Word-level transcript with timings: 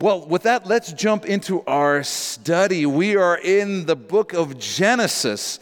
Well, 0.00 0.24
with 0.24 0.44
that, 0.44 0.64
let's 0.64 0.92
jump 0.92 1.26
into 1.26 1.64
our 1.64 2.04
study. 2.04 2.86
We 2.86 3.16
are 3.16 3.36
in 3.36 3.84
the 3.84 3.96
book 3.96 4.32
of 4.32 4.56
Genesis. 4.56 5.58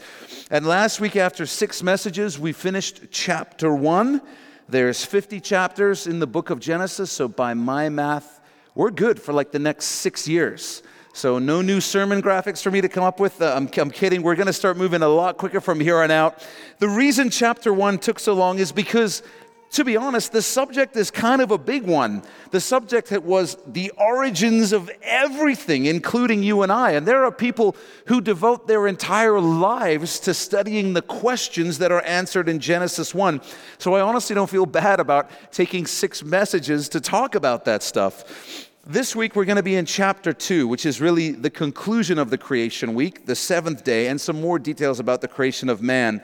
And 0.51 0.63
last 0.67 0.99
week, 0.99 1.15
after 1.15 1.47
six 1.47 1.81
messages, 1.81 2.37
we 2.37 2.53
finished 2.53 3.05
chapter 3.09 3.73
one. 3.73 4.21
There's 4.69 5.03
50 5.03 5.39
chapters 5.39 6.05
in 6.05 6.19
the 6.19 6.27
book 6.27 6.51
of 6.51 6.59
Genesis, 6.59 7.11
so 7.11 7.27
by 7.27 7.55
my 7.55 7.89
math, 7.89 8.39
we're 8.75 8.91
good 8.91 9.19
for 9.19 9.33
like 9.33 9.51
the 9.51 9.57
next 9.57 9.85
six 9.85 10.27
years. 10.27 10.83
So, 11.13 11.39
no 11.39 11.63
new 11.63 11.81
sermon 11.81 12.21
graphics 12.21 12.61
for 12.61 12.69
me 12.69 12.79
to 12.81 12.89
come 12.89 13.03
up 13.03 13.19
with. 13.19 13.41
Uh, 13.41 13.55
I'm, 13.55 13.67
I'm 13.75 13.89
kidding. 13.89 14.21
We're 14.21 14.35
going 14.35 14.45
to 14.45 14.53
start 14.53 14.77
moving 14.77 15.01
a 15.01 15.09
lot 15.09 15.37
quicker 15.37 15.59
from 15.59 15.79
here 15.79 15.97
on 15.97 16.11
out. 16.11 16.45
The 16.77 16.89
reason 16.89 17.31
chapter 17.31 17.73
one 17.73 17.97
took 17.97 18.19
so 18.19 18.33
long 18.33 18.59
is 18.59 18.71
because 18.71 19.23
to 19.71 19.83
be 19.83 19.97
honest, 19.97 20.31
the 20.31 20.41
subject 20.41 20.95
is 20.95 21.11
kind 21.11 21.41
of 21.41 21.51
a 21.51 21.57
big 21.57 21.83
one. 21.83 22.23
The 22.51 22.61
subject 22.61 23.09
that 23.09 23.23
was 23.23 23.57
the 23.67 23.91
origins 23.97 24.71
of 24.71 24.89
everything, 25.01 25.85
including 25.85 26.41
you 26.41 26.61
and 26.61 26.71
I. 26.71 26.91
And 26.91 27.05
there 27.05 27.25
are 27.25 27.31
people 27.31 27.75
who 28.05 28.21
devote 28.21 28.67
their 28.67 28.87
entire 28.87 29.39
lives 29.39 30.19
to 30.21 30.33
studying 30.33 30.93
the 30.93 31.01
questions 31.01 31.79
that 31.79 31.91
are 31.91 32.01
answered 32.03 32.47
in 32.47 32.59
Genesis 32.59 33.13
1. 33.13 33.41
So 33.77 33.93
I 33.93 34.01
honestly 34.01 34.33
don't 34.33 34.49
feel 34.49 34.65
bad 34.65 34.99
about 34.99 35.29
taking 35.51 35.85
six 35.85 36.23
messages 36.23 36.87
to 36.89 37.01
talk 37.01 37.35
about 37.35 37.65
that 37.65 37.83
stuff. 37.83 38.67
This 38.85 39.17
week, 39.17 39.35
we're 39.35 39.43
going 39.43 39.57
to 39.57 39.63
be 39.63 39.75
in 39.75 39.85
chapter 39.85 40.31
2, 40.31 40.65
which 40.65 40.85
is 40.85 41.01
really 41.01 41.31
the 41.31 41.49
conclusion 41.49 42.17
of 42.17 42.29
the 42.29 42.37
creation 42.37 42.93
week, 42.93 43.25
the 43.25 43.35
seventh 43.35 43.83
day, 43.83 44.07
and 44.07 44.19
some 44.19 44.39
more 44.39 44.57
details 44.59 45.01
about 45.01 45.19
the 45.19 45.27
creation 45.27 45.67
of 45.67 45.81
man. 45.81 46.21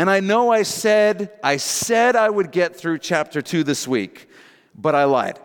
And 0.00 0.08
I 0.08 0.20
know 0.20 0.50
I 0.50 0.62
said, 0.62 1.30
I 1.44 1.58
said 1.58 2.16
I 2.16 2.30
would 2.30 2.52
get 2.52 2.74
through 2.74 3.00
chapter 3.00 3.42
two 3.42 3.62
this 3.62 3.86
week, 3.86 4.30
but 4.74 4.94
I 4.94 5.04
lied. 5.04 5.38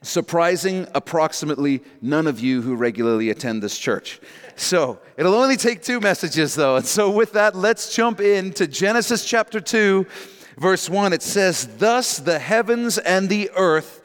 Surprising 0.00 0.86
approximately 0.94 1.82
none 2.00 2.26
of 2.26 2.40
you 2.40 2.62
who 2.62 2.74
regularly 2.74 3.28
attend 3.28 3.62
this 3.62 3.76
church. 3.76 4.18
So 4.54 4.98
it'll 5.18 5.34
only 5.34 5.58
take 5.58 5.82
two 5.82 6.00
messages 6.00 6.54
though. 6.54 6.76
And 6.76 6.86
so 6.86 7.10
with 7.10 7.32
that, 7.32 7.54
let's 7.54 7.94
jump 7.94 8.18
into 8.18 8.66
Genesis 8.66 9.26
chapter 9.26 9.60
2, 9.60 10.06
verse 10.56 10.88
1. 10.88 11.12
It 11.12 11.20
says, 11.20 11.68
Thus 11.76 12.16
the 12.16 12.38
heavens 12.38 12.96
and 12.96 13.28
the 13.28 13.50
earth 13.54 13.95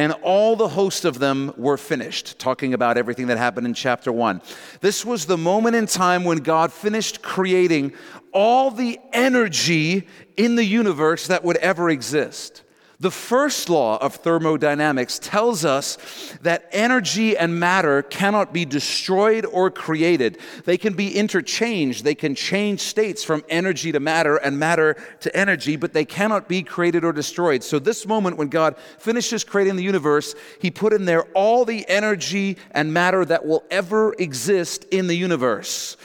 and 0.00 0.14
all 0.22 0.56
the 0.56 0.66
host 0.66 1.04
of 1.04 1.18
them 1.18 1.52
were 1.58 1.76
finished, 1.76 2.38
talking 2.38 2.72
about 2.72 2.96
everything 2.96 3.26
that 3.26 3.36
happened 3.36 3.66
in 3.66 3.74
chapter 3.74 4.10
1. 4.10 4.40
This 4.80 5.04
was 5.04 5.26
the 5.26 5.36
moment 5.36 5.76
in 5.76 5.84
time 5.84 6.24
when 6.24 6.38
God 6.38 6.72
finished 6.72 7.20
creating 7.20 7.92
all 8.32 8.70
the 8.70 8.98
energy 9.12 10.08
in 10.38 10.54
the 10.54 10.64
universe 10.64 11.26
that 11.26 11.44
would 11.44 11.58
ever 11.58 11.90
exist. 11.90 12.62
The 13.00 13.10
first 13.10 13.70
law 13.70 13.96
of 13.96 14.16
thermodynamics 14.16 15.18
tells 15.18 15.64
us 15.64 15.96
that 16.42 16.68
energy 16.70 17.34
and 17.34 17.58
matter 17.58 18.02
cannot 18.02 18.52
be 18.52 18.66
destroyed 18.66 19.46
or 19.46 19.70
created. 19.70 20.36
They 20.66 20.76
can 20.76 20.92
be 20.92 21.16
interchanged. 21.16 22.04
They 22.04 22.14
can 22.14 22.34
change 22.34 22.80
states 22.80 23.24
from 23.24 23.42
energy 23.48 23.90
to 23.92 24.00
matter 24.00 24.36
and 24.36 24.58
matter 24.58 25.02
to 25.20 25.34
energy, 25.34 25.76
but 25.76 25.94
they 25.94 26.04
cannot 26.04 26.46
be 26.46 26.62
created 26.62 27.02
or 27.02 27.14
destroyed. 27.14 27.64
So, 27.64 27.78
this 27.78 28.06
moment 28.06 28.36
when 28.36 28.48
God 28.48 28.76
finishes 28.98 29.44
creating 29.44 29.76
the 29.76 29.82
universe, 29.82 30.34
He 30.60 30.70
put 30.70 30.92
in 30.92 31.06
there 31.06 31.22
all 31.32 31.64
the 31.64 31.88
energy 31.88 32.58
and 32.72 32.92
matter 32.92 33.24
that 33.24 33.46
will 33.46 33.64
ever 33.70 34.12
exist 34.18 34.84
in 34.90 35.06
the 35.06 35.16
universe. 35.16 35.96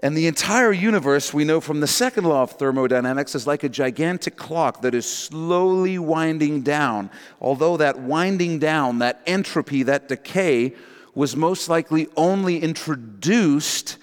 And 0.00 0.16
the 0.16 0.26
entire 0.26 0.72
universe, 0.72 1.32
we 1.32 1.44
know 1.44 1.60
from 1.60 1.80
the 1.80 1.86
second 1.86 2.24
law 2.24 2.42
of 2.42 2.52
thermodynamics, 2.52 3.34
is 3.34 3.46
like 3.46 3.62
a 3.62 3.68
gigantic 3.68 4.36
clock 4.36 4.82
that 4.82 4.94
is 4.94 5.08
slowly 5.08 5.98
winding 5.98 6.62
down. 6.62 7.10
Although 7.40 7.76
that 7.76 8.00
winding 8.00 8.58
down, 8.58 8.98
that 8.98 9.22
entropy, 9.26 9.84
that 9.84 10.08
decay, 10.08 10.74
was 11.14 11.36
most 11.36 11.68
likely 11.68 12.08
only 12.16 12.58
introduced 12.58 13.98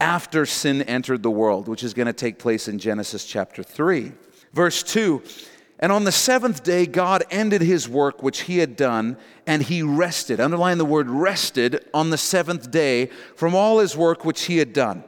after 0.00 0.46
sin 0.46 0.82
entered 0.82 1.22
the 1.22 1.30
world, 1.30 1.68
which 1.68 1.82
is 1.82 1.92
going 1.92 2.06
to 2.06 2.12
take 2.12 2.38
place 2.38 2.68
in 2.68 2.78
Genesis 2.78 3.24
chapter 3.24 3.62
3. 3.62 4.12
Verse 4.52 4.82
2 4.84 5.22
And 5.80 5.90
on 5.90 6.04
the 6.04 6.12
seventh 6.12 6.62
day, 6.62 6.86
God 6.86 7.24
ended 7.30 7.62
his 7.62 7.88
work 7.88 8.22
which 8.22 8.42
he 8.42 8.58
had 8.58 8.76
done, 8.76 9.16
and 9.46 9.62
he 9.62 9.82
rested. 9.82 10.40
Underline 10.40 10.78
the 10.78 10.84
word 10.84 11.10
rested 11.10 11.84
on 11.92 12.10
the 12.10 12.18
seventh 12.18 12.70
day 12.70 13.06
from 13.36 13.56
all 13.56 13.80
his 13.80 13.96
work 13.96 14.24
which 14.24 14.44
he 14.44 14.58
had 14.58 14.72
done. 14.72 15.02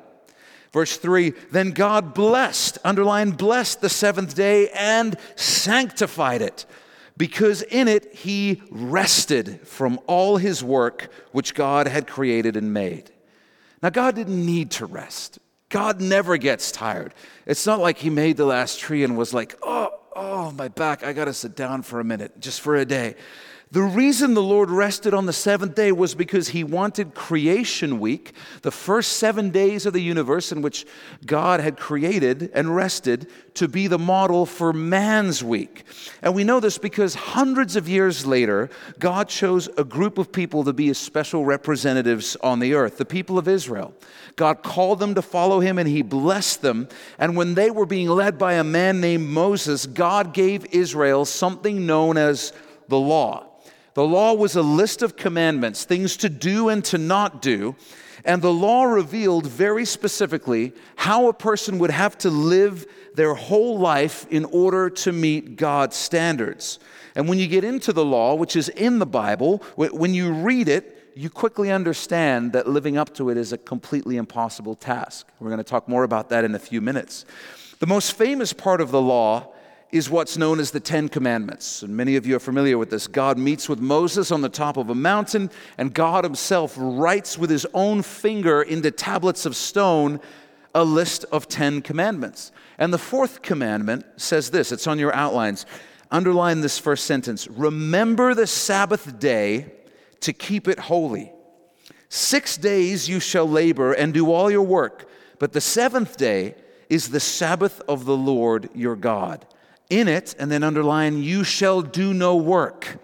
Verse 0.74 0.96
3 0.96 1.30
Then 1.52 1.70
God 1.70 2.14
blessed, 2.14 2.78
underline 2.84 3.30
blessed 3.30 3.80
the 3.80 3.88
seventh 3.88 4.34
day 4.34 4.68
and 4.70 5.16
sanctified 5.36 6.42
it, 6.42 6.66
because 7.16 7.62
in 7.62 7.86
it 7.86 8.12
he 8.12 8.60
rested 8.72 9.60
from 9.68 10.00
all 10.08 10.36
his 10.36 10.64
work 10.64 11.12
which 11.30 11.54
God 11.54 11.86
had 11.86 12.08
created 12.08 12.56
and 12.56 12.74
made. 12.74 13.12
Now, 13.84 13.90
God 13.90 14.16
didn't 14.16 14.44
need 14.44 14.72
to 14.72 14.86
rest. 14.86 15.38
God 15.68 16.00
never 16.00 16.36
gets 16.38 16.72
tired. 16.72 17.14
It's 17.46 17.66
not 17.66 17.78
like 17.78 17.98
he 17.98 18.10
made 18.10 18.36
the 18.36 18.44
last 18.44 18.80
tree 18.80 19.04
and 19.04 19.16
was 19.16 19.32
like, 19.32 19.56
oh, 19.62 19.90
oh, 20.16 20.50
my 20.50 20.66
back, 20.66 21.04
I 21.04 21.12
got 21.12 21.26
to 21.26 21.34
sit 21.34 21.54
down 21.54 21.82
for 21.82 22.00
a 22.00 22.04
minute, 22.04 22.40
just 22.40 22.60
for 22.60 22.74
a 22.74 22.84
day. 22.84 23.14
The 23.74 23.82
reason 23.82 24.34
the 24.34 24.40
Lord 24.40 24.70
rested 24.70 25.14
on 25.14 25.26
the 25.26 25.32
seventh 25.32 25.74
day 25.74 25.90
was 25.90 26.14
because 26.14 26.50
he 26.50 26.62
wanted 26.62 27.12
creation 27.12 27.98
week, 27.98 28.32
the 28.62 28.70
first 28.70 29.14
seven 29.14 29.50
days 29.50 29.84
of 29.84 29.92
the 29.92 30.00
universe 30.00 30.52
in 30.52 30.62
which 30.62 30.86
God 31.26 31.58
had 31.58 31.76
created 31.76 32.52
and 32.54 32.76
rested, 32.76 33.28
to 33.54 33.66
be 33.66 33.88
the 33.88 33.98
model 33.98 34.46
for 34.46 34.72
man's 34.72 35.42
week. 35.42 35.82
And 36.22 36.36
we 36.36 36.44
know 36.44 36.60
this 36.60 36.78
because 36.78 37.16
hundreds 37.16 37.74
of 37.74 37.88
years 37.88 38.24
later, 38.24 38.70
God 39.00 39.28
chose 39.28 39.68
a 39.76 39.82
group 39.82 40.18
of 40.18 40.30
people 40.30 40.62
to 40.62 40.72
be 40.72 40.86
his 40.86 40.98
special 40.98 41.44
representatives 41.44 42.36
on 42.44 42.60
the 42.60 42.74
earth, 42.74 42.96
the 42.98 43.04
people 43.04 43.38
of 43.38 43.48
Israel. 43.48 43.92
God 44.36 44.62
called 44.62 45.00
them 45.00 45.16
to 45.16 45.22
follow 45.22 45.58
him 45.58 45.80
and 45.80 45.88
he 45.88 46.02
blessed 46.02 46.62
them. 46.62 46.88
And 47.18 47.36
when 47.36 47.54
they 47.54 47.72
were 47.72 47.86
being 47.86 48.08
led 48.08 48.38
by 48.38 48.52
a 48.52 48.62
man 48.62 49.00
named 49.00 49.26
Moses, 49.26 49.84
God 49.84 50.32
gave 50.32 50.64
Israel 50.66 51.24
something 51.24 51.86
known 51.86 52.16
as 52.16 52.52
the 52.86 53.00
law. 53.00 53.50
The 53.94 54.06
law 54.06 54.34
was 54.34 54.56
a 54.56 54.62
list 54.62 55.02
of 55.02 55.16
commandments, 55.16 55.84
things 55.84 56.16
to 56.18 56.28
do 56.28 56.68
and 56.68 56.84
to 56.86 56.98
not 56.98 57.40
do. 57.40 57.76
And 58.24 58.42
the 58.42 58.52
law 58.52 58.84
revealed 58.84 59.46
very 59.46 59.84
specifically 59.84 60.72
how 60.96 61.28
a 61.28 61.32
person 61.32 61.78
would 61.78 61.90
have 61.90 62.18
to 62.18 62.30
live 62.30 62.86
their 63.14 63.34
whole 63.34 63.78
life 63.78 64.26
in 64.30 64.44
order 64.46 64.90
to 64.90 65.12
meet 65.12 65.56
God's 65.56 65.96
standards. 65.96 66.80
And 67.14 67.28
when 67.28 67.38
you 67.38 67.46
get 67.46 67.62
into 67.62 67.92
the 67.92 68.04
law, 68.04 68.34
which 68.34 68.56
is 68.56 68.68
in 68.70 68.98
the 68.98 69.06
Bible, 69.06 69.58
when 69.76 70.14
you 70.14 70.32
read 70.32 70.68
it, 70.68 71.12
you 71.14 71.30
quickly 71.30 71.70
understand 71.70 72.52
that 72.54 72.66
living 72.66 72.96
up 72.96 73.14
to 73.14 73.30
it 73.30 73.36
is 73.36 73.52
a 73.52 73.58
completely 73.58 74.16
impossible 74.16 74.74
task. 74.74 75.28
We're 75.38 75.50
going 75.50 75.58
to 75.58 75.64
talk 75.64 75.88
more 75.88 76.02
about 76.02 76.30
that 76.30 76.42
in 76.44 76.56
a 76.56 76.58
few 76.58 76.80
minutes. 76.80 77.24
The 77.78 77.86
most 77.86 78.14
famous 78.14 78.52
part 78.52 78.80
of 78.80 78.90
the 78.90 79.00
law 79.00 79.53
is 79.94 80.10
what's 80.10 80.36
known 80.36 80.58
as 80.58 80.72
the 80.72 80.80
Ten 80.80 81.08
Commandments. 81.08 81.84
And 81.84 81.96
many 81.96 82.16
of 82.16 82.26
you 82.26 82.34
are 82.34 82.40
familiar 82.40 82.76
with 82.76 82.90
this. 82.90 83.06
God 83.06 83.38
meets 83.38 83.68
with 83.68 83.78
Moses 83.78 84.32
on 84.32 84.40
the 84.40 84.48
top 84.48 84.76
of 84.76 84.90
a 84.90 84.94
mountain, 84.94 85.52
and 85.78 85.94
God 85.94 86.24
Himself 86.24 86.74
writes 86.76 87.38
with 87.38 87.48
His 87.48 87.64
own 87.74 88.02
finger 88.02 88.60
into 88.60 88.90
tablets 88.90 89.46
of 89.46 89.54
stone 89.54 90.18
a 90.74 90.82
list 90.82 91.24
of 91.30 91.46
Ten 91.46 91.80
Commandments. 91.80 92.50
And 92.76 92.92
the 92.92 92.98
fourth 92.98 93.40
commandment 93.40 94.04
says 94.16 94.50
this 94.50 94.72
it's 94.72 94.88
on 94.88 94.98
your 94.98 95.14
outlines. 95.14 95.64
Underline 96.10 96.60
this 96.60 96.76
first 96.76 97.06
sentence 97.06 97.46
Remember 97.46 98.34
the 98.34 98.48
Sabbath 98.48 99.20
day 99.20 99.74
to 100.22 100.32
keep 100.32 100.66
it 100.66 100.80
holy. 100.80 101.30
Six 102.08 102.56
days 102.56 103.08
you 103.08 103.20
shall 103.20 103.48
labor 103.48 103.92
and 103.92 104.12
do 104.12 104.32
all 104.32 104.50
your 104.50 104.62
work, 104.62 105.08
but 105.38 105.52
the 105.52 105.60
seventh 105.60 106.16
day 106.16 106.56
is 106.90 107.10
the 107.10 107.20
Sabbath 107.20 107.80
of 107.86 108.06
the 108.06 108.16
Lord 108.16 108.68
your 108.74 108.96
God 108.96 109.46
in 109.90 110.08
it, 110.08 110.34
and 110.38 110.50
then 110.50 110.62
underline, 110.62 111.22
you 111.22 111.44
shall 111.44 111.82
do 111.82 112.14
no 112.14 112.36
work. 112.36 112.98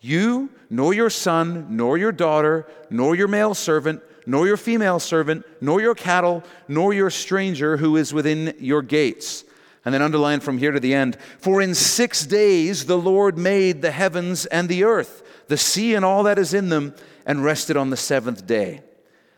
You, 0.00 0.50
nor 0.68 0.94
your 0.94 1.10
son, 1.10 1.66
nor 1.70 1.98
your 1.98 2.12
daughter, 2.12 2.66
nor 2.90 3.14
your 3.14 3.28
male 3.28 3.54
servant, 3.54 4.02
nor 4.26 4.46
your 4.46 4.56
female 4.56 5.00
servant, 5.00 5.44
nor 5.60 5.80
your 5.80 5.94
cattle, 5.94 6.42
nor 6.68 6.92
your 6.92 7.10
stranger 7.10 7.76
who 7.76 7.96
is 7.96 8.12
within 8.12 8.54
your 8.58 8.82
gates. 8.82 9.44
And 9.84 9.92
then 9.92 10.02
underline 10.02 10.40
from 10.40 10.58
here 10.58 10.70
to 10.70 10.80
the 10.80 10.94
end 10.94 11.16
For 11.38 11.60
in 11.60 11.74
six 11.74 12.24
days 12.24 12.86
the 12.86 12.98
Lord 12.98 13.36
made 13.36 13.82
the 13.82 13.90
heavens 13.90 14.46
and 14.46 14.68
the 14.68 14.84
earth, 14.84 15.22
the 15.48 15.56
sea 15.56 15.94
and 15.94 16.04
all 16.04 16.22
that 16.24 16.38
is 16.38 16.54
in 16.54 16.68
them, 16.68 16.94
and 17.26 17.44
rested 17.44 17.76
on 17.76 17.90
the 17.90 17.96
seventh 17.96 18.46
day. 18.46 18.82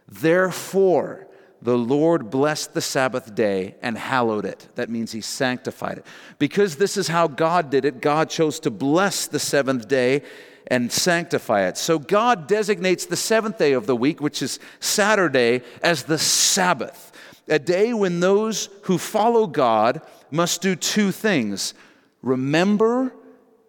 Therefore, 0.06 1.26
the 1.64 1.78
Lord 1.78 2.28
blessed 2.28 2.74
the 2.74 2.82
Sabbath 2.82 3.34
day 3.34 3.74
and 3.80 3.96
hallowed 3.96 4.44
it. 4.44 4.68
That 4.74 4.90
means 4.90 5.12
he 5.12 5.22
sanctified 5.22 5.96
it. 5.96 6.06
Because 6.38 6.76
this 6.76 6.98
is 6.98 7.08
how 7.08 7.26
God 7.26 7.70
did 7.70 7.86
it, 7.86 8.02
God 8.02 8.28
chose 8.28 8.60
to 8.60 8.70
bless 8.70 9.26
the 9.26 9.38
seventh 9.38 9.88
day 9.88 10.22
and 10.66 10.92
sanctify 10.92 11.66
it. 11.66 11.78
So 11.78 11.98
God 11.98 12.46
designates 12.46 13.06
the 13.06 13.16
seventh 13.16 13.56
day 13.56 13.72
of 13.72 13.86
the 13.86 13.96
week, 13.96 14.20
which 14.20 14.42
is 14.42 14.60
Saturday, 14.78 15.62
as 15.82 16.02
the 16.02 16.18
Sabbath, 16.18 17.12
a 17.48 17.58
day 17.58 17.94
when 17.94 18.20
those 18.20 18.68
who 18.82 18.98
follow 18.98 19.46
God 19.46 20.02
must 20.30 20.60
do 20.60 20.76
two 20.76 21.12
things 21.12 21.72
remember 22.20 23.14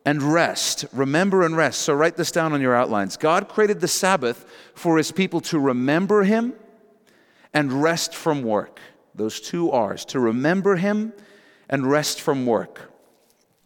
and 0.05 0.21
rest. 0.21 0.83
Remember 0.91 1.45
and 1.45 1.55
rest. 1.55 1.81
So 1.81 1.93
write 1.93 2.17
this 2.17 2.31
down 2.31 2.51
on 2.51 2.59
your 2.59 2.75
outlines. 2.75 3.15
God 3.15 3.47
created 3.47 3.79
the 3.79 3.87
Sabbath 3.87 4.45
for 4.73 4.97
his 4.97 5.13
people 5.13 5.39
to 5.41 5.59
remember 5.59 6.23
him 6.23 6.53
and 7.55 7.81
rest 7.81 8.13
from 8.13 8.43
work. 8.43 8.79
Those 9.15 9.39
two 9.39 9.71
R's 9.71 10.03
to 10.05 10.19
remember 10.19 10.75
him 10.75 11.13
and 11.69 11.89
rest 11.89 12.21
from 12.21 12.45
work. 12.45 12.91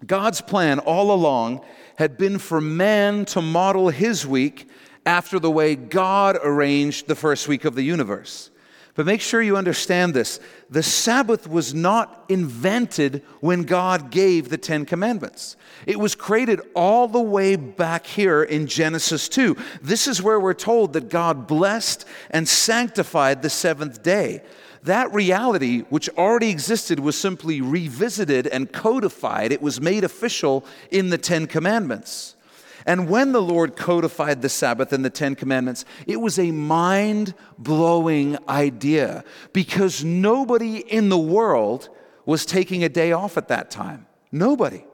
God's 0.05 0.39
plan 0.39 0.79
all 0.79 1.11
along 1.11 1.61
had 1.97 2.17
been 2.17 2.37
for 2.37 2.61
man 2.61 3.25
to 3.25 3.41
model 3.41 3.89
his 3.89 4.25
week 4.25 4.69
after 5.05 5.39
the 5.39 5.51
way 5.51 5.75
God 5.75 6.37
arranged 6.41 7.07
the 7.07 7.15
first 7.15 7.47
week 7.47 7.65
of 7.65 7.75
the 7.75 7.81
universe. 7.81 8.51
But 8.95 9.05
make 9.05 9.21
sure 9.21 9.41
you 9.41 9.55
understand 9.55 10.13
this. 10.13 10.39
The 10.69 10.83
Sabbath 10.83 11.47
was 11.47 11.73
not 11.73 12.25
invented 12.27 13.23
when 13.39 13.63
God 13.63 14.11
gave 14.11 14.49
the 14.49 14.57
Ten 14.57 14.85
Commandments. 14.85 15.55
It 15.85 15.99
was 15.99 16.15
created 16.15 16.59
all 16.75 17.07
the 17.07 17.21
way 17.21 17.55
back 17.55 18.05
here 18.05 18.43
in 18.43 18.67
Genesis 18.67 19.29
2. 19.29 19.55
This 19.81 20.07
is 20.07 20.21
where 20.21 20.39
we're 20.39 20.53
told 20.53 20.93
that 20.93 21.09
God 21.09 21.47
blessed 21.47 22.05
and 22.29 22.47
sanctified 22.47 23.41
the 23.41 23.49
seventh 23.49 24.03
day. 24.03 24.41
That 24.83 25.13
reality, 25.13 25.81
which 25.89 26.09
already 26.17 26.49
existed, 26.49 26.99
was 26.99 27.17
simply 27.17 27.61
revisited 27.61 28.47
and 28.47 28.71
codified. 28.71 29.51
It 29.51 29.61
was 29.61 29.81
made 29.81 30.03
official 30.03 30.65
in 30.89 31.09
the 31.09 31.17
Ten 31.17 31.47
Commandments. 31.47 32.35
And 32.85 33.09
when 33.09 33.31
the 33.31 33.41
Lord 33.41 33.75
codified 33.75 34.41
the 34.41 34.49
Sabbath 34.49 34.93
and 34.93 35.03
the 35.03 35.09
Ten 35.09 35.35
Commandments, 35.35 35.85
it 36.07 36.21
was 36.21 36.39
a 36.39 36.51
mind 36.51 37.33
blowing 37.57 38.37
idea 38.47 39.23
because 39.53 40.03
nobody 40.03 40.77
in 40.77 41.09
the 41.09 41.17
world 41.17 41.89
was 42.25 42.45
taking 42.45 42.83
a 42.83 42.89
day 42.89 43.11
off 43.11 43.37
at 43.37 43.47
that 43.47 43.71
time. 43.71 44.07
Nobody. 44.31 44.85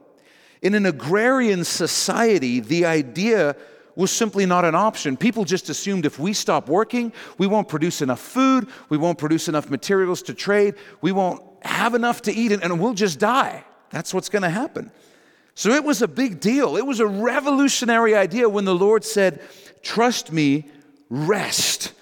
In 0.62 0.74
an 0.74 0.86
agrarian 0.86 1.64
society, 1.64 2.60
the 2.60 2.86
idea 2.86 3.56
was 3.94 4.10
simply 4.10 4.46
not 4.46 4.64
an 4.64 4.74
option. 4.74 5.16
People 5.16 5.44
just 5.44 5.68
assumed 5.68 6.04
if 6.06 6.18
we 6.18 6.32
stop 6.32 6.68
working, 6.68 7.12
we 7.38 7.46
won't 7.46 7.68
produce 7.68 8.02
enough 8.02 8.20
food, 8.20 8.68
we 8.88 8.98
won't 8.98 9.18
produce 9.18 9.48
enough 9.48 9.70
materials 9.70 10.22
to 10.22 10.34
trade, 10.34 10.74
we 11.00 11.12
won't 11.12 11.42
have 11.62 11.94
enough 11.94 12.22
to 12.22 12.32
eat, 12.32 12.52
and 12.52 12.80
we'll 12.80 12.94
just 12.94 13.18
die. 13.18 13.64
That's 13.90 14.12
what's 14.12 14.28
going 14.28 14.42
to 14.42 14.50
happen. 14.50 14.90
So 15.56 15.70
it 15.70 15.82
was 15.82 16.02
a 16.02 16.08
big 16.08 16.38
deal. 16.38 16.76
It 16.76 16.86
was 16.86 17.00
a 17.00 17.06
revolutionary 17.06 18.14
idea 18.14 18.46
when 18.46 18.66
the 18.66 18.74
Lord 18.74 19.04
said, 19.04 19.40
Trust 19.82 20.30
me, 20.30 20.66
rest. 21.08 21.92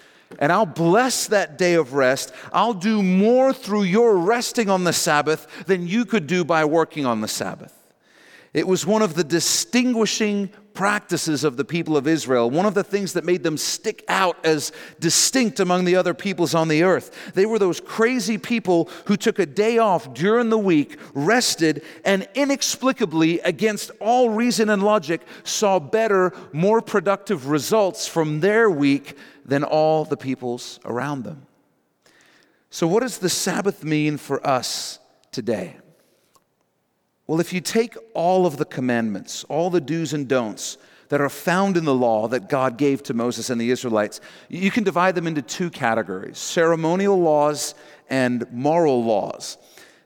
And 0.40 0.50
I'll 0.50 0.66
bless 0.66 1.28
that 1.28 1.56
day 1.56 1.74
of 1.74 1.94
rest. 1.94 2.32
I'll 2.52 2.74
do 2.74 3.00
more 3.00 3.52
through 3.52 3.84
your 3.84 4.16
resting 4.16 4.68
on 4.68 4.82
the 4.82 4.92
Sabbath 4.92 5.46
than 5.66 5.86
you 5.86 6.04
could 6.04 6.26
do 6.26 6.44
by 6.44 6.64
working 6.64 7.06
on 7.06 7.20
the 7.20 7.28
Sabbath. 7.28 7.72
It 8.52 8.66
was 8.66 8.84
one 8.84 9.02
of 9.02 9.14
the 9.14 9.22
distinguishing 9.22 10.50
practices 10.74 11.44
of 11.44 11.56
the 11.56 11.64
people 11.64 11.96
of 11.96 12.06
Israel, 12.06 12.50
one 12.50 12.66
of 12.66 12.74
the 12.74 12.84
things 12.84 13.12
that 13.12 13.24
made 13.24 13.42
them 13.42 13.56
stick 13.56 14.04
out 14.08 14.44
as 14.44 14.72
distinct 15.00 15.60
among 15.60 15.84
the 15.84 15.96
other 15.96 16.12
peoples 16.12 16.54
on 16.54 16.68
the 16.68 16.82
earth. 16.82 17.32
They 17.34 17.46
were 17.46 17.58
those 17.58 17.80
crazy 17.80 18.36
people 18.36 18.90
who 19.06 19.16
took 19.16 19.38
a 19.38 19.46
day 19.46 19.78
off 19.78 20.12
during 20.12 20.50
the 20.50 20.58
week, 20.58 20.98
rested, 21.14 21.82
and 22.04 22.28
inexplicably, 22.34 23.40
against 23.40 23.92
all 24.00 24.30
reason 24.30 24.68
and 24.68 24.82
logic, 24.82 25.22
saw 25.44 25.78
better, 25.78 26.32
more 26.52 26.82
productive 26.82 27.48
results 27.48 28.06
from 28.06 28.40
their 28.40 28.68
week 28.68 29.16
than 29.44 29.62
all 29.62 30.04
the 30.04 30.16
peoples 30.16 30.80
around 30.84 31.22
them. 31.22 31.46
So, 32.70 32.88
what 32.88 33.00
does 33.00 33.18
the 33.18 33.28
Sabbath 33.28 33.84
mean 33.84 34.16
for 34.16 34.44
us 34.44 34.98
today? 35.30 35.76
Well, 37.26 37.40
if 37.40 37.52
you 37.52 37.60
take 37.60 37.96
all 38.12 38.44
of 38.46 38.58
the 38.58 38.64
commandments, 38.64 39.44
all 39.44 39.70
the 39.70 39.80
do's 39.80 40.12
and 40.12 40.28
don'ts 40.28 40.76
that 41.08 41.20
are 41.20 41.30
found 41.30 41.76
in 41.76 41.84
the 41.84 41.94
law 41.94 42.28
that 42.28 42.48
God 42.48 42.76
gave 42.76 43.02
to 43.04 43.14
Moses 43.14 43.48
and 43.50 43.60
the 43.60 43.70
Israelites, 43.70 44.20
you 44.48 44.70
can 44.70 44.84
divide 44.84 45.14
them 45.14 45.26
into 45.26 45.42
two 45.42 45.70
categories 45.70 46.38
ceremonial 46.38 47.18
laws 47.20 47.74
and 48.10 48.46
moral 48.52 49.04
laws. 49.04 49.56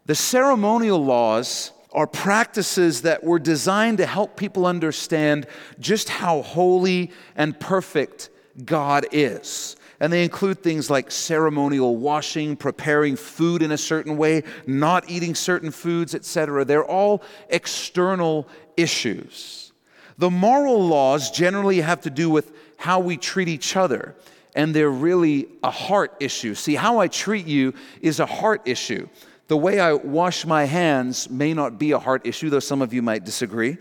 The 0.07 0.15
ceremonial 0.15 1.05
laws 1.05 1.73
are 1.93 2.07
practices 2.07 3.03
that 3.03 3.25
were 3.25 3.39
designed 3.39 3.99
to 3.99 4.07
help 4.07 4.37
people 4.37 4.67
understand 4.67 5.47
just 5.81 6.09
how 6.09 6.43
holy 6.43 7.11
and 7.35 7.59
perfect 7.59 8.31
God 8.65 9.07
is. 9.11 9.77
And 10.01 10.13
they 10.13 10.23
include 10.23 10.63
things 10.63 10.91
like 10.91 11.11
ceremonial 11.11 11.97
washing, 11.97 12.57
preparing 12.57 13.17
food 13.17 13.63
in 13.63 13.73
a 13.73 13.79
certain 13.79 14.17
way, 14.17 14.45
not 14.67 15.11
eating 15.11 15.35
certain 15.35 15.71
foods, 15.73 16.15
etc. 16.15 16.65
They're 16.65 16.85
all 16.85 17.23
external 17.49 18.47
issues. 18.77 19.73
The 20.17 20.31
moral 20.31 20.87
laws 20.87 21.31
generally 21.31 21.81
have 21.81 22.01
to 22.03 22.11
do 22.11 22.31
with 22.31 22.53
how 22.77 23.01
we 23.01 23.17
treat 23.17 23.49
each 23.49 23.77
other, 23.77 24.15
and 24.55 24.73
they're 24.73 24.91
really 24.91 25.49
a 25.65 25.71
heart 25.71 26.15
issue. 26.21 26.55
See, 26.55 26.77
how 26.77 26.99
I 26.99 27.09
treat 27.09 27.47
you 27.47 27.75
is 28.01 28.21
a 28.21 28.27
heart 28.27 28.63
issue. 28.67 29.09
The 29.49 29.57
way 29.57 29.81
I 29.81 29.95
wash 29.95 30.45
my 30.45 30.65
hands 30.65 31.29
may 31.29 31.55
not 31.55 31.79
be 31.79 31.91
a 31.93 31.99
heart 31.99 32.25
issue, 32.25 32.51
though 32.51 32.61
some 32.61 32.83
of 32.83 32.93
you 32.93 33.03
might 33.03 33.25
disagree 33.25 33.79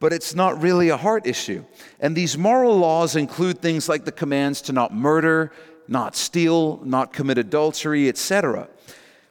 but 0.00 0.12
it's 0.12 0.34
not 0.34 0.60
really 0.60 0.88
a 0.88 0.96
heart 0.96 1.26
issue. 1.26 1.64
And 2.00 2.16
these 2.16 2.36
moral 2.36 2.76
laws 2.76 3.16
include 3.16 3.60
things 3.60 3.88
like 3.88 4.04
the 4.04 4.12
commands 4.12 4.60
to 4.62 4.72
not 4.72 4.92
murder, 4.92 5.52
not 5.88 6.16
steal, 6.16 6.80
not 6.84 7.12
commit 7.12 7.38
adultery, 7.38 8.08
etc. 8.08 8.68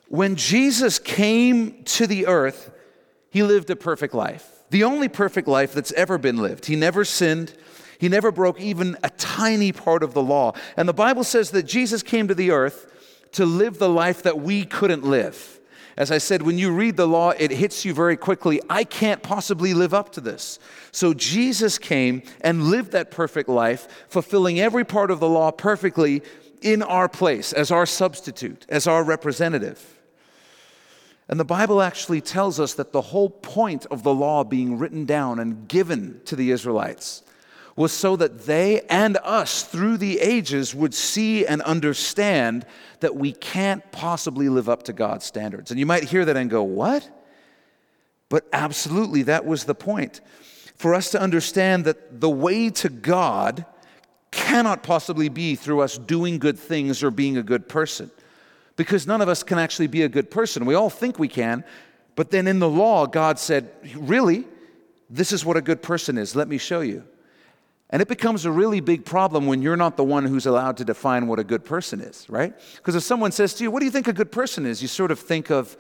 When 0.07 0.35
Jesus 0.35 0.99
came 0.99 1.83
to 1.83 2.07
the 2.07 2.27
earth, 2.27 2.71
he 3.29 3.43
lived 3.43 3.69
a 3.69 3.75
perfect 3.75 4.13
life. 4.13 4.63
The 4.69 4.83
only 4.83 5.07
perfect 5.07 5.47
life 5.47 5.73
that's 5.73 5.91
ever 5.93 6.17
been 6.17 6.37
lived. 6.37 6.65
He 6.65 6.75
never 6.75 7.05
sinned. 7.05 7.53
He 7.99 8.09
never 8.09 8.31
broke 8.31 8.59
even 8.59 8.97
a 9.03 9.09
tiny 9.11 9.71
part 9.71 10.03
of 10.03 10.13
the 10.13 10.21
law. 10.21 10.53
And 10.75 10.87
the 10.87 10.93
Bible 10.93 11.23
says 11.23 11.51
that 11.51 11.63
Jesus 11.63 12.01
came 12.01 12.27
to 12.27 12.35
the 12.35 12.51
earth 12.51 12.91
to 13.33 13.45
live 13.45 13.77
the 13.77 13.89
life 13.89 14.23
that 14.23 14.39
we 14.39 14.65
couldn't 14.65 15.03
live. 15.03 15.54
As 15.97 16.11
I 16.11 16.17
said, 16.17 16.41
when 16.41 16.57
you 16.57 16.71
read 16.71 16.97
the 16.97 17.07
law, 17.07 17.29
it 17.29 17.51
hits 17.51 17.85
you 17.85 17.93
very 17.93 18.17
quickly. 18.17 18.61
I 18.69 18.83
can't 18.83 19.23
possibly 19.23 19.73
live 19.73 19.93
up 19.93 20.11
to 20.13 20.21
this. 20.21 20.59
So 20.91 21.13
Jesus 21.13 21.77
came 21.77 22.21
and 22.41 22.63
lived 22.63 22.91
that 22.91 23.11
perfect 23.11 23.47
life, 23.47 23.87
fulfilling 24.09 24.59
every 24.59 24.83
part 24.83 25.09
of 25.09 25.21
the 25.21 25.29
law 25.29 25.51
perfectly 25.51 26.21
in 26.61 26.83
our 26.83 27.07
place, 27.07 27.53
as 27.53 27.71
our 27.71 27.85
substitute, 27.85 28.65
as 28.67 28.87
our 28.87 29.03
representative. 29.03 29.99
And 31.29 31.39
the 31.39 31.45
Bible 31.45 31.81
actually 31.81 32.21
tells 32.21 32.59
us 32.59 32.73
that 32.73 32.91
the 32.91 33.01
whole 33.01 33.29
point 33.29 33.85
of 33.87 34.03
the 34.03 34.13
law 34.13 34.43
being 34.43 34.77
written 34.77 35.05
down 35.05 35.39
and 35.39 35.67
given 35.67 36.21
to 36.25 36.35
the 36.35 36.51
Israelites 36.51 37.23
was 37.75 37.91
so 37.91 38.15
that 38.15 38.45
they 38.45 38.81
and 38.89 39.17
us 39.17 39.63
through 39.63 39.97
the 39.97 40.19
ages 40.19 40.73
would 40.73 40.93
see 40.93 41.45
and 41.45 41.61
understand 41.63 42.65
that 43.01 43.15
we 43.15 43.33
can't 43.33 43.91
possibly 43.91 44.47
live 44.47 44.69
up 44.69 44.83
to 44.83 44.93
God's 44.93 45.25
standards. 45.25 45.71
And 45.71 45.79
you 45.79 45.85
might 45.85 46.05
hear 46.05 46.23
that 46.25 46.37
and 46.37 46.49
go, 46.49 46.63
What? 46.63 47.09
But 48.29 48.47
absolutely, 48.53 49.23
that 49.23 49.45
was 49.45 49.65
the 49.65 49.75
point. 49.75 50.21
For 50.75 50.93
us 50.93 51.11
to 51.11 51.21
understand 51.21 51.85
that 51.85 52.19
the 52.19 52.29
way 52.29 52.69
to 52.71 52.89
God 52.89 53.65
cannot 54.31 54.83
possibly 54.83 55.29
be 55.29 55.55
through 55.55 55.81
us 55.81 55.97
doing 55.97 56.39
good 56.39 56.59
things 56.59 57.03
or 57.03 57.11
being 57.11 57.37
a 57.37 57.43
good 57.43 57.69
person. 57.69 58.11
Because 58.75 59.07
none 59.07 59.21
of 59.21 59.29
us 59.29 59.43
can 59.43 59.57
actually 59.57 59.87
be 59.87 60.01
a 60.03 60.09
good 60.09 60.29
person. 60.29 60.65
We 60.65 60.75
all 60.75 60.89
think 60.89 61.17
we 61.17 61.29
can, 61.29 61.63
but 62.15 62.31
then 62.31 62.47
in 62.47 62.59
the 62.59 62.69
law, 62.69 63.05
God 63.05 63.37
said, 63.37 63.69
Really? 63.95 64.45
This 65.09 65.31
is 65.31 65.45
what 65.45 65.55
a 65.55 65.61
good 65.61 65.83
person 65.83 66.17
is. 66.17 66.35
Let 66.35 66.47
me 66.47 66.57
show 66.57 66.81
you. 66.81 67.03
And 67.91 68.01
it 68.01 68.07
becomes 68.07 68.45
a 68.45 68.51
really 68.51 68.79
big 68.79 69.05
problem 69.05 69.45
when 69.45 69.61
you're 69.61 69.77
not 69.77 69.95
the 69.95 70.03
one 70.03 70.25
who's 70.25 70.45
allowed 70.45 70.77
to 70.77 70.85
define 70.85 71.27
what 71.27 71.37
a 71.37 71.43
good 71.43 71.63
person 71.63 72.01
is, 72.01 72.27
right? 72.29 72.53
Because 72.77 72.95
if 72.95 73.03
someone 73.03 73.31
says 73.31 73.53
to 73.55 73.63
you, 73.63 73.71
What 73.71 73.79
do 73.79 73.85
you 73.85 73.91
think 73.91 74.07
a 74.07 74.13
good 74.13 74.31
person 74.31 74.65
is? 74.65 74.81
you 74.81 74.87
sort 74.87 75.11
of 75.11 75.19
think 75.19 75.51
of 75.51 75.77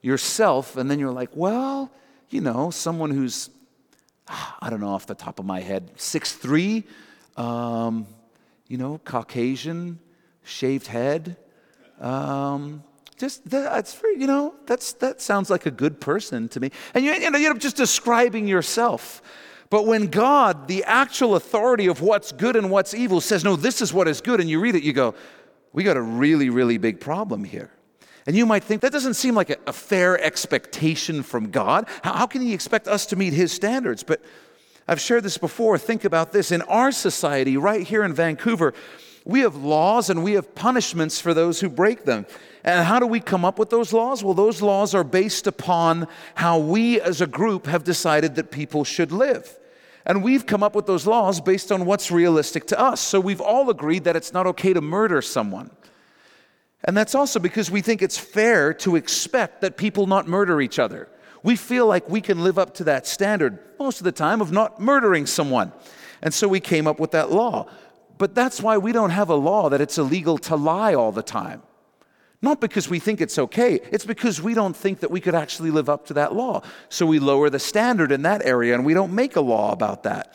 yourself, 0.00 0.76
and 0.76 0.90
then 0.90 0.98
you're 0.98 1.12
like, 1.12 1.30
Well, 1.34 1.90
you 2.30 2.40
know, 2.40 2.70
someone 2.70 3.10
who's, 3.10 3.50
I 4.28 4.70
don't 4.70 4.80
know 4.80 4.90
off 4.90 5.06
the 5.06 5.14
top 5.14 5.40
of 5.40 5.46
my 5.46 5.60
head, 5.60 5.90
six 5.96 6.32
three, 6.32 6.84
um, 7.36 8.06
you 8.68 8.76
know, 8.76 9.00
Caucasian, 9.04 9.98
shaved 10.44 10.86
head. 10.86 11.36
Um, 12.00 12.84
just 13.16 13.48
that's 13.50 14.00
you 14.16 14.28
know, 14.28 14.54
that's 14.66 14.92
that 14.94 15.20
sounds 15.20 15.50
like 15.50 15.66
a 15.66 15.70
good 15.70 16.00
person 16.00 16.48
to 16.50 16.60
me. 16.60 16.70
And 16.94 17.04
you, 17.04 17.30
know, 17.30 17.38
you're 17.38 17.54
just 17.54 17.76
describing 17.76 18.46
yourself. 18.46 19.22
But 19.70 19.86
when 19.86 20.06
God, 20.06 20.66
the 20.66 20.84
actual 20.84 21.36
authority 21.36 21.86
of 21.86 22.00
what's 22.00 22.32
good 22.32 22.56
and 22.56 22.70
what's 22.70 22.94
evil, 22.94 23.20
says, 23.20 23.44
no, 23.44 23.54
this 23.54 23.82
is 23.82 23.92
what 23.92 24.08
is 24.08 24.20
good, 24.20 24.40
and 24.40 24.48
you 24.48 24.60
read 24.60 24.74
it, 24.74 24.82
you 24.82 24.92
go, 24.92 25.14
we 25.72 25.84
got 25.84 25.96
a 25.96 26.02
really, 26.02 26.48
really 26.48 26.78
big 26.78 27.00
problem 27.00 27.44
here. 27.44 27.70
And 28.26 28.36
you 28.36 28.46
might 28.46 28.64
think 28.64 28.82
that 28.82 28.92
doesn't 28.92 29.14
seem 29.14 29.34
like 29.34 29.50
a, 29.50 29.56
a 29.66 29.72
fair 29.72 30.20
expectation 30.22 31.22
from 31.22 31.50
God. 31.50 31.86
How, 32.02 32.14
how 32.14 32.26
can 32.26 32.42
He 32.42 32.52
expect 32.52 32.88
us 32.88 33.06
to 33.06 33.16
meet 33.16 33.32
His 33.32 33.52
standards? 33.52 34.02
But 34.02 34.22
I've 34.86 35.00
shared 35.00 35.22
this 35.22 35.38
before. 35.38 35.76
Think 35.78 36.04
about 36.04 36.32
this. 36.32 36.50
In 36.50 36.62
our 36.62 36.92
society, 36.92 37.56
right 37.56 37.86
here 37.86 38.02
in 38.04 38.14
Vancouver, 38.14 38.74
We 39.28 39.40
have 39.40 39.56
laws 39.56 40.08
and 40.08 40.24
we 40.24 40.32
have 40.32 40.54
punishments 40.54 41.20
for 41.20 41.34
those 41.34 41.60
who 41.60 41.68
break 41.68 42.06
them. 42.06 42.26
And 42.64 42.86
how 42.86 42.98
do 42.98 43.06
we 43.06 43.20
come 43.20 43.44
up 43.44 43.58
with 43.58 43.68
those 43.68 43.92
laws? 43.92 44.24
Well, 44.24 44.32
those 44.32 44.62
laws 44.62 44.94
are 44.94 45.04
based 45.04 45.46
upon 45.46 46.08
how 46.34 46.58
we 46.58 46.98
as 46.98 47.20
a 47.20 47.26
group 47.26 47.66
have 47.66 47.84
decided 47.84 48.36
that 48.36 48.50
people 48.50 48.84
should 48.84 49.12
live. 49.12 49.58
And 50.06 50.24
we've 50.24 50.46
come 50.46 50.62
up 50.62 50.74
with 50.74 50.86
those 50.86 51.06
laws 51.06 51.42
based 51.42 51.70
on 51.70 51.84
what's 51.84 52.10
realistic 52.10 52.66
to 52.68 52.80
us. 52.80 53.02
So 53.02 53.20
we've 53.20 53.42
all 53.42 53.68
agreed 53.68 54.04
that 54.04 54.16
it's 54.16 54.32
not 54.32 54.46
okay 54.46 54.72
to 54.72 54.80
murder 54.80 55.20
someone. 55.20 55.70
And 56.84 56.96
that's 56.96 57.14
also 57.14 57.38
because 57.38 57.70
we 57.70 57.82
think 57.82 58.00
it's 58.00 58.16
fair 58.16 58.72
to 58.74 58.96
expect 58.96 59.60
that 59.60 59.76
people 59.76 60.06
not 60.06 60.26
murder 60.26 60.62
each 60.62 60.78
other. 60.78 61.06
We 61.42 61.54
feel 61.54 61.86
like 61.86 62.08
we 62.08 62.22
can 62.22 62.42
live 62.42 62.58
up 62.58 62.72
to 62.76 62.84
that 62.84 63.06
standard 63.06 63.58
most 63.78 64.00
of 64.00 64.04
the 64.04 64.12
time 64.12 64.40
of 64.40 64.52
not 64.52 64.80
murdering 64.80 65.26
someone. 65.26 65.72
And 66.22 66.32
so 66.32 66.48
we 66.48 66.60
came 66.60 66.86
up 66.86 66.98
with 66.98 67.10
that 67.10 67.30
law. 67.30 67.68
But 68.18 68.34
that's 68.34 68.60
why 68.60 68.78
we 68.78 68.92
don't 68.92 69.10
have 69.10 69.30
a 69.30 69.36
law 69.36 69.68
that 69.70 69.80
it's 69.80 69.96
illegal 69.96 70.38
to 70.38 70.56
lie 70.56 70.94
all 70.94 71.12
the 71.12 71.22
time. 71.22 71.62
Not 72.40 72.60
because 72.60 72.88
we 72.88 72.98
think 72.98 73.20
it's 73.20 73.38
okay, 73.38 73.80
it's 73.90 74.04
because 74.04 74.40
we 74.40 74.54
don't 74.54 74.76
think 74.76 75.00
that 75.00 75.10
we 75.10 75.20
could 75.20 75.34
actually 75.34 75.70
live 75.70 75.88
up 75.88 76.06
to 76.06 76.14
that 76.14 76.34
law. 76.34 76.62
So 76.88 77.04
we 77.06 77.18
lower 77.18 77.50
the 77.50 77.58
standard 77.58 78.12
in 78.12 78.22
that 78.22 78.44
area 78.44 78.74
and 78.74 78.84
we 78.84 78.94
don't 78.94 79.12
make 79.12 79.34
a 79.34 79.40
law 79.40 79.72
about 79.72 80.04
that. 80.04 80.34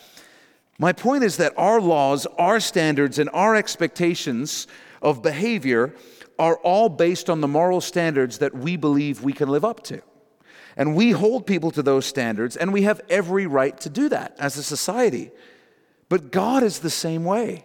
My 0.78 0.92
point 0.92 1.24
is 1.24 1.36
that 1.36 1.54
our 1.56 1.80
laws, 1.80 2.26
our 2.38 2.60
standards, 2.60 3.18
and 3.18 3.30
our 3.32 3.54
expectations 3.54 4.66
of 5.00 5.22
behavior 5.22 5.94
are 6.38 6.56
all 6.56 6.88
based 6.88 7.30
on 7.30 7.40
the 7.40 7.48
moral 7.48 7.80
standards 7.80 8.38
that 8.38 8.54
we 8.54 8.76
believe 8.76 9.22
we 9.22 9.32
can 9.32 9.48
live 9.48 9.64
up 9.64 9.82
to. 9.84 10.02
And 10.76 10.96
we 10.96 11.12
hold 11.12 11.46
people 11.46 11.70
to 11.70 11.82
those 11.82 12.04
standards, 12.06 12.56
and 12.56 12.72
we 12.72 12.82
have 12.82 13.00
every 13.08 13.46
right 13.46 13.78
to 13.82 13.88
do 13.88 14.08
that 14.08 14.34
as 14.40 14.56
a 14.56 14.62
society. 14.62 15.30
But 16.08 16.32
God 16.32 16.64
is 16.64 16.80
the 16.80 16.90
same 16.90 17.24
way. 17.24 17.64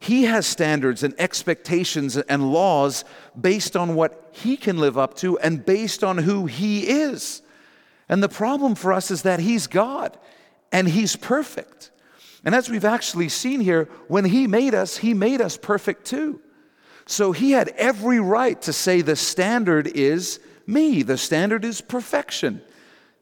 He 0.00 0.24
has 0.24 0.46
standards 0.46 1.02
and 1.02 1.14
expectations 1.18 2.16
and 2.16 2.52
laws 2.52 3.04
based 3.38 3.76
on 3.76 3.94
what 3.94 4.30
He 4.32 4.56
can 4.56 4.78
live 4.78 4.96
up 4.96 5.14
to 5.16 5.38
and 5.38 5.64
based 5.64 6.02
on 6.02 6.18
who 6.18 6.46
He 6.46 6.88
is. 6.88 7.42
And 8.08 8.22
the 8.22 8.28
problem 8.28 8.74
for 8.74 8.94
us 8.94 9.10
is 9.10 9.22
that 9.22 9.40
He's 9.40 9.66
God 9.66 10.18
and 10.72 10.88
He's 10.88 11.16
perfect. 11.16 11.90
And 12.44 12.54
as 12.54 12.70
we've 12.70 12.86
actually 12.86 13.28
seen 13.28 13.60
here, 13.60 13.90
when 14.08 14.24
He 14.24 14.46
made 14.46 14.74
us, 14.74 14.96
He 14.96 15.12
made 15.12 15.42
us 15.42 15.58
perfect 15.58 16.06
too. 16.06 16.40
So 17.04 17.32
He 17.32 17.50
had 17.50 17.68
every 17.76 18.20
right 18.20 18.60
to 18.62 18.72
say 18.72 19.02
the 19.02 19.16
standard 19.16 19.86
is 19.86 20.40
me, 20.66 21.02
the 21.02 21.18
standard 21.18 21.62
is 21.62 21.82
perfection. 21.82 22.62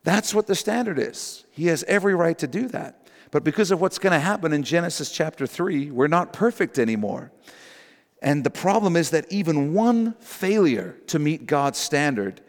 That's 0.04 0.32
what 0.32 0.46
the 0.46 0.54
standard 0.54 0.98
is. 0.98 1.44
He 1.50 1.66
has 1.66 1.82
every 1.84 2.14
right 2.14 2.38
to 2.38 2.46
do 2.46 2.68
that. 2.68 3.07
But 3.30 3.44
because 3.44 3.70
of 3.70 3.80
what's 3.80 3.98
going 3.98 4.12
to 4.12 4.18
happen 4.18 4.52
in 4.52 4.62
Genesis 4.62 5.10
chapter 5.10 5.46
3, 5.46 5.90
we're 5.90 6.08
not 6.08 6.32
perfect 6.32 6.78
anymore. 6.78 7.30
And 8.22 8.42
the 8.42 8.50
problem 8.50 8.96
is 8.96 9.10
that 9.10 9.30
even 9.30 9.74
one 9.74 10.14
failure 10.14 10.96
to 11.08 11.18
meet 11.18 11.46
God's 11.46 11.78
standard 11.78 12.40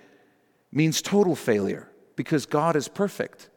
means 0.71 1.01
total 1.01 1.35
failure 1.35 1.89
because 2.15 2.45
God 2.45 2.75
is 2.75 2.87
perfect. 2.87 3.49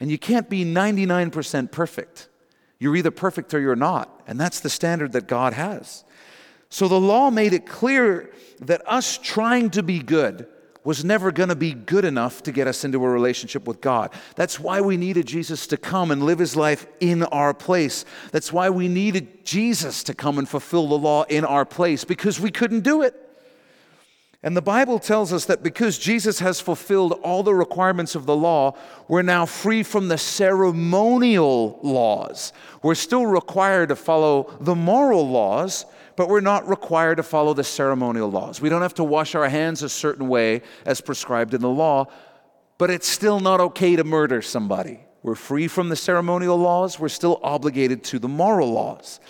And 0.00 0.10
you 0.10 0.18
can't 0.18 0.48
be 0.48 0.64
99% 0.64 1.70
perfect. 1.70 2.28
You're 2.78 2.96
either 2.96 3.10
perfect 3.10 3.54
or 3.54 3.60
you're 3.60 3.76
not. 3.76 4.22
And 4.26 4.40
that's 4.40 4.60
the 4.60 4.70
standard 4.70 5.12
that 5.12 5.26
God 5.26 5.52
has. 5.52 6.04
So 6.68 6.88
the 6.88 7.00
law 7.00 7.30
made 7.30 7.52
it 7.52 7.66
clear 7.66 8.30
that 8.60 8.82
us 8.86 9.18
trying 9.18 9.70
to 9.70 9.82
be 9.82 10.00
good 10.00 10.46
was 10.84 11.04
never 11.04 11.32
going 11.32 11.48
to 11.48 11.56
be 11.56 11.72
good 11.72 12.04
enough 12.04 12.42
to 12.42 12.52
get 12.52 12.68
us 12.68 12.84
into 12.84 13.04
a 13.04 13.08
relationship 13.08 13.66
with 13.66 13.80
God. 13.80 14.12
That's 14.36 14.60
why 14.60 14.82
we 14.82 14.98
needed 14.98 15.26
Jesus 15.26 15.66
to 15.68 15.78
come 15.78 16.10
and 16.10 16.22
live 16.22 16.38
his 16.38 16.54
life 16.54 16.86
in 17.00 17.22
our 17.24 17.54
place. 17.54 18.04
That's 18.32 18.52
why 18.52 18.68
we 18.68 18.86
needed 18.86 19.44
Jesus 19.46 20.04
to 20.04 20.14
come 20.14 20.38
and 20.38 20.48
fulfill 20.48 20.86
the 20.88 20.98
law 20.98 21.24
in 21.24 21.44
our 21.44 21.64
place 21.64 22.04
because 22.04 22.38
we 22.38 22.50
couldn't 22.50 22.80
do 22.80 23.02
it. 23.02 23.18
And 24.44 24.54
the 24.54 24.60
Bible 24.60 24.98
tells 24.98 25.32
us 25.32 25.46
that 25.46 25.62
because 25.62 25.96
Jesus 25.96 26.40
has 26.40 26.60
fulfilled 26.60 27.12
all 27.22 27.42
the 27.42 27.54
requirements 27.54 28.14
of 28.14 28.26
the 28.26 28.36
law, 28.36 28.76
we're 29.08 29.22
now 29.22 29.46
free 29.46 29.82
from 29.82 30.08
the 30.08 30.18
ceremonial 30.18 31.80
laws. 31.82 32.52
We're 32.82 32.94
still 32.94 33.24
required 33.24 33.88
to 33.88 33.96
follow 33.96 34.54
the 34.60 34.74
moral 34.74 35.26
laws, 35.26 35.86
but 36.16 36.28
we're 36.28 36.40
not 36.40 36.68
required 36.68 37.16
to 37.16 37.22
follow 37.22 37.54
the 37.54 37.64
ceremonial 37.64 38.30
laws. 38.30 38.60
We 38.60 38.68
don't 38.68 38.82
have 38.82 38.94
to 38.94 39.04
wash 39.04 39.34
our 39.34 39.48
hands 39.48 39.82
a 39.82 39.88
certain 39.88 40.28
way 40.28 40.62
as 40.86 41.00
prescribed 41.00 41.54
in 41.54 41.60
the 41.60 41.68
law, 41.68 42.06
but 42.78 42.90
it's 42.90 43.08
still 43.08 43.40
not 43.40 43.60
okay 43.60 43.96
to 43.96 44.04
murder 44.04 44.42
somebody. 44.42 45.00
We're 45.22 45.34
free 45.34 45.68
from 45.68 45.88
the 45.88 45.96
ceremonial 45.96 46.58
laws, 46.58 46.98
we're 46.98 47.08
still 47.08 47.40
obligated 47.42 48.04
to 48.04 48.18
the 48.18 48.28
moral 48.28 48.72
laws. 48.72 49.20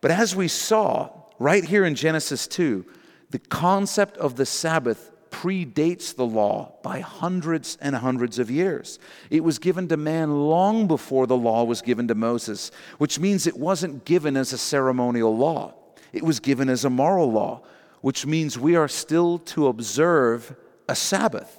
But 0.00 0.10
as 0.10 0.36
we 0.36 0.48
saw 0.48 1.10
right 1.38 1.64
here 1.64 1.84
in 1.84 1.94
Genesis 1.94 2.46
2, 2.46 2.84
the 3.30 3.38
concept 3.38 4.16
of 4.18 4.36
the 4.36 4.46
Sabbath 4.46 5.10
predates 5.30 6.14
the 6.14 6.26
law 6.26 6.74
by 6.82 7.00
hundreds 7.00 7.76
and 7.80 7.94
hundreds 7.94 8.38
of 8.38 8.50
years. 8.50 8.98
It 9.30 9.44
was 9.44 9.58
given 9.58 9.88
to 9.88 9.96
man 9.96 10.48
long 10.48 10.86
before 10.86 11.26
the 11.26 11.36
law 11.36 11.64
was 11.64 11.82
given 11.82 12.08
to 12.08 12.14
Moses, 12.14 12.70
which 12.98 13.18
means 13.18 13.46
it 13.46 13.58
wasn't 13.58 14.04
given 14.04 14.36
as 14.36 14.52
a 14.52 14.58
ceremonial 14.58 15.36
law. 15.36 15.74
It 16.12 16.22
was 16.22 16.40
given 16.40 16.68
as 16.68 16.84
a 16.84 16.90
moral 16.90 17.30
law, 17.30 17.62
which 18.00 18.26
means 18.26 18.58
we 18.58 18.76
are 18.76 18.88
still 18.88 19.38
to 19.40 19.68
observe 19.68 20.54
a 20.88 20.94
Sabbath. 20.94 21.58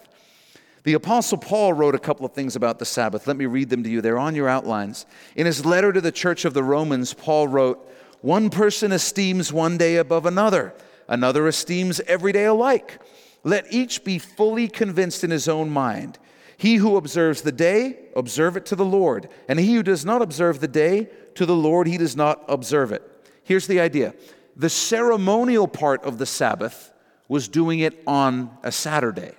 The 0.83 0.93
Apostle 0.93 1.37
Paul 1.37 1.73
wrote 1.73 1.95
a 1.95 1.99
couple 1.99 2.25
of 2.25 2.33
things 2.33 2.55
about 2.55 2.79
the 2.79 2.85
Sabbath. 2.85 3.27
Let 3.27 3.37
me 3.37 3.45
read 3.45 3.69
them 3.69 3.83
to 3.83 3.89
you. 3.89 4.01
They're 4.01 4.17
on 4.17 4.35
your 4.35 4.47
outlines. 4.47 5.05
In 5.35 5.45
his 5.45 5.65
letter 5.65 5.91
to 5.91 6.01
the 6.01 6.11
church 6.11 6.45
of 6.45 6.53
the 6.53 6.63
Romans, 6.63 7.13
Paul 7.13 7.47
wrote, 7.47 7.91
One 8.21 8.49
person 8.49 8.91
esteems 8.91 9.51
one 9.51 9.77
day 9.77 9.97
above 9.97 10.25
another, 10.25 10.73
another 11.07 11.47
esteems 11.47 11.99
every 12.01 12.31
day 12.31 12.45
alike. 12.45 13.01
Let 13.43 13.71
each 13.71 14.03
be 14.03 14.19
fully 14.19 14.67
convinced 14.67 15.23
in 15.23 15.31
his 15.31 15.47
own 15.47 15.69
mind. 15.69 16.17
He 16.57 16.75
who 16.75 16.97
observes 16.97 17.41
the 17.41 17.51
day, 17.51 17.99
observe 18.15 18.57
it 18.57 18.65
to 18.67 18.75
the 18.75 18.85
Lord. 18.85 19.29
And 19.47 19.59
he 19.59 19.75
who 19.75 19.83
does 19.83 20.05
not 20.05 20.21
observe 20.21 20.59
the 20.59 20.67
day, 20.67 21.09
to 21.35 21.45
the 21.45 21.55
Lord 21.55 21.87
he 21.87 21.97
does 21.97 22.15
not 22.15 22.43
observe 22.49 22.91
it. 22.91 23.01
Here's 23.43 23.67
the 23.67 23.79
idea 23.79 24.13
the 24.59 24.69
ceremonial 24.69 25.69
part 25.69 26.03
of 26.03 26.17
the 26.17 26.25
Sabbath 26.25 26.91
was 27.29 27.47
doing 27.47 27.79
it 27.79 28.03
on 28.05 28.51
a 28.61 28.73
Saturday. 28.73 29.31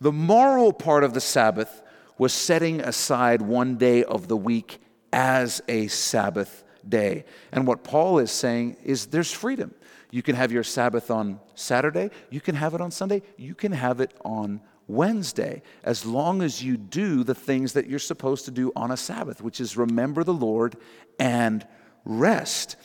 The 0.00 0.12
moral 0.12 0.72
part 0.72 1.02
of 1.02 1.14
the 1.14 1.20
Sabbath 1.20 1.82
was 2.16 2.32
setting 2.32 2.80
aside 2.80 3.42
one 3.42 3.76
day 3.76 4.04
of 4.04 4.28
the 4.28 4.36
week 4.36 4.78
as 5.12 5.60
a 5.66 5.88
Sabbath 5.88 6.62
day. 6.88 7.24
And 7.50 7.66
what 7.66 7.82
Paul 7.82 8.20
is 8.20 8.30
saying 8.30 8.76
is 8.84 9.06
there's 9.06 9.32
freedom. 9.32 9.74
You 10.12 10.22
can 10.22 10.36
have 10.36 10.52
your 10.52 10.62
Sabbath 10.62 11.10
on 11.10 11.40
Saturday, 11.56 12.10
you 12.30 12.40
can 12.40 12.54
have 12.54 12.72
it 12.74 12.80
on 12.80 12.92
Sunday, 12.92 13.22
you 13.36 13.56
can 13.56 13.72
have 13.72 14.00
it 14.00 14.14
on 14.24 14.60
Wednesday, 14.86 15.62
as 15.82 16.06
long 16.06 16.40
as 16.40 16.62
you 16.62 16.76
do 16.76 17.24
the 17.24 17.34
things 17.34 17.72
that 17.72 17.88
you're 17.88 17.98
supposed 17.98 18.44
to 18.44 18.52
do 18.52 18.70
on 18.76 18.92
a 18.92 18.96
Sabbath, 18.96 19.42
which 19.42 19.60
is 19.60 19.76
remember 19.76 20.22
the 20.22 20.34
Lord 20.34 20.76
and 21.18 21.66
rest. 22.04 22.76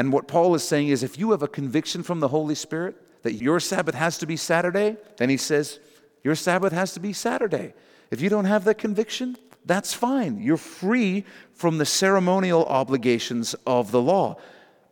And 0.00 0.14
what 0.14 0.26
Paul 0.26 0.54
is 0.54 0.64
saying 0.64 0.88
is 0.88 1.02
if 1.02 1.18
you 1.18 1.32
have 1.32 1.42
a 1.42 1.46
conviction 1.46 2.02
from 2.02 2.20
the 2.20 2.28
Holy 2.28 2.54
Spirit 2.54 2.96
that 3.22 3.34
your 3.34 3.60
Sabbath 3.60 3.94
has 3.94 4.16
to 4.16 4.26
be 4.26 4.34
Saturday, 4.34 4.96
then 5.18 5.28
he 5.28 5.36
says, 5.36 5.78
your 6.24 6.34
Sabbath 6.34 6.72
has 6.72 6.94
to 6.94 7.00
be 7.00 7.12
Saturday. 7.12 7.74
If 8.10 8.22
you 8.22 8.30
don't 8.30 8.46
have 8.46 8.64
that 8.64 8.78
conviction, 8.78 9.36
that's 9.66 9.92
fine. 9.92 10.40
You're 10.40 10.56
free 10.56 11.26
from 11.52 11.76
the 11.76 11.84
ceremonial 11.84 12.64
obligations 12.64 13.54
of 13.66 13.90
the 13.90 14.00
law, 14.00 14.38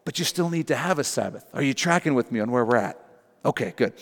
but 0.05 0.19
you 0.19 0.27
still 0.27 0.51
need 0.51 0.67
to 0.67 0.77
have 0.77 0.99
a 0.99 1.05
Sabbath. 1.05 1.47
Are 1.55 1.63
you 1.63 1.73
tracking 1.73 2.13
with 2.13 2.31
me 2.31 2.41
on 2.41 2.51
where 2.51 2.67
we're 2.67 2.77
at? 2.77 3.03
Okay, 3.47 3.73
good. 3.77 3.95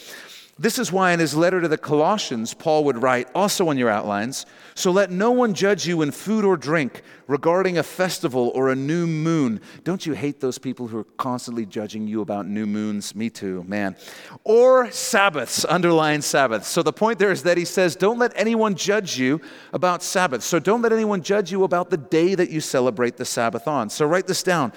This 0.58 0.78
is 0.78 0.90
why 0.90 1.12
in 1.12 1.20
his 1.20 1.34
letter 1.34 1.60
to 1.60 1.68
the 1.68 1.76
Colossians, 1.76 2.54
Paul 2.54 2.84
would 2.84 3.02
write, 3.02 3.28
also 3.34 3.68
on 3.68 3.76
your 3.76 3.90
outlines, 3.90 4.46
so 4.74 4.90
let 4.90 5.10
no 5.10 5.30
one 5.30 5.52
judge 5.52 5.86
you 5.86 6.00
in 6.00 6.10
food 6.10 6.46
or 6.46 6.56
drink 6.56 7.02
regarding 7.26 7.76
a 7.76 7.82
festival 7.82 8.50
or 8.54 8.70
a 8.70 8.74
new 8.74 9.06
moon. 9.06 9.60
Don't 9.84 10.06
you 10.06 10.14
hate 10.14 10.40
those 10.40 10.56
people 10.56 10.86
who 10.86 10.96
are 10.96 11.04
constantly 11.18 11.66
judging 11.66 12.08
you 12.08 12.22
about 12.22 12.46
new 12.46 12.64
moons? 12.64 13.14
Me 13.14 13.28
too, 13.28 13.64
man. 13.64 13.96
Or 14.44 14.90
Sabbaths, 14.90 15.66
underline 15.66 16.22
Sabbaths. 16.22 16.68
So 16.68 16.82
the 16.82 16.92
point 16.92 17.18
there 17.18 17.32
is 17.32 17.42
that 17.42 17.58
he 17.58 17.66
says, 17.66 17.94
don't 17.94 18.18
let 18.18 18.32
anyone 18.34 18.76
judge 18.76 19.18
you 19.18 19.42
about 19.74 20.02
Sabbaths. 20.02 20.46
So 20.46 20.58
don't 20.58 20.80
let 20.80 20.92
anyone 20.92 21.20
judge 21.20 21.52
you 21.52 21.64
about 21.64 21.90
the 21.90 21.98
day 21.98 22.34
that 22.34 22.48
you 22.48 22.62
celebrate 22.62 23.18
the 23.18 23.26
Sabbath 23.26 23.68
on. 23.68 23.90
So 23.90 24.06
write 24.06 24.26
this 24.26 24.42
down. 24.42 24.72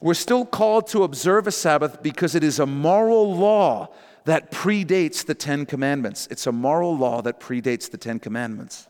We're 0.00 0.14
still 0.14 0.44
called 0.44 0.86
to 0.88 1.02
observe 1.02 1.48
a 1.48 1.52
Sabbath 1.52 2.04
because 2.04 2.36
it 2.36 2.44
is 2.44 2.60
a 2.60 2.66
moral 2.66 3.34
law 3.34 3.88
that 4.24 4.50
predates 4.50 5.24
the 5.24 5.34
Ten 5.34 5.66
Commandments. 5.66 6.26
It's 6.30 6.46
a 6.46 6.52
moral 6.52 6.96
law 6.96 7.22
that 7.22 7.40
predates 7.40 7.90
the 7.90 7.98
Ten 7.98 8.18
Commandments. 8.18 8.88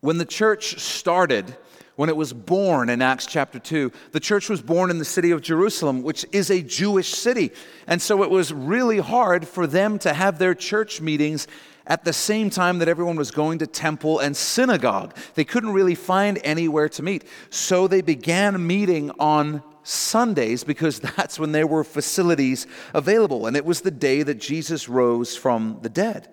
When 0.00 0.18
the 0.18 0.24
church 0.24 0.78
started, 0.80 1.56
when 1.96 2.08
it 2.08 2.16
was 2.16 2.32
born 2.32 2.88
in 2.90 3.00
Acts 3.00 3.26
chapter 3.26 3.58
2, 3.58 3.90
the 4.12 4.20
church 4.20 4.48
was 4.48 4.60
born 4.60 4.90
in 4.90 4.98
the 4.98 5.04
city 5.04 5.30
of 5.30 5.42
Jerusalem, 5.42 6.02
which 6.02 6.26
is 6.32 6.50
a 6.50 6.62
Jewish 6.62 7.10
city. 7.10 7.52
And 7.86 8.02
so 8.02 8.22
it 8.22 8.30
was 8.30 8.52
really 8.52 8.98
hard 8.98 9.46
for 9.46 9.66
them 9.66 9.98
to 10.00 10.12
have 10.12 10.38
their 10.38 10.54
church 10.54 11.00
meetings 11.00 11.46
at 11.86 12.04
the 12.04 12.12
same 12.12 12.50
time 12.50 12.78
that 12.78 12.88
everyone 12.88 13.16
was 13.16 13.30
going 13.30 13.58
to 13.58 13.66
temple 13.66 14.18
and 14.18 14.36
synagogue. 14.36 15.16
They 15.34 15.44
couldn't 15.44 15.72
really 15.72 15.94
find 15.94 16.38
anywhere 16.42 16.88
to 16.90 17.02
meet. 17.02 17.24
So 17.50 17.86
they 17.86 18.00
began 18.00 18.66
meeting 18.66 19.10
on 19.18 19.62
Sundays 19.84 20.64
because 20.64 20.98
that's 21.16 21.38
when 21.38 21.52
there 21.52 21.66
were 21.66 21.84
facilities 21.84 22.66
available, 22.92 23.46
and 23.46 23.56
it 23.56 23.64
was 23.64 23.82
the 23.82 23.90
day 23.90 24.22
that 24.22 24.40
Jesus 24.40 24.88
rose 24.88 25.36
from 25.36 25.78
the 25.82 25.88
dead. 25.88 26.28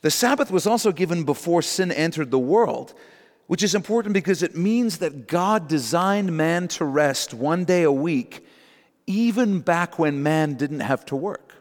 The 0.00 0.10
Sabbath 0.10 0.50
was 0.50 0.66
also 0.66 0.92
given 0.92 1.24
before 1.24 1.62
sin 1.62 1.92
entered 1.92 2.30
the 2.30 2.38
world, 2.38 2.94
which 3.46 3.62
is 3.62 3.74
important 3.74 4.14
because 4.14 4.42
it 4.42 4.56
means 4.56 4.98
that 4.98 5.26
God 5.26 5.68
designed 5.68 6.36
man 6.36 6.68
to 6.68 6.84
rest 6.84 7.34
one 7.34 7.64
day 7.64 7.82
a 7.82 7.92
week, 7.92 8.46
even 9.06 9.60
back 9.60 9.98
when 9.98 10.22
man 10.22 10.54
didn't 10.54 10.80
have 10.80 11.04
to 11.06 11.16
work. 11.16 11.54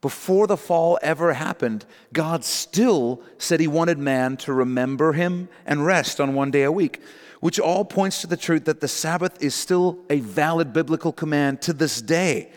Before 0.00 0.48
the 0.48 0.56
fall 0.56 0.98
ever 1.00 1.32
happened, 1.32 1.86
God 2.12 2.44
still 2.44 3.22
said 3.38 3.60
He 3.60 3.68
wanted 3.68 3.98
man 3.98 4.36
to 4.38 4.52
remember 4.52 5.12
Him 5.12 5.48
and 5.64 5.86
rest 5.86 6.20
on 6.20 6.34
one 6.34 6.50
day 6.50 6.64
a 6.64 6.72
week, 6.72 7.00
which 7.42 7.58
all 7.58 7.84
points 7.84 8.20
to 8.20 8.28
the 8.28 8.36
truth 8.36 8.66
that 8.66 8.80
the 8.80 8.86
Sabbath 8.86 9.42
is 9.42 9.52
still 9.52 9.98
a 10.08 10.20
valid 10.20 10.72
biblical 10.72 11.12
command 11.12 11.60
to 11.60 11.72
this 11.72 12.00
day. 12.00 12.52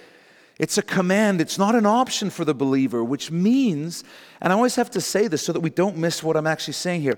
It's 0.60 0.78
a 0.78 0.84
command, 0.84 1.42
it's 1.42 1.58
not 1.58 1.74
an 1.74 1.88
option 1.88 2.30
for 2.30 2.46
the 2.46 2.54
believer, 2.54 3.04
which 3.04 3.32
means, 3.32 4.04
and 4.40 4.54
I 4.54 4.56
always 4.56 4.76
have 4.76 4.92
to 4.92 5.02
say 5.02 5.28
this 5.28 5.42
so 5.42 5.54
that 5.54 5.62
we 5.62 5.72
don't 5.72 5.98
miss 5.98 6.22
what 6.22 6.38
I'm 6.38 6.46
actually 6.46 6.76
saying 6.76 7.02
here, 7.02 7.18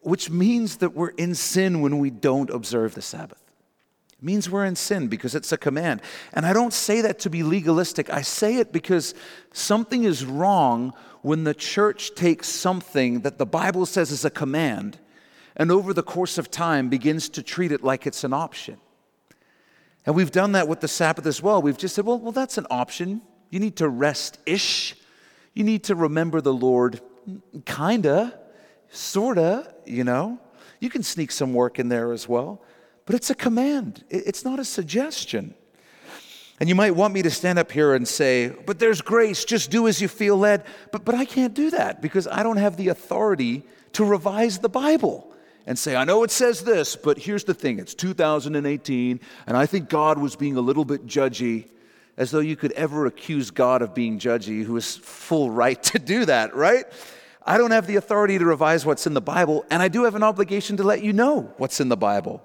which 0.00 0.30
means 0.30 0.78
that 0.78 0.96
we're 0.96 1.10
in 1.10 1.36
sin 1.36 1.80
when 1.80 2.00
we 2.00 2.10
don't 2.10 2.50
observe 2.50 2.96
the 2.96 3.02
Sabbath. 3.02 3.40
It 4.10 4.24
means 4.24 4.50
we're 4.50 4.64
in 4.64 4.74
sin 4.74 5.06
because 5.06 5.36
it's 5.36 5.52
a 5.52 5.56
command. 5.56 6.02
And 6.32 6.44
I 6.44 6.52
don't 6.52 6.72
say 6.72 7.02
that 7.02 7.20
to 7.20 7.30
be 7.30 7.44
legalistic. 7.44 8.10
I 8.10 8.22
say 8.22 8.56
it 8.56 8.72
because 8.72 9.14
something 9.52 10.02
is 10.02 10.24
wrong 10.24 10.92
when 11.22 11.44
the 11.44 11.54
church 11.54 12.16
takes 12.16 12.48
something 12.48 13.20
that 13.20 13.38
the 13.38 13.46
Bible 13.46 13.86
says 13.86 14.10
is 14.10 14.24
a 14.24 14.30
command 14.30 14.98
and 15.56 15.72
over 15.72 15.94
the 15.94 16.02
course 16.02 16.38
of 16.38 16.50
time 16.50 16.88
begins 16.88 17.28
to 17.30 17.42
treat 17.42 17.72
it 17.72 17.82
like 17.82 18.06
it's 18.06 18.24
an 18.24 18.32
option. 18.32 18.76
And 20.04 20.14
we've 20.14 20.30
done 20.30 20.52
that 20.52 20.68
with 20.68 20.80
the 20.80 20.88
Sabbath 20.88 21.26
as 21.26 21.42
well. 21.42 21.60
We've 21.60 21.76
just 21.76 21.94
said, 21.94 22.04
well, 22.04 22.18
well 22.18 22.32
that's 22.32 22.58
an 22.58 22.66
option. 22.70 23.22
You 23.50 23.58
need 23.58 23.76
to 23.76 23.88
rest 23.88 24.38
ish. 24.46 24.94
You 25.54 25.64
need 25.64 25.84
to 25.84 25.94
remember 25.94 26.40
the 26.40 26.52
Lord, 26.52 27.00
kinda, 27.64 28.38
sorta, 28.90 29.74
you 29.86 30.04
know. 30.04 30.38
You 30.78 30.90
can 30.90 31.02
sneak 31.02 31.32
some 31.32 31.54
work 31.54 31.78
in 31.78 31.88
there 31.88 32.12
as 32.12 32.28
well. 32.28 32.62
But 33.06 33.14
it's 33.14 33.30
a 33.30 33.34
command, 33.34 34.04
it's 34.10 34.44
not 34.44 34.58
a 34.58 34.64
suggestion. 34.64 35.54
And 36.58 36.68
you 36.68 36.74
might 36.74 36.92
want 36.92 37.12
me 37.12 37.22
to 37.22 37.30
stand 37.30 37.58
up 37.58 37.70
here 37.70 37.94
and 37.94 38.08
say, 38.08 38.48
but 38.48 38.78
there's 38.78 39.02
grace, 39.02 39.44
just 39.44 39.70
do 39.70 39.86
as 39.86 40.00
you 40.00 40.08
feel 40.08 40.38
led. 40.38 40.64
But, 40.90 41.04
but 41.04 41.14
I 41.14 41.26
can't 41.26 41.52
do 41.52 41.70
that 41.70 42.00
because 42.00 42.26
I 42.26 42.42
don't 42.42 42.56
have 42.56 42.78
the 42.78 42.88
authority 42.88 43.62
to 43.92 44.04
revise 44.04 44.58
the 44.58 44.70
Bible 44.70 45.35
and 45.66 45.78
say, 45.78 45.96
I 45.96 46.04
know 46.04 46.22
it 46.22 46.30
says 46.30 46.62
this, 46.62 46.94
but 46.94 47.18
here's 47.18 47.44
the 47.44 47.54
thing 47.54 47.78
it's 47.78 47.94
2018, 47.94 49.20
and 49.46 49.56
I 49.56 49.66
think 49.66 49.88
God 49.88 50.18
was 50.18 50.36
being 50.36 50.56
a 50.56 50.60
little 50.60 50.84
bit 50.84 51.06
judgy, 51.06 51.66
as 52.16 52.30
though 52.30 52.40
you 52.40 52.56
could 52.56 52.72
ever 52.72 53.06
accuse 53.06 53.50
God 53.50 53.82
of 53.82 53.94
being 53.94 54.18
judgy, 54.18 54.64
who 54.64 54.74
has 54.76 54.96
full 54.96 55.50
right 55.50 55.82
to 55.84 55.98
do 55.98 56.24
that, 56.24 56.54
right? 56.54 56.84
I 57.44 57.58
don't 57.58 57.72
have 57.72 57.86
the 57.86 57.96
authority 57.96 58.38
to 58.38 58.44
revise 58.44 58.86
what's 58.86 59.06
in 59.06 59.14
the 59.14 59.20
Bible, 59.20 59.64
and 59.70 59.82
I 59.82 59.88
do 59.88 60.04
have 60.04 60.14
an 60.14 60.22
obligation 60.22 60.76
to 60.78 60.82
let 60.82 61.02
you 61.02 61.12
know 61.12 61.52
what's 61.58 61.80
in 61.80 61.88
the 61.88 61.96
Bible. 61.96 62.42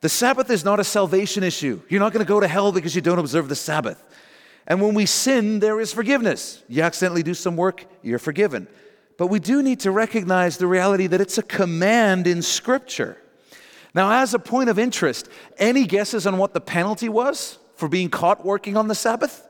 The 0.00 0.08
Sabbath 0.08 0.50
is 0.50 0.64
not 0.64 0.78
a 0.78 0.84
salvation 0.84 1.42
issue. 1.42 1.80
You're 1.88 2.00
not 2.00 2.12
going 2.12 2.24
to 2.24 2.28
go 2.28 2.38
to 2.38 2.46
hell 2.46 2.70
because 2.70 2.94
you 2.94 3.02
don't 3.02 3.18
observe 3.18 3.48
the 3.48 3.56
Sabbath. 3.56 4.04
And 4.66 4.80
when 4.80 4.94
we 4.94 5.06
sin, 5.06 5.60
there 5.60 5.80
is 5.80 5.92
forgiveness. 5.92 6.62
You 6.68 6.82
accidentally 6.82 7.22
do 7.22 7.34
some 7.34 7.56
work, 7.56 7.84
you're 8.02 8.18
forgiven. 8.18 8.68
But 9.18 9.26
we 9.26 9.40
do 9.40 9.62
need 9.62 9.80
to 9.80 9.90
recognize 9.90 10.56
the 10.56 10.66
reality 10.66 11.08
that 11.08 11.20
it's 11.20 11.36
a 11.36 11.42
command 11.42 12.26
in 12.26 12.40
Scripture. 12.40 13.18
Now, 13.92 14.22
as 14.22 14.32
a 14.32 14.38
point 14.38 14.70
of 14.70 14.78
interest, 14.78 15.28
any 15.58 15.84
guesses 15.84 16.26
on 16.26 16.38
what 16.38 16.54
the 16.54 16.60
penalty 16.60 17.08
was 17.08 17.58
for 17.74 17.88
being 17.88 18.08
caught 18.08 18.44
working 18.44 18.76
on 18.76 18.88
the 18.88 18.94
Sabbath? 18.94 19.44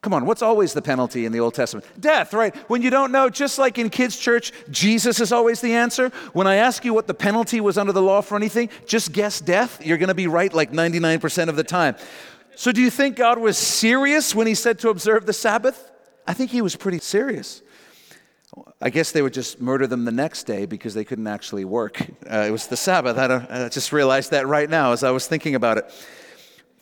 Come 0.00 0.14
on, 0.14 0.24
what's 0.24 0.42
always 0.42 0.72
the 0.72 0.82
penalty 0.82 1.26
in 1.26 1.32
the 1.32 1.40
Old 1.40 1.54
Testament? 1.54 1.84
Death, 1.98 2.32
right? 2.32 2.54
When 2.70 2.82
you 2.82 2.90
don't 2.90 3.10
know, 3.10 3.28
just 3.28 3.58
like 3.58 3.76
in 3.76 3.90
kids' 3.90 4.16
church, 4.16 4.52
Jesus 4.70 5.18
is 5.18 5.32
always 5.32 5.60
the 5.60 5.74
answer. 5.74 6.10
When 6.32 6.46
I 6.46 6.56
ask 6.56 6.84
you 6.84 6.94
what 6.94 7.08
the 7.08 7.14
penalty 7.14 7.60
was 7.60 7.76
under 7.76 7.92
the 7.92 8.02
law 8.02 8.20
for 8.20 8.36
anything, 8.36 8.70
just 8.86 9.12
guess 9.12 9.40
death. 9.40 9.84
You're 9.84 9.98
going 9.98 10.08
to 10.08 10.14
be 10.14 10.28
right 10.28 10.54
like 10.54 10.70
99% 10.70 11.48
of 11.48 11.56
the 11.56 11.64
time. 11.64 11.96
So, 12.54 12.70
do 12.70 12.80
you 12.80 12.90
think 12.90 13.16
God 13.16 13.38
was 13.38 13.58
serious 13.58 14.34
when 14.34 14.46
he 14.46 14.54
said 14.54 14.78
to 14.80 14.90
observe 14.90 15.26
the 15.26 15.32
Sabbath? 15.32 15.90
I 16.26 16.34
think 16.34 16.52
he 16.52 16.62
was 16.62 16.76
pretty 16.76 17.00
serious. 17.00 17.62
I 18.80 18.90
guess 18.90 19.12
they 19.12 19.22
would 19.22 19.34
just 19.34 19.60
murder 19.60 19.86
them 19.86 20.04
the 20.04 20.12
next 20.12 20.44
day 20.44 20.66
because 20.66 20.94
they 20.94 21.04
couldn't 21.04 21.26
actually 21.26 21.64
work. 21.64 22.00
Uh, 22.30 22.44
it 22.48 22.50
was 22.50 22.66
the 22.66 22.76
Sabbath. 22.76 23.18
I, 23.18 23.64
I 23.64 23.68
just 23.68 23.92
realized 23.92 24.30
that 24.30 24.46
right 24.46 24.68
now 24.68 24.92
as 24.92 25.02
I 25.02 25.10
was 25.10 25.26
thinking 25.26 25.54
about 25.54 25.78
it. 25.78 25.90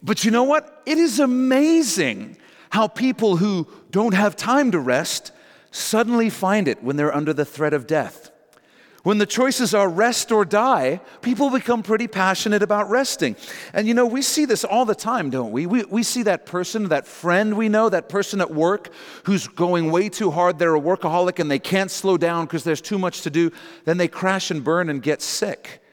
But 0.03 0.25
you 0.25 0.31
know 0.31 0.45
what? 0.45 0.83
It 0.87 0.99
is 0.99 1.19
amazing 1.21 2.37
how 2.71 2.89
people 2.89 3.37
who 3.37 3.67
don't 3.91 4.15
have 4.15 4.37
time 4.37 4.71
to 4.73 4.79
rest 4.79 5.33
suddenly 5.71 6.31
find 6.31 6.69
it 6.69 6.83
when 6.83 6.97
they're 6.97 7.15
under 7.15 7.33
the 7.33 7.45
threat 7.45 7.73
of 7.73 7.87
death. 7.87 8.31
When 9.07 9.19
the 9.19 9.25
choices 9.25 9.73
are 9.73 9.89
rest 9.89 10.33
or 10.33 10.45
die, 10.45 11.01
people 11.23 11.49
become 11.49 11.85
pretty 11.85 12.09
passionate 12.09 12.61
about 12.61 12.91
resting. 12.91 13.37
And 13.73 13.87
you 13.87 13.95
know, 13.95 14.05
we 14.05 14.21
see 14.21 14.47
this 14.47 14.65
all 14.65 14.85
the 14.85 14.97
time, 14.97 15.31
don't 15.31 15.53
we? 15.53 15.65
We, 15.65 15.85
we 15.85 16.03
see 16.03 16.25
that 16.25 16.45
person, 16.45 16.89
that 16.89 17.07
friend 17.07 17.57
we 17.57 17.69
know, 17.69 17.89
that 17.89 18.09
person 18.09 18.41
at 18.41 18.53
work 18.53 18.91
who's 19.23 19.47
going 19.47 19.93
way 19.93 20.09
too 20.09 20.33
hard. 20.33 20.59
They're 20.59 20.75
a 20.75 20.81
workaholic 20.81 21.39
and 21.39 21.49
they 21.49 21.61
can't 21.61 21.89
slow 21.89 22.17
down 22.17 22.47
because 22.47 22.65
there's 22.65 22.81
too 22.81 22.99
much 22.99 23.21
to 23.21 23.31
do. 23.31 23.53
Then 23.85 23.97
they 23.97 24.09
crash 24.09 24.51
and 24.51 24.65
burn 24.65 24.91
and 24.91 25.01
get 25.01 25.23
sick. 25.23 25.85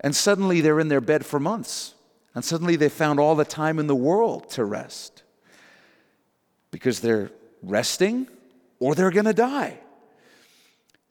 And 0.00 0.16
suddenly 0.16 0.62
they're 0.62 0.80
in 0.80 0.88
their 0.88 1.02
bed 1.02 1.26
for 1.26 1.38
months. 1.38 1.92
And 2.34 2.42
suddenly 2.42 2.76
they 2.76 2.88
found 2.88 3.20
all 3.20 3.34
the 3.34 3.44
time 3.44 3.78
in 3.78 3.88
the 3.88 3.94
world 3.94 4.48
to 4.52 4.64
rest 4.64 5.22
because 6.70 7.00
they're 7.00 7.30
resting 7.62 8.26
or 8.80 8.94
they're 8.94 9.10
going 9.10 9.26
to 9.26 9.34
die. 9.34 9.80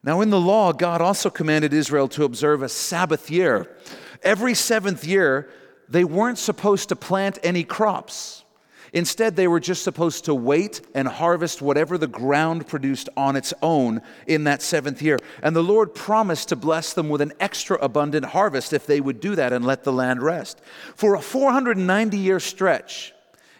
Now, 0.04 0.20
in 0.20 0.28
the 0.28 0.40
law, 0.40 0.72
God 0.72 1.00
also 1.00 1.30
commanded 1.30 1.72
Israel 1.72 2.08
to 2.08 2.24
observe 2.24 2.62
a 2.62 2.68
Sabbath 2.68 3.30
year. 3.30 3.74
Every 4.22 4.52
seventh 4.52 5.04
year, 5.06 5.48
they 5.88 6.04
weren't 6.04 6.36
supposed 6.36 6.90
to 6.90 6.96
plant 6.96 7.38
any 7.42 7.64
crops. 7.64 8.44
Instead, 8.92 9.34
they 9.34 9.48
were 9.48 9.60
just 9.60 9.82
supposed 9.82 10.26
to 10.26 10.34
wait 10.34 10.82
and 10.94 11.08
harvest 11.08 11.62
whatever 11.62 11.96
the 11.96 12.06
ground 12.06 12.68
produced 12.68 13.08
on 13.16 13.34
its 13.34 13.54
own 13.62 14.02
in 14.26 14.44
that 14.44 14.60
seventh 14.60 15.00
year. 15.00 15.18
And 15.42 15.56
the 15.56 15.62
Lord 15.62 15.94
promised 15.94 16.50
to 16.50 16.56
bless 16.56 16.92
them 16.92 17.08
with 17.08 17.22
an 17.22 17.32
extra 17.40 17.76
abundant 17.78 18.26
harvest 18.26 18.74
if 18.74 18.86
they 18.86 19.00
would 19.00 19.20
do 19.20 19.34
that 19.34 19.54
and 19.54 19.64
let 19.64 19.84
the 19.84 19.92
land 19.92 20.22
rest. 20.22 20.60
For 20.94 21.14
a 21.14 21.20
490 21.22 22.18
year 22.18 22.38
stretch, 22.38 23.14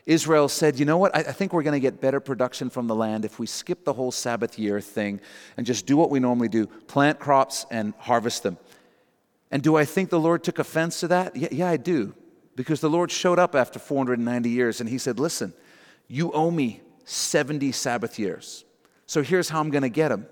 Israel 0.07 0.49
said, 0.49 0.79
you 0.79 0.85
know 0.85 0.99
what, 0.99 1.17
I, 1.17 1.21
I 1.21 1.33
think 1.33 1.53
we're 1.53 1.63
going 1.63 1.73
to 1.73 1.81
get 1.81 2.01
better 2.01 2.21
production 2.21 2.69
from 2.69 2.87
the 2.87 2.95
land 2.95 3.25
if 3.25 3.39
we 3.39 3.47
skip 3.47 3.85
the 3.85 3.93
whole 3.93 4.13
Sabbath 4.13 4.59
year 4.59 4.81
thing 4.81 5.21
and 5.57 5.67
just 5.67 5.87
do 5.87 5.97
what 5.97 6.11
we 6.11 6.21
normally 6.21 6.49
do 6.49 6.67
plant 6.67 7.19
crops 7.19 7.65
and 7.71 7.95
harvest 7.99 8.43
them. 8.43 8.59
And 9.51 9.63
do 9.63 9.77
I 9.77 9.85
think 9.85 10.11
the 10.11 10.21
Lord 10.21 10.45
took 10.45 10.59
offense 10.59 11.01
to 11.01 11.09
that? 11.09 11.37
Yeah, 11.37 11.49
yeah, 11.53 11.69
I 11.69 11.77
do. 11.77 12.15
Because 12.57 12.81
the 12.81 12.91
Lord 12.91 13.11
showed 13.11 13.39
up 13.39 13.55
after 13.55 13.79
490 13.79 14.51
years 14.51 14.81
and 14.81 14.89
he 14.89 14.99
said, 14.99 15.19
listen, 15.19 15.55
you 16.07 16.33
owe 16.33 16.51
me 16.51 16.83
70 17.05 17.73
Sabbath 17.73 18.19
years. 18.19 18.65
So 19.07 19.23
here's 19.23 19.49
how 19.49 19.61
I'm 19.61 19.71
going 19.71 19.83
to 19.83 19.89
get 19.89 20.09
them. 20.09 20.27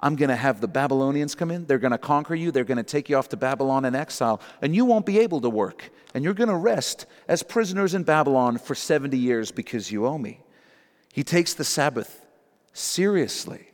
I'm 0.00 0.16
going 0.16 0.28
to 0.28 0.36
have 0.36 0.60
the 0.60 0.68
Babylonians 0.68 1.34
come 1.34 1.50
in. 1.50 1.66
They're 1.66 1.78
going 1.78 1.92
to 1.92 1.98
conquer 1.98 2.34
you. 2.34 2.50
They're 2.50 2.64
going 2.64 2.78
to 2.78 2.82
take 2.82 3.08
you 3.08 3.16
off 3.16 3.28
to 3.30 3.36
Babylon 3.36 3.84
in 3.84 3.94
exile, 3.94 4.40
and 4.60 4.74
you 4.74 4.84
won't 4.84 5.06
be 5.06 5.18
able 5.20 5.40
to 5.40 5.48
work. 5.48 5.90
And 6.14 6.22
you're 6.22 6.34
going 6.34 6.48
to 6.48 6.56
rest 6.56 7.06
as 7.28 7.42
prisoners 7.42 7.94
in 7.94 8.04
Babylon 8.04 8.58
for 8.58 8.74
70 8.74 9.16
years 9.16 9.50
because 9.50 9.90
you 9.90 10.06
owe 10.06 10.18
me. 10.18 10.40
He 11.12 11.24
takes 11.24 11.54
the 11.54 11.64
Sabbath 11.64 12.26
seriously. 12.72 13.68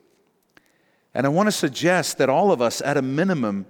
And 1.14 1.26
I 1.26 1.28
want 1.28 1.48
to 1.48 1.52
suggest 1.52 2.18
that 2.18 2.28
all 2.28 2.52
of 2.52 2.62
us, 2.62 2.80
at 2.80 2.96
a 2.96 3.02
minimum, 3.02 3.66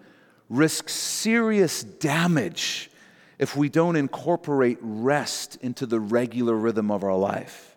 risk 0.49 0.89
serious 0.89 1.83
damage 1.83 2.91
if 3.39 3.57
we 3.57 3.71
don't 3.71 3.97
incorporate 3.97 4.79
rest 4.81 5.57
into 5.63 5.87
the 5.87 5.99
regular 5.99 6.55
rhythm 6.55 6.91
of 6.91 7.03
our 7.03 7.17
life. 7.17 7.77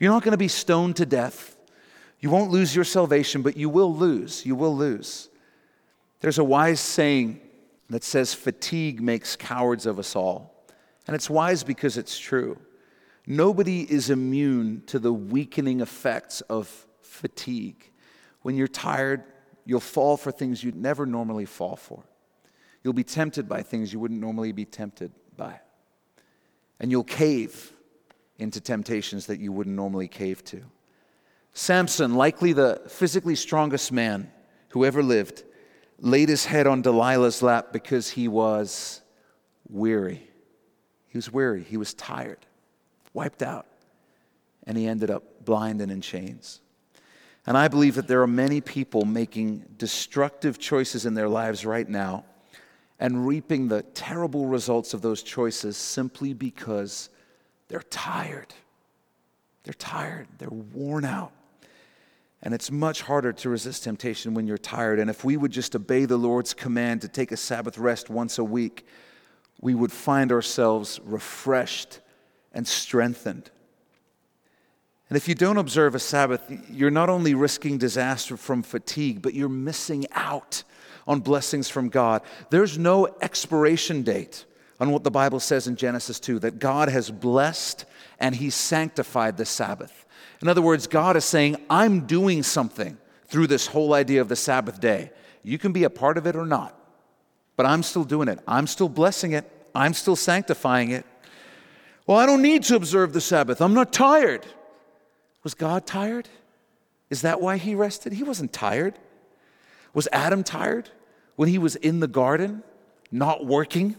You're 0.00 0.12
not 0.12 0.24
going 0.24 0.32
to 0.32 0.38
be 0.38 0.48
stoned 0.48 0.96
to 0.96 1.06
death. 1.06 1.55
You 2.20 2.30
won't 2.30 2.50
lose 2.50 2.74
your 2.74 2.84
salvation, 2.84 3.42
but 3.42 3.56
you 3.56 3.68
will 3.68 3.94
lose. 3.94 4.44
You 4.46 4.54
will 4.54 4.74
lose. 4.74 5.28
There's 6.20 6.38
a 6.38 6.44
wise 6.44 6.80
saying 6.80 7.40
that 7.90 8.02
says, 8.02 8.34
fatigue 8.34 9.00
makes 9.00 9.36
cowards 9.36 9.86
of 9.86 9.98
us 9.98 10.16
all. 10.16 10.64
And 11.06 11.14
it's 11.14 11.30
wise 11.30 11.62
because 11.62 11.96
it's 11.98 12.18
true. 12.18 12.58
Nobody 13.26 13.82
is 13.82 14.10
immune 14.10 14.82
to 14.86 14.98
the 14.98 15.12
weakening 15.12 15.80
effects 15.80 16.40
of 16.42 16.86
fatigue. 17.00 17.92
When 18.42 18.56
you're 18.56 18.68
tired, 18.68 19.24
you'll 19.64 19.80
fall 19.80 20.16
for 20.16 20.32
things 20.32 20.64
you'd 20.64 20.76
never 20.76 21.06
normally 21.06 21.44
fall 21.44 21.76
for. 21.76 22.04
You'll 22.82 22.92
be 22.92 23.04
tempted 23.04 23.48
by 23.48 23.62
things 23.62 23.92
you 23.92 23.98
wouldn't 23.98 24.20
normally 24.20 24.52
be 24.52 24.64
tempted 24.64 25.12
by. 25.36 25.60
And 26.78 26.90
you'll 26.90 27.04
cave 27.04 27.72
into 28.38 28.60
temptations 28.60 29.26
that 29.26 29.40
you 29.40 29.50
wouldn't 29.50 29.74
normally 29.74 30.08
cave 30.08 30.44
to. 30.44 30.62
Samson, 31.58 32.14
likely 32.16 32.52
the 32.52 32.82
physically 32.86 33.34
strongest 33.34 33.90
man 33.90 34.30
who 34.68 34.84
ever 34.84 35.02
lived, 35.02 35.42
laid 35.98 36.28
his 36.28 36.44
head 36.44 36.66
on 36.66 36.82
Delilah's 36.82 37.42
lap 37.42 37.72
because 37.72 38.10
he 38.10 38.28
was 38.28 39.00
weary. 39.70 40.28
He 41.08 41.16
was 41.16 41.32
weary. 41.32 41.62
He 41.62 41.78
was 41.78 41.94
tired, 41.94 42.40
wiped 43.14 43.42
out. 43.42 43.64
And 44.66 44.76
he 44.76 44.86
ended 44.86 45.10
up 45.10 45.46
blind 45.46 45.80
and 45.80 45.90
in 45.90 46.02
chains. 46.02 46.60
And 47.46 47.56
I 47.56 47.68
believe 47.68 47.94
that 47.94 48.06
there 48.06 48.20
are 48.20 48.26
many 48.26 48.60
people 48.60 49.06
making 49.06 49.64
destructive 49.78 50.58
choices 50.58 51.06
in 51.06 51.14
their 51.14 51.28
lives 51.28 51.64
right 51.64 51.88
now 51.88 52.26
and 53.00 53.26
reaping 53.26 53.68
the 53.68 53.80
terrible 53.80 54.44
results 54.44 54.92
of 54.92 55.00
those 55.00 55.22
choices 55.22 55.78
simply 55.78 56.34
because 56.34 57.08
they're 57.68 57.80
tired. 57.80 58.52
They're 59.64 59.72
tired. 59.72 60.28
They're 60.36 60.50
worn 60.50 61.06
out. 61.06 61.32
And 62.46 62.54
it's 62.54 62.70
much 62.70 63.02
harder 63.02 63.32
to 63.32 63.48
resist 63.48 63.82
temptation 63.82 64.32
when 64.32 64.46
you're 64.46 64.56
tired. 64.56 65.00
And 65.00 65.10
if 65.10 65.24
we 65.24 65.36
would 65.36 65.50
just 65.50 65.74
obey 65.74 66.04
the 66.04 66.16
Lord's 66.16 66.54
command 66.54 67.00
to 67.00 67.08
take 67.08 67.32
a 67.32 67.36
Sabbath 67.36 67.76
rest 67.76 68.08
once 68.08 68.38
a 68.38 68.44
week, 68.44 68.86
we 69.60 69.74
would 69.74 69.90
find 69.90 70.30
ourselves 70.30 71.00
refreshed 71.02 71.98
and 72.52 72.64
strengthened. 72.64 73.50
And 75.10 75.16
if 75.16 75.26
you 75.26 75.34
don't 75.34 75.56
observe 75.56 75.96
a 75.96 75.98
Sabbath, 75.98 76.40
you're 76.70 76.88
not 76.88 77.10
only 77.10 77.34
risking 77.34 77.78
disaster 77.78 78.36
from 78.36 78.62
fatigue, 78.62 79.22
but 79.22 79.34
you're 79.34 79.48
missing 79.48 80.06
out 80.12 80.62
on 81.04 81.18
blessings 81.18 81.68
from 81.68 81.88
God. 81.88 82.22
There's 82.50 82.78
no 82.78 83.08
expiration 83.20 84.04
date 84.04 84.44
on 84.78 84.92
what 84.92 85.02
the 85.02 85.10
Bible 85.10 85.40
says 85.40 85.66
in 85.66 85.74
Genesis 85.74 86.20
2 86.20 86.38
that 86.38 86.60
God 86.60 86.90
has 86.90 87.10
blessed 87.10 87.86
and 88.20 88.36
He 88.36 88.50
sanctified 88.50 89.36
the 89.36 89.44
Sabbath. 89.44 90.05
In 90.42 90.48
other 90.48 90.62
words, 90.62 90.86
God 90.86 91.16
is 91.16 91.24
saying, 91.24 91.56
I'm 91.70 92.06
doing 92.06 92.42
something 92.42 92.98
through 93.26 93.46
this 93.46 93.66
whole 93.66 93.94
idea 93.94 94.20
of 94.20 94.28
the 94.28 94.36
Sabbath 94.36 94.80
day. 94.80 95.10
You 95.42 95.58
can 95.58 95.72
be 95.72 95.84
a 95.84 95.90
part 95.90 96.18
of 96.18 96.26
it 96.26 96.36
or 96.36 96.46
not, 96.46 96.78
but 97.56 97.66
I'm 97.66 97.82
still 97.82 98.04
doing 98.04 98.28
it. 98.28 98.38
I'm 98.46 98.66
still 98.66 98.88
blessing 98.88 99.32
it. 99.32 99.50
I'm 99.74 99.94
still 99.94 100.16
sanctifying 100.16 100.90
it. 100.90 101.04
Well, 102.06 102.18
I 102.18 102.26
don't 102.26 102.42
need 102.42 102.62
to 102.64 102.76
observe 102.76 103.12
the 103.12 103.20
Sabbath. 103.20 103.60
I'm 103.60 103.74
not 103.74 103.92
tired. 103.92 104.46
Was 105.42 105.54
God 105.54 105.86
tired? 105.86 106.28
Is 107.10 107.22
that 107.22 107.40
why 107.40 107.56
he 107.56 107.74
rested? 107.74 108.12
He 108.12 108.22
wasn't 108.22 108.52
tired. 108.52 108.94
Was 109.94 110.08
Adam 110.12 110.42
tired 110.42 110.90
when 111.36 111.48
he 111.48 111.58
was 111.58 111.76
in 111.76 112.00
the 112.00 112.08
garden, 112.08 112.62
not 113.10 113.46
working, 113.46 113.96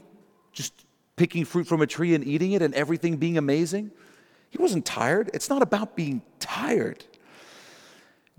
just 0.52 0.74
picking 1.16 1.46
fruit 1.46 1.68
from 1.68 1.82
a 1.82 1.88
tree 1.88 2.14
and 2.14 2.26
eating 2.26 2.52
it 2.52 2.62
and 2.62 2.74
everything 2.74 3.18
being 3.18 3.38
amazing? 3.38 3.92
He 4.50 4.58
wasn't 4.58 4.86
tired. 4.86 5.30
It's 5.34 5.50
not 5.50 5.62
about 5.62 5.96
being 5.96 6.22
tired. 6.40 7.04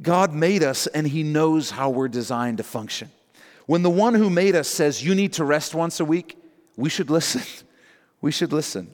God 0.01 0.33
made 0.33 0.63
us 0.63 0.87
and 0.87 1.07
he 1.07 1.23
knows 1.23 1.71
how 1.71 1.91
we're 1.91 2.09
designed 2.09 2.59
to 2.59 2.65
function. 2.65 3.11
When 3.67 3.83
the 3.83 3.91
one 3.91 4.15
who 4.15 4.31
made 4.31 4.55
us 4.57 4.69
says 4.69 5.05
you 5.05 5.15
need 5.15 5.35
to 5.35 5.45
rest 5.45 5.75
once 5.75 6.01
a 6.01 6.05
week, 6.05 6.39
we 6.77 6.89
should 6.89 7.11
listen. 7.11 7.43
We 8.21 8.33
should 8.33 8.53
listen. 8.53 8.93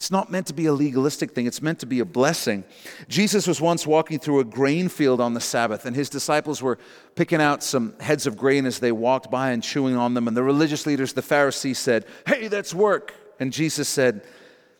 It's 0.00 0.10
not 0.10 0.30
meant 0.30 0.46
to 0.46 0.54
be 0.54 0.64
a 0.66 0.72
legalistic 0.72 1.32
thing, 1.32 1.46
it's 1.46 1.60
meant 1.60 1.78
to 1.80 1.86
be 1.86 2.00
a 2.00 2.04
blessing. 2.04 2.64
Jesus 3.08 3.46
was 3.46 3.58
once 3.60 3.86
walking 3.86 4.18
through 4.18 4.40
a 4.40 4.44
grain 4.44 4.88
field 4.88 5.20
on 5.20 5.32
the 5.34 5.40
Sabbath, 5.40 5.86
and 5.86 5.94
his 5.96 6.10
disciples 6.10 6.62
were 6.62 6.78
picking 7.14 7.40
out 7.40 7.62
some 7.62 7.98
heads 8.00 8.26
of 8.26 8.36
grain 8.36 8.66
as 8.66 8.78
they 8.78 8.92
walked 8.92 9.30
by 9.30 9.50
and 9.50 9.62
chewing 9.62 9.96
on 9.96 10.12
them. 10.12 10.28
And 10.28 10.36
the 10.36 10.42
religious 10.42 10.86
leaders, 10.86 11.12
the 11.14 11.22
Pharisees, 11.22 11.78
said, 11.78 12.06
Hey, 12.26 12.48
that's 12.48 12.74
work. 12.74 13.14
And 13.38 13.52
Jesus 13.52 13.88
said, 13.88 14.22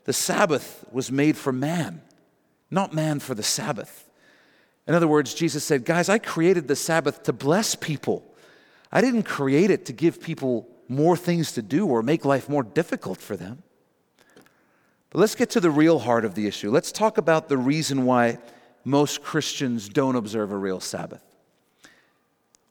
The 0.05 0.13
Sabbath 0.13 0.85
was 0.91 1.11
made 1.11 1.37
for 1.37 1.53
man, 1.53 2.03
not 2.71 2.95
man 2.95 3.21
for 3.21 3.35
the 3.35 3.43
Sabbath. 3.43 4.09
In 4.87 4.95
other 4.95 5.09
words, 5.09 5.35
Jesus 5.35 5.63
said, 5.63 5.85
Guys, 5.85 6.09
I 6.09 6.19
created 6.19 6.69
the 6.69 6.77
Sabbath 6.77 7.23
to 7.25 7.33
bless 7.33 7.75
people. 7.75 8.25
I 8.91 9.01
didn't 9.01 9.25
create 9.25 9.71
it 9.71 9.87
to 9.87 9.93
give 9.93 10.21
people 10.21 10.69
more 10.89 11.17
things 11.17 11.53
to 11.53 11.63
do 11.63 11.87
or 11.87 12.03
make 12.03 12.25
life 12.25 12.49
more 12.49 12.65
difficult 12.65 13.19
for 13.19 13.37
them. 13.37 13.63
But 15.11 15.21
let's 15.21 15.35
get 15.35 15.51
to 15.51 15.61
the 15.61 15.71
real 15.71 16.01
heart 16.01 16.25
of 16.25 16.35
the 16.35 16.47
issue. 16.47 16.71
Let's 16.71 16.93
talk 16.93 17.19
about 17.19 17.49
the 17.49 17.57
reason 17.57 18.05
why 18.05 18.39
most 18.85 19.23
Christians 19.23 19.89
don't 19.89 20.17
observe 20.17 20.53
a 20.53 20.57
real 20.57 20.81
Sabbath. 20.81 21.23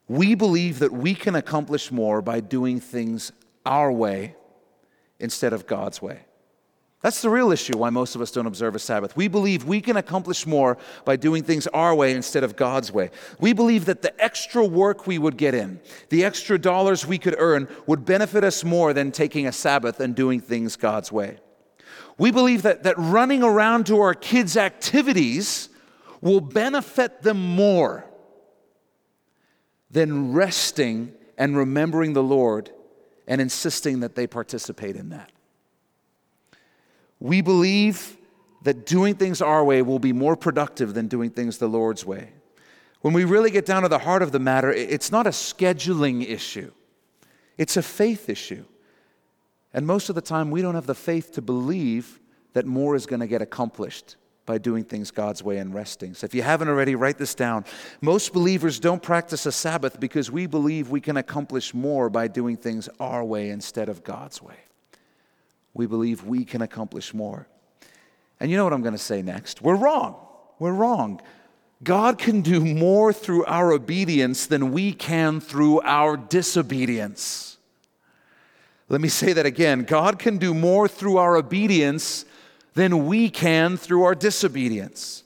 We 0.08 0.34
believe 0.34 0.80
that 0.80 0.92
we 0.92 1.14
can 1.14 1.34
accomplish 1.36 1.92
more 1.92 2.20
by 2.20 2.40
doing 2.40 2.80
things 2.80 3.30
our 3.64 3.92
way 3.92 4.34
instead 5.18 5.52
of 5.52 5.66
God's 5.66 6.02
way. 6.02 6.20
That's 7.02 7.22
the 7.22 7.30
real 7.30 7.50
issue 7.50 7.78
why 7.78 7.88
most 7.88 8.14
of 8.14 8.20
us 8.20 8.30
don't 8.30 8.46
observe 8.46 8.74
a 8.74 8.78
Sabbath. 8.78 9.16
We 9.16 9.26
believe 9.26 9.64
we 9.64 9.80
can 9.80 9.96
accomplish 9.96 10.46
more 10.46 10.76
by 11.06 11.16
doing 11.16 11.42
things 11.42 11.66
our 11.68 11.94
way 11.94 12.12
instead 12.12 12.44
of 12.44 12.56
God's 12.56 12.92
way. 12.92 13.10
We 13.38 13.54
believe 13.54 13.86
that 13.86 14.02
the 14.02 14.22
extra 14.22 14.62
work 14.62 15.06
we 15.06 15.18
would 15.18 15.38
get 15.38 15.54
in, 15.54 15.80
the 16.10 16.24
extra 16.24 16.58
dollars 16.58 17.06
we 17.06 17.16
could 17.16 17.36
earn, 17.38 17.68
would 17.86 18.04
benefit 18.04 18.44
us 18.44 18.64
more 18.64 18.92
than 18.92 19.12
taking 19.12 19.46
a 19.46 19.52
Sabbath 19.52 19.98
and 19.98 20.14
doing 20.14 20.40
things 20.40 20.76
God's 20.76 21.10
way. 21.10 21.38
We 22.18 22.30
believe 22.30 22.62
that, 22.62 22.82
that 22.82 22.98
running 22.98 23.42
around 23.42 23.86
to 23.86 24.00
our 24.00 24.12
kids' 24.12 24.58
activities 24.58 25.70
will 26.20 26.42
benefit 26.42 27.22
them 27.22 27.38
more 27.38 28.04
than 29.90 30.34
resting 30.34 31.14
and 31.38 31.56
remembering 31.56 32.12
the 32.12 32.22
Lord 32.22 32.70
and 33.26 33.40
insisting 33.40 34.00
that 34.00 34.16
they 34.16 34.26
participate 34.26 34.96
in 34.96 35.08
that. 35.08 35.32
We 37.20 37.42
believe 37.42 38.16
that 38.62 38.86
doing 38.86 39.14
things 39.14 39.40
our 39.40 39.64
way 39.64 39.82
will 39.82 39.98
be 39.98 40.12
more 40.12 40.36
productive 40.36 40.94
than 40.94 41.06
doing 41.06 41.30
things 41.30 41.58
the 41.58 41.68
Lord's 41.68 42.04
way. 42.04 42.32
When 43.00 43.14
we 43.14 43.24
really 43.24 43.50
get 43.50 43.64
down 43.64 43.82
to 43.82 43.88
the 43.88 43.98
heart 43.98 44.22
of 44.22 44.32
the 44.32 44.38
matter, 44.38 44.70
it's 44.70 45.10
not 45.10 45.26
a 45.26 45.30
scheduling 45.30 46.26
issue, 46.28 46.72
it's 47.56 47.76
a 47.76 47.82
faith 47.82 48.28
issue. 48.28 48.64
And 49.72 49.86
most 49.86 50.08
of 50.08 50.16
the 50.16 50.20
time, 50.20 50.50
we 50.50 50.62
don't 50.62 50.74
have 50.74 50.86
the 50.86 50.96
faith 50.96 51.32
to 51.34 51.42
believe 51.42 52.18
that 52.54 52.66
more 52.66 52.96
is 52.96 53.06
going 53.06 53.20
to 53.20 53.28
get 53.28 53.40
accomplished 53.40 54.16
by 54.44 54.58
doing 54.58 54.82
things 54.82 55.12
God's 55.12 55.44
way 55.44 55.58
and 55.58 55.72
resting. 55.72 56.12
So 56.12 56.24
if 56.24 56.34
you 56.34 56.42
haven't 56.42 56.68
already, 56.68 56.96
write 56.96 57.18
this 57.18 57.36
down. 57.36 57.64
Most 58.00 58.32
believers 58.32 58.80
don't 58.80 59.00
practice 59.00 59.46
a 59.46 59.52
Sabbath 59.52 60.00
because 60.00 60.28
we 60.28 60.48
believe 60.48 60.90
we 60.90 61.00
can 61.00 61.16
accomplish 61.16 61.72
more 61.72 62.10
by 62.10 62.26
doing 62.26 62.56
things 62.56 62.88
our 62.98 63.22
way 63.22 63.50
instead 63.50 63.88
of 63.88 64.02
God's 64.02 64.42
way. 64.42 64.56
We 65.74 65.86
believe 65.86 66.24
we 66.24 66.44
can 66.44 66.62
accomplish 66.62 67.14
more. 67.14 67.46
And 68.38 68.50
you 68.50 68.56
know 68.56 68.64
what 68.64 68.72
I'm 68.72 68.82
going 68.82 68.94
to 68.94 68.98
say 68.98 69.22
next? 69.22 69.62
We're 69.62 69.76
wrong. 69.76 70.16
We're 70.58 70.72
wrong. 70.72 71.20
God 71.82 72.18
can 72.18 72.42
do 72.42 72.64
more 72.64 73.12
through 73.12 73.44
our 73.46 73.72
obedience 73.72 74.46
than 74.46 74.72
we 74.72 74.92
can 74.92 75.40
through 75.40 75.80
our 75.82 76.16
disobedience. 76.16 77.56
Let 78.88 79.00
me 79.00 79.08
say 79.08 79.32
that 79.32 79.46
again. 79.46 79.84
God 79.84 80.18
can 80.18 80.38
do 80.38 80.52
more 80.52 80.88
through 80.88 81.18
our 81.18 81.36
obedience 81.36 82.24
than 82.74 83.06
we 83.06 83.30
can 83.30 83.76
through 83.76 84.02
our 84.02 84.14
disobedience. 84.14 85.22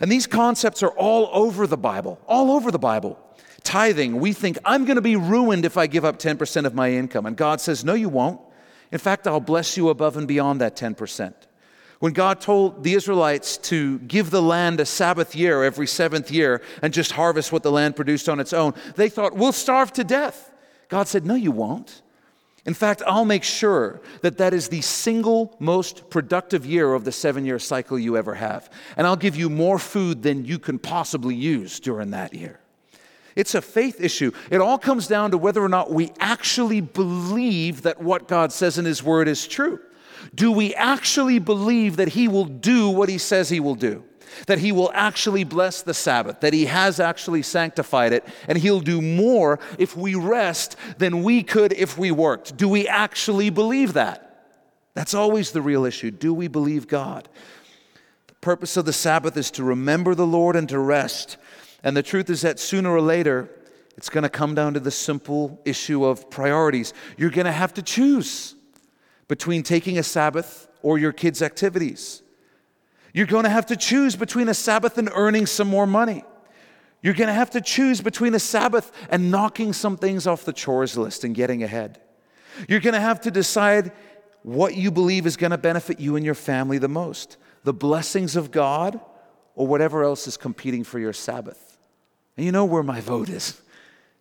And 0.00 0.10
these 0.10 0.26
concepts 0.26 0.82
are 0.82 0.90
all 0.90 1.30
over 1.32 1.66
the 1.66 1.76
Bible, 1.76 2.20
all 2.26 2.50
over 2.50 2.70
the 2.70 2.78
Bible. 2.78 3.18
Tithing, 3.62 4.20
we 4.20 4.32
think, 4.32 4.58
I'm 4.64 4.84
going 4.84 4.96
to 4.96 5.02
be 5.02 5.16
ruined 5.16 5.64
if 5.64 5.78
I 5.78 5.86
give 5.86 6.04
up 6.04 6.18
10% 6.18 6.66
of 6.66 6.74
my 6.74 6.90
income. 6.90 7.26
And 7.26 7.36
God 7.36 7.60
says, 7.60 7.84
No, 7.84 7.94
you 7.94 8.08
won't. 8.08 8.40
In 8.92 8.98
fact, 8.98 9.26
I'll 9.26 9.40
bless 9.40 9.76
you 9.76 9.88
above 9.88 10.16
and 10.16 10.28
beyond 10.28 10.60
that 10.60 10.76
10%. 10.76 11.34
When 12.00 12.12
God 12.12 12.40
told 12.40 12.84
the 12.84 12.94
Israelites 12.94 13.56
to 13.58 13.98
give 14.00 14.30
the 14.30 14.42
land 14.42 14.80
a 14.80 14.86
Sabbath 14.86 15.34
year 15.34 15.62
every 15.62 15.86
seventh 15.86 16.30
year 16.30 16.60
and 16.82 16.92
just 16.92 17.12
harvest 17.12 17.50
what 17.52 17.62
the 17.62 17.72
land 17.72 17.96
produced 17.96 18.28
on 18.28 18.40
its 18.40 18.52
own, 18.52 18.74
they 18.96 19.08
thought, 19.08 19.34
We'll 19.34 19.52
starve 19.52 19.92
to 19.94 20.04
death. 20.04 20.50
God 20.88 21.08
said, 21.08 21.24
No, 21.24 21.34
you 21.34 21.50
won't. 21.50 22.02
In 22.66 22.74
fact, 22.74 23.02
I'll 23.06 23.26
make 23.26 23.44
sure 23.44 24.00
that 24.22 24.38
that 24.38 24.54
is 24.54 24.68
the 24.68 24.80
single 24.80 25.54
most 25.58 26.08
productive 26.08 26.64
year 26.64 26.94
of 26.94 27.04
the 27.04 27.12
seven 27.12 27.44
year 27.44 27.58
cycle 27.58 27.98
you 27.98 28.16
ever 28.16 28.34
have. 28.34 28.70
And 28.96 29.06
I'll 29.06 29.16
give 29.16 29.36
you 29.36 29.50
more 29.50 29.78
food 29.78 30.22
than 30.22 30.44
you 30.44 30.58
can 30.58 30.78
possibly 30.78 31.34
use 31.34 31.78
during 31.78 32.10
that 32.10 32.32
year. 32.32 32.60
It's 33.36 33.54
a 33.54 33.62
faith 33.62 34.00
issue. 34.00 34.32
It 34.50 34.60
all 34.60 34.78
comes 34.78 35.06
down 35.06 35.32
to 35.32 35.38
whether 35.38 35.62
or 35.62 35.68
not 35.68 35.90
we 35.90 36.12
actually 36.20 36.80
believe 36.80 37.82
that 37.82 38.00
what 38.00 38.28
God 38.28 38.52
says 38.52 38.78
in 38.78 38.84
His 38.84 39.02
Word 39.02 39.28
is 39.28 39.46
true. 39.46 39.80
Do 40.34 40.52
we 40.52 40.74
actually 40.74 41.38
believe 41.38 41.96
that 41.96 42.08
He 42.08 42.28
will 42.28 42.44
do 42.44 42.88
what 42.88 43.08
He 43.08 43.18
says 43.18 43.48
He 43.48 43.60
will 43.60 43.74
do? 43.74 44.04
that 44.46 44.58
he 44.58 44.72
will 44.72 44.90
actually 44.94 45.44
bless 45.44 45.82
the 45.82 45.94
Sabbath, 45.94 46.40
that 46.40 46.52
he 46.52 46.66
has 46.66 47.00
actually 47.00 47.42
sanctified 47.42 48.12
it, 48.12 48.24
and 48.48 48.58
he'll 48.58 48.80
do 48.80 49.00
more 49.00 49.58
if 49.78 49.96
we 49.96 50.14
rest 50.14 50.76
than 50.98 51.22
we 51.22 51.42
could 51.42 51.72
if 51.72 51.96
we 51.96 52.10
worked. 52.10 52.56
Do 52.56 52.68
we 52.68 52.88
actually 52.88 53.50
believe 53.50 53.94
that? 53.94 54.50
That's 54.94 55.14
always 55.14 55.50
the 55.50 55.62
real 55.62 55.84
issue. 55.84 56.10
Do 56.10 56.32
we 56.32 56.48
believe 56.48 56.86
God? 56.86 57.28
The 58.28 58.34
purpose 58.34 58.76
of 58.76 58.84
the 58.84 58.92
Sabbath 58.92 59.36
is 59.36 59.50
to 59.52 59.64
remember 59.64 60.14
the 60.14 60.26
Lord 60.26 60.56
and 60.56 60.68
to 60.68 60.78
rest. 60.78 61.36
And 61.84 61.96
the 61.96 62.02
truth 62.02 62.30
is 62.30 62.40
that 62.40 62.58
sooner 62.58 62.90
or 62.90 63.00
later, 63.00 63.48
it's 63.96 64.08
going 64.08 64.22
to 64.22 64.28
come 64.28 64.54
down 64.54 64.74
to 64.74 64.80
the 64.80 64.90
simple 64.90 65.60
issue 65.64 66.04
of 66.04 66.28
priorities. 66.30 66.92
You're 67.16 67.30
going 67.30 67.44
to 67.44 67.52
have 67.52 67.74
to 67.74 67.82
choose 67.82 68.56
between 69.28 69.62
taking 69.62 69.98
a 69.98 70.02
Sabbath 70.02 70.66
or 70.82 70.98
your 70.98 71.12
kids' 71.12 71.42
activities. 71.42 72.22
You're 73.12 73.26
going 73.26 73.44
to 73.44 73.50
have 73.50 73.66
to 73.66 73.76
choose 73.76 74.16
between 74.16 74.48
a 74.48 74.54
Sabbath 74.54 74.98
and 74.98 75.08
earning 75.14 75.46
some 75.46 75.68
more 75.68 75.86
money. 75.86 76.24
You're 77.02 77.14
going 77.14 77.28
to 77.28 77.34
have 77.34 77.50
to 77.50 77.60
choose 77.60 78.00
between 78.00 78.34
a 78.34 78.40
Sabbath 78.40 78.90
and 79.10 79.30
knocking 79.30 79.72
some 79.72 79.96
things 79.96 80.26
off 80.26 80.44
the 80.44 80.52
chores 80.52 80.96
list 80.96 81.22
and 81.22 81.34
getting 81.34 81.62
ahead. 81.62 82.00
You're 82.66 82.80
going 82.80 82.94
to 82.94 83.00
have 83.00 83.20
to 83.20 83.30
decide 83.30 83.92
what 84.42 84.74
you 84.74 84.90
believe 84.90 85.26
is 85.26 85.36
going 85.36 85.50
to 85.50 85.58
benefit 85.58 86.00
you 86.00 86.16
and 86.16 86.24
your 86.24 86.34
family 86.34 86.78
the 86.78 86.88
most 86.88 87.36
the 87.62 87.72
blessings 87.72 88.36
of 88.36 88.50
God 88.50 89.00
or 89.54 89.66
whatever 89.66 90.04
else 90.04 90.26
is 90.26 90.36
competing 90.36 90.84
for 90.84 90.98
your 90.98 91.14
Sabbath. 91.14 91.73
And 92.36 92.46
you 92.46 92.52
know 92.52 92.64
where 92.64 92.82
my 92.82 93.00
vote 93.00 93.28
is. 93.28 93.60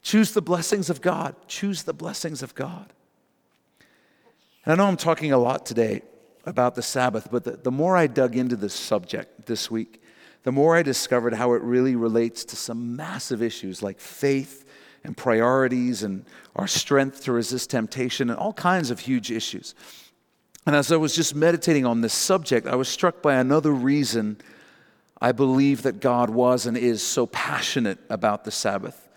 Choose 0.02 0.34
the 0.34 0.42
blessings 0.42 0.90
of 0.90 1.02
God. 1.02 1.36
Choose 1.48 1.84
the 1.84 1.94
blessings 1.94 2.44
of 2.44 2.54
God. 2.56 2.94
And 4.66 4.74
I 4.74 4.76
know 4.76 4.88
I'm 4.88 4.98
talking 4.98 5.32
a 5.32 5.38
lot 5.38 5.66
today 5.66 6.02
about 6.46 6.76
the 6.76 6.82
Sabbath, 6.82 7.30
but 7.32 7.44
the, 7.44 7.52
the 7.52 7.72
more 7.72 7.96
I 7.96 8.08
dug 8.08 8.36
into 8.36 8.56
this 8.56 8.74
subject 8.74 9.46
this 9.46 9.72
week, 9.72 10.02
the 10.44 10.52
more 10.52 10.76
I 10.76 10.84
discovered 10.84 11.34
how 11.34 11.54
it 11.54 11.62
really 11.62 11.96
relates 11.96 12.44
to 12.46 12.56
some 12.56 12.96
massive 12.96 13.42
issues 13.42 13.82
like 13.82 14.00
faith 14.00 14.66
and 15.06 15.16
priorities 15.16 16.04
and 16.04 16.26
our 16.56 16.68
strength 16.68 17.24
to 17.24 17.32
resist 17.32 17.70
temptation 17.70 18.30
and 18.30 18.38
all 18.38 18.54
kinds 18.54 18.92
of 18.92 19.00
huge 19.00 19.32
issues. 19.32 19.74
And 20.66 20.76
as 20.76 20.92
I 20.92 20.98
was 20.98 21.16
just 21.16 21.36
meditating 21.36 21.86
on 21.86 22.02
this 22.02 22.14
subject, 22.14 22.68
I 22.68 22.76
was 22.76 22.88
struck 22.88 23.22
by 23.22 23.36
another 23.36 23.72
reason 23.72 24.38
I 25.24 25.32
believe 25.32 25.84
that 25.84 26.02
God 26.02 26.30
was 26.30 26.66
and 26.66 26.76
is 26.76 27.02
so 27.02 27.28
passionate 27.28 27.98
about 28.10 28.44
the 28.44 28.52
Sabbath. 28.52 29.08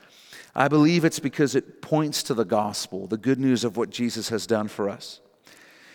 I 0.55 0.69
believe 0.69 1.05
it's 1.05 1.19
because 1.19 1.57
it 1.57 1.83
points 1.83 2.23
to 2.23 2.35
the 2.35 2.45
gospel, 2.45 3.09
the 3.09 3.16
good 3.16 3.40
news 3.40 3.64
of 3.64 3.77
what 3.77 3.90
Jesus 3.90 4.29
has 4.29 4.47
done 4.47 4.69
for 4.69 4.88
us. 4.88 5.19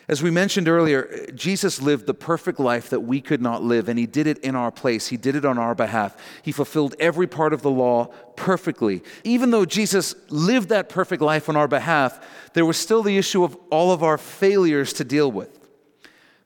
As 0.10 0.22
we 0.22 0.30
mentioned 0.30 0.68
earlier, 0.68 1.28
Jesus 1.34 1.82
lived 1.82 2.08
the 2.08 2.14
perfect 2.14 2.60
life 2.60 2.90
that 2.90 3.00
we 3.00 3.22
could 3.22 3.42
not 3.42 3.64
live, 3.64 3.88
and 3.88 3.98
he 3.98 4.06
did 4.06 4.28
it 4.28 4.40
in 4.40 4.54
our 4.54 4.70
place. 4.70 5.08
He 5.08 5.16
did 5.16 5.34
it 5.34 5.46
on 5.46 5.58
our 5.58 5.74
behalf. 5.74 6.18
He 6.44 6.52
fulfilled 6.52 6.94
every 7.00 7.26
part 7.26 7.54
of 7.54 7.62
the 7.62 7.72
law 7.72 8.08
perfectly. 8.36 9.04
Even 9.24 9.52
though 9.52 9.64
Jesus 9.64 10.14
lived 10.30 10.68
that 10.70 10.90
perfect 10.90 11.22
life 11.22 11.48
on 11.48 11.56
our 11.56 11.70
behalf, 11.70 12.20
there 12.52 12.66
was 12.66 12.76
still 12.76 13.02
the 13.02 13.18
issue 13.18 13.46
of 13.46 13.56
all 13.70 13.94
of 13.94 14.04
our 14.04 14.18
failures 14.18 14.92
to 14.94 15.06
deal 15.06 15.32
with. 15.32 15.58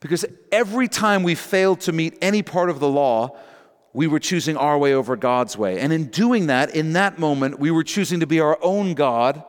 Because 0.01 0.23
every 0.51 0.87
time 0.87 1.23
we 1.23 1.33
failed 1.33 1.81
to 1.81 1.91
meet 1.91 2.15
any 2.21 2.43
part 2.43 2.69
of 2.69 2.79
the 2.79 2.87
law, 2.87 3.35
we 3.95 4.07
were 4.07 4.19
choosing 4.19 4.57
our 4.57 4.77
way 4.77 4.93
over 4.93 5.15
God's 5.15 5.57
way. 5.57 5.79
And 5.79 5.93
in 5.93 6.07
doing 6.07 6.47
that, 6.47 6.75
in 6.75 6.91
that 6.93 7.17
moment, 7.17 7.59
we 7.59 7.71
were 7.71 7.83
choosing 7.83 8.19
to 8.19 8.27
be 8.27 8.41
our 8.41 8.59
own 8.61 8.93
God 8.93 9.41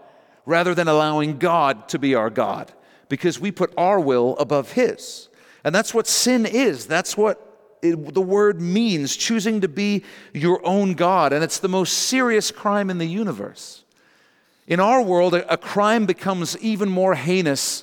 rather 0.45 0.73
than 0.73 0.87
allowing 0.87 1.39
God 1.39 1.89
to 1.89 1.99
be 1.99 2.15
our 2.15 2.31
God 2.31 2.73
because 3.09 3.41
we 3.41 3.51
put 3.51 3.75
our 3.77 3.99
will 3.99 4.37
above 4.39 4.73
His. 4.73 5.29
And 5.65 5.75
that's 5.75 5.93
what 5.93 6.07
sin 6.07 6.47
is. 6.47 6.87
That's 6.87 7.17
what 7.17 7.43
it, 7.83 8.15
the 8.15 8.23
word 8.23 8.61
means 8.61 9.17
choosing 9.17 9.63
to 9.63 9.69
be 9.69 10.05
your 10.33 10.65
own 10.65 10.95
God. 10.95 11.33
And 11.33 11.43
it's 11.43 11.59
the 11.59 11.69
most 11.69 11.95
serious 11.95 12.53
crime 12.53 12.89
in 12.89 12.99
the 12.99 13.07
universe. 13.09 13.83
In 14.69 14.79
our 14.79 15.03
world, 15.03 15.35
a, 15.35 15.53
a 15.53 15.57
crime 15.57 16.07
becomes 16.07 16.57
even 16.59 16.89
more 16.89 17.17
heinous 17.17 17.83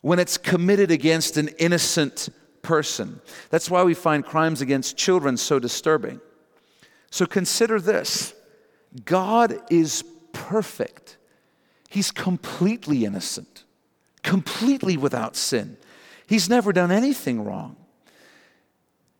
when 0.00 0.18
it's 0.18 0.38
committed 0.38 0.90
against 0.90 1.36
an 1.36 1.48
innocent 1.60 2.30
person. 2.68 3.20
That's 3.50 3.70
why 3.70 3.82
we 3.82 3.94
find 3.94 4.24
crimes 4.24 4.60
against 4.60 4.96
children 4.96 5.36
so 5.36 5.58
disturbing. 5.58 6.20
So 7.10 7.24
consider 7.26 7.80
this 7.80 8.34
God 9.04 9.58
is 9.70 10.04
perfect, 10.32 11.16
He's 11.88 12.10
completely 12.10 13.04
innocent 13.04 13.64
completely 14.28 14.96
without 14.96 15.36
sin. 15.36 15.76
He's 16.26 16.50
never 16.50 16.72
done 16.72 16.90
anything 16.90 17.44
wrong. 17.44 17.76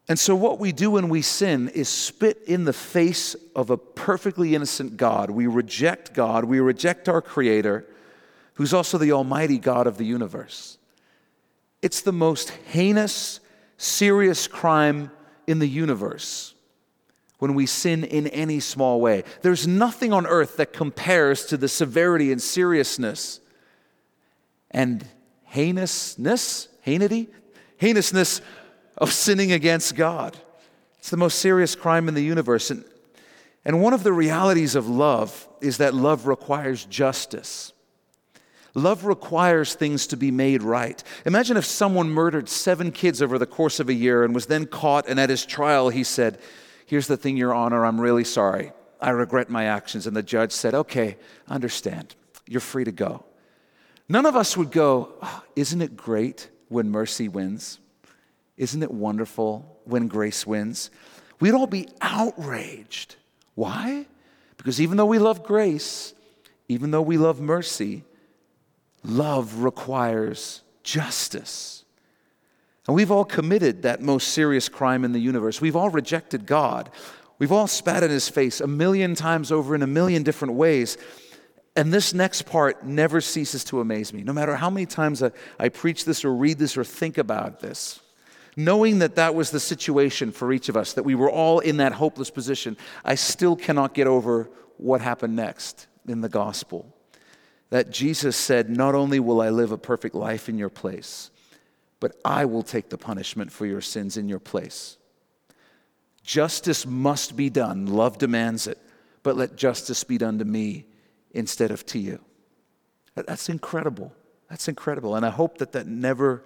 And 0.06 0.18
so, 0.18 0.34
what 0.34 0.58
we 0.58 0.72
do 0.72 0.92
when 0.92 1.08
we 1.08 1.22
sin 1.22 1.68
is 1.68 1.88
spit 1.88 2.42
in 2.46 2.64
the 2.64 2.72
face 2.72 3.36
of 3.54 3.70
a 3.70 3.76
perfectly 3.76 4.54
innocent 4.54 4.96
God. 4.96 5.30
We 5.30 5.46
reject 5.46 6.14
God, 6.14 6.44
we 6.44 6.60
reject 6.60 7.08
our 7.08 7.20
Creator, 7.20 7.86
who's 8.54 8.72
also 8.72 8.96
the 8.96 9.12
Almighty 9.12 9.58
God 9.58 9.86
of 9.86 9.98
the 9.98 10.04
universe. 10.04 10.77
It's 11.82 12.00
the 12.00 12.12
most 12.12 12.50
heinous, 12.50 13.40
serious 13.76 14.46
crime 14.48 15.10
in 15.46 15.58
the 15.58 15.68
universe 15.68 16.54
when 17.38 17.54
we 17.54 17.66
sin 17.66 18.04
in 18.04 18.26
any 18.28 18.60
small 18.60 19.00
way. 19.00 19.22
There's 19.42 19.66
nothing 19.66 20.12
on 20.12 20.26
earth 20.26 20.56
that 20.56 20.72
compares 20.72 21.46
to 21.46 21.56
the 21.56 21.68
severity 21.68 22.32
and 22.32 22.42
seriousness 22.42 23.40
and 24.70 25.06
heinousness, 25.44 26.68
heinity, 26.84 27.28
heinousness 27.80 28.40
of 28.96 29.12
sinning 29.12 29.52
against 29.52 29.94
God. 29.94 30.36
It's 30.98 31.10
the 31.10 31.16
most 31.16 31.38
serious 31.38 31.74
crime 31.74 32.08
in 32.08 32.14
the 32.14 32.24
universe. 32.24 32.70
And, 32.70 32.84
and 33.64 33.80
one 33.80 33.94
of 33.94 34.02
the 34.02 34.12
realities 34.12 34.74
of 34.74 34.88
love 34.88 35.48
is 35.60 35.78
that 35.78 35.94
love 35.94 36.26
requires 36.26 36.84
justice. 36.84 37.72
Love 38.78 39.04
requires 39.04 39.74
things 39.74 40.06
to 40.06 40.16
be 40.16 40.30
made 40.30 40.62
right. 40.62 41.02
Imagine 41.26 41.56
if 41.56 41.64
someone 41.64 42.08
murdered 42.10 42.48
seven 42.48 42.92
kids 42.92 43.20
over 43.20 43.38
the 43.38 43.46
course 43.46 43.80
of 43.80 43.88
a 43.88 43.94
year 43.94 44.24
and 44.24 44.34
was 44.34 44.46
then 44.46 44.66
caught, 44.66 45.08
and 45.08 45.18
at 45.18 45.30
his 45.30 45.44
trial, 45.44 45.88
he 45.88 46.04
said, 46.04 46.38
Here's 46.86 47.06
the 47.06 47.16
thing, 47.16 47.36
Your 47.36 47.52
Honor, 47.52 47.84
I'm 47.84 48.00
really 48.00 48.24
sorry. 48.24 48.72
I 49.00 49.10
regret 49.10 49.50
my 49.50 49.64
actions. 49.64 50.06
And 50.06 50.16
the 50.16 50.22
judge 50.22 50.52
said, 50.52 50.74
Okay, 50.74 51.16
understand. 51.48 52.14
You're 52.46 52.60
free 52.60 52.84
to 52.84 52.92
go. 52.92 53.24
None 54.08 54.24
of 54.24 54.36
us 54.36 54.56
would 54.56 54.70
go, 54.70 55.12
oh, 55.20 55.42
Isn't 55.54 55.82
it 55.82 55.96
great 55.96 56.48
when 56.68 56.90
mercy 56.90 57.28
wins? 57.28 57.78
Isn't 58.56 58.82
it 58.82 58.90
wonderful 58.90 59.80
when 59.84 60.08
grace 60.08 60.46
wins? 60.46 60.90
We'd 61.40 61.54
all 61.54 61.66
be 61.66 61.88
outraged. 62.00 63.16
Why? 63.54 64.06
Because 64.56 64.80
even 64.80 64.96
though 64.96 65.06
we 65.06 65.18
love 65.18 65.44
grace, 65.44 66.14
even 66.68 66.90
though 66.90 67.02
we 67.02 67.16
love 67.16 67.40
mercy, 67.40 68.02
love 69.08 69.62
requires 69.62 70.62
justice. 70.82 71.84
And 72.86 72.94
we've 72.94 73.10
all 73.10 73.24
committed 73.24 73.82
that 73.82 74.00
most 74.00 74.28
serious 74.28 74.68
crime 74.68 75.04
in 75.04 75.12
the 75.12 75.18
universe. 75.18 75.60
We've 75.60 75.76
all 75.76 75.90
rejected 75.90 76.46
God. 76.46 76.90
We've 77.38 77.52
all 77.52 77.66
spat 77.66 78.02
in 78.02 78.10
his 78.10 78.28
face 78.28 78.60
a 78.60 78.66
million 78.66 79.14
times 79.14 79.52
over 79.52 79.74
in 79.74 79.82
a 79.82 79.86
million 79.86 80.22
different 80.22 80.54
ways. 80.54 80.96
And 81.76 81.92
this 81.92 82.12
next 82.12 82.42
part 82.42 82.84
never 82.84 83.20
ceases 83.20 83.62
to 83.64 83.80
amaze 83.80 84.12
me. 84.12 84.22
No 84.22 84.32
matter 84.32 84.56
how 84.56 84.70
many 84.70 84.86
times 84.86 85.22
I, 85.22 85.30
I 85.58 85.68
preach 85.68 86.04
this 86.04 86.24
or 86.24 86.34
read 86.34 86.58
this 86.58 86.76
or 86.76 86.84
think 86.84 87.18
about 87.18 87.60
this, 87.60 88.00
knowing 88.56 88.98
that 88.98 89.14
that 89.16 89.34
was 89.34 89.50
the 89.50 89.60
situation 89.60 90.32
for 90.32 90.52
each 90.52 90.68
of 90.68 90.76
us, 90.76 90.94
that 90.94 91.04
we 91.04 91.14
were 91.14 91.30
all 91.30 91.60
in 91.60 91.76
that 91.76 91.92
hopeless 91.92 92.30
position, 92.30 92.76
I 93.04 93.14
still 93.14 93.54
cannot 93.54 93.94
get 93.94 94.06
over 94.06 94.50
what 94.78 95.00
happened 95.00 95.36
next 95.36 95.86
in 96.08 96.20
the 96.20 96.28
gospel. 96.28 96.92
That 97.70 97.90
Jesus 97.90 98.36
said, 98.36 98.70
Not 98.70 98.94
only 98.94 99.20
will 99.20 99.40
I 99.40 99.50
live 99.50 99.72
a 99.72 99.78
perfect 99.78 100.14
life 100.14 100.48
in 100.48 100.58
your 100.58 100.70
place, 100.70 101.30
but 102.00 102.16
I 102.24 102.44
will 102.44 102.62
take 102.62 102.90
the 102.90 102.98
punishment 102.98 103.52
for 103.52 103.66
your 103.66 103.80
sins 103.80 104.16
in 104.16 104.28
your 104.28 104.38
place. 104.38 104.96
Justice 106.22 106.86
must 106.86 107.36
be 107.36 107.50
done. 107.50 107.86
Love 107.86 108.18
demands 108.18 108.66
it. 108.66 108.78
But 109.22 109.36
let 109.36 109.56
justice 109.56 110.04
be 110.04 110.18
done 110.18 110.38
to 110.38 110.44
me 110.44 110.86
instead 111.32 111.70
of 111.70 111.84
to 111.86 111.98
you. 111.98 112.20
That's 113.14 113.48
incredible. 113.48 114.12
That's 114.48 114.68
incredible. 114.68 115.16
And 115.16 115.26
I 115.26 115.30
hope 115.30 115.58
that 115.58 115.72
that 115.72 115.86
never 115.86 116.44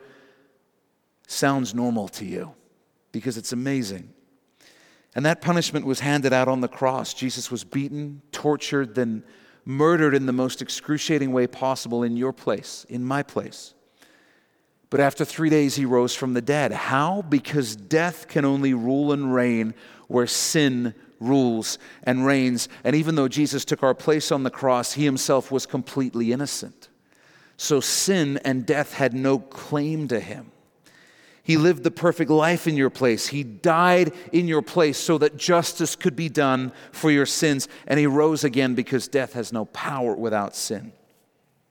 sounds 1.26 1.74
normal 1.74 2.08
to 2.08 2.24
you 2.24 2.54
because 3.12 3.37
it's 3.37 3.52
amazing. 3.52 4.12
And 5.14 5.26
that 5.26 5.42
punishment 5.42 5.85
was 5.85 6.00
handed 6.00 6.32
out 6.32 6.48
on 6.48 6.61
the 6.61 6.68
cross. 6.68 7.12
Jesus 7.12 7.50
was 7.50 7.64
beaten, 7.64 8.22
tortured, 8.32 8.94
then 8.94 9.22
murdered 9.64 10.14
in 10.14 10.27
the 10.27 10.33
most 10.33 10.62
excruciating 10.62 11.33
way 11.33 11.46
possible 11.46 12.03
in 12.03 12.16
your 12.16 12.33
place, 12.33 12.87
in 12.88 13.05
my 13.05 13.22
place. 13.22 13.75
But 14.90 15.01
after 15.01 15.25
three 15.25 15.48
days, 15.48 15.77
he 15.77 15.87
rose 15.87 16.14
from 16.14 16.35
the 16.35 16.42
dead. 16.42 16.72
How? 16.72 17.22
Because 17.22 17.75
death 17.75 18.29
can 18.29 18.44
only 18.44 18.75
rule 18.75 19.12
and 19.12 19.35
reign 19.35 19.75
where 20.09 20.27
sin 20.27 20.94
rules 21.18 21.79
and 22.03 22.27
reigns. 22.27 22.68
And 22.85 22.94
even 22.94 23.14
though 23.14 23.29
Jesus 23.29 23.64
took 23.64 23.83
our 23.83 23.94
place 23.94 24.31
on 24.31 24.42
the 24.42 24.51
cross, 24.51 24.92
he 24.92 25.05
himself 25.05 25.51
was 25.51 25.64
completely 25.64 26.33
innocent. 26.33 26.90
So 27.57 27.81
sin 27.81 28.38
and 28.44 28.66
death 28.66 28.92
had 28.92 29.14
no 29.14 29.38
claim 29.38 30.09
to 30.09 30.20
him. 30.20 30.52
He 31.42 31.57
lived 31.57 31.83
the 31.83 31.90
perfect 31.90 32.31
life 32.31 32.68
in 32.68 32.76
your 32.76 32.90
place. 32.90 33.28
He 33.28 33.42
died 33.42 34.12
in 34.33 34.46
your 34.46 34.62
place 34.62 34.96
so 34.96 35.18
that 35.18 35.37
justice 35.37 35.96
could 35.96 36.14
be 36.14 36.28
done 36.28 36.72
for 36.92 37.11
your 37.11 37.26
sins. 37.26 37.66
And 37.87 37.98
he 37.98 38.07
rose 38.07 38.44
again 38.44 38.74
because 38.74 39.09
death 39.09 39.33
has 39.33 39.52
no 39.52 39.64
power 39.66 40.14
without 40.14 40.55
sin. 40.55 40.92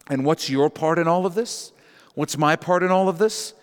And 0.09 0.25
what's 0.25 0.49
your 0.49 0.69
part 0.69 0.99
in 0.99 1.07
all 1.07 1.25
of 1.25 1.35
this? 1.35 1.71
What's 2.15 2.37
my 2.37 2.57
part 2.57 2.83
in 2.83 2.91
all 2.91 3.07
of 3.07 3.17
this? 3.17 3.53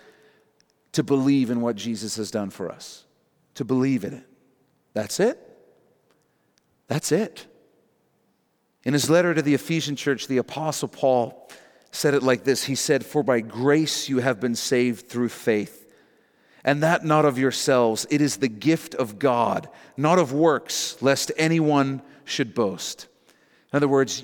To 0.92 1.02
believe 1.02 1.50
in 1.50 1.60
what 1.60 1.76
Jesus 1.76 2.16
has 2.16 2.30
done 2.30 2.48
for 2.48 2.70
us, 2.70 3.04
to 3.54 3.64
believe 3.64 4.04
in 4.04 4.14
it. 4.14 4.24
That's 4.94 5.20
it. 5.20 5.38
That's 6.86 7.12
it. 7.12 7.46
In 8.84 8.94
his 8.94 9.10
letter 9.10 9.34
to 9.34 9.42
the 9.42 9.52
Ephesian 9.52 9.96
church, 9.96 10.26
the 10.26 10.38
Apostle 10.38 10.88
Paul 10.88 11.50
said 11.90 12.14
it 12.14 12.22
like 12.22 12.44
this 12.44 12.64
He 12.64 12.74
said, 12.74 13.04
For 13.04 13.22
by 13.22 13.40
grace 13.40 14.08
you 14.08 14.18
have 14.18 14.40
been 14.40 14.54
saved 14.54 15.08
through 15.08 15.28
faith, 15.28 15.87
and 16.68 16.82
that 16.82 17.02
not 17.02 17.24
of 17.24 17.38
yourselves. 17.38 18.06
It 18.10 18.20
is 18.20 18.36
the 18.36 18.48
gift 18.48 18.94
of 18.94 19.18
God, 19.18 19.70
not 19.96 20.18
of 20.18 20.34
works, 20.34 21.00
lest 21.00 21.32
anyone 21.38 22.02
should 22.26 22.54
boast. 22.54 23.08
In 23.72 23.78
other 23.78 23.88
words, 23.88 24.22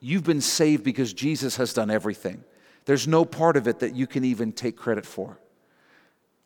you've 0.00 0.24
been 0.24 0.40
saved 0.40 0.82
because 0.82 1.12
Jesus 1.12 1.54
has 1.58 1.72
done 1.72 1.88
everything. 1.88 2.42
There's 2.86 3.06
no 3.06 3.24
part 3.24 3.56
of 3.56 3.68
it 3.68 3.78
that 3.78 3.94
you 3.94 4.08
can 4.08 4.24
even 4.24 4.50
take 4.50 4.74
credit 4.76 5.06
for. 5.06 5.38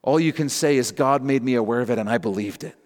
All 0.02 0.20
you 0.20 0.34
can 0.34 0.50
say 0.50 0.76
is, 0.76 0.92
God 0.92 1.22
made 1.22 1.42
me 1.42 1.54
aware 1.54 1.80
of 1.80 1.88
it 1.88 1.98
and 1.98 2.10
I 2.10 2.18
believed 2.18 2.62
it. 2.62 2.76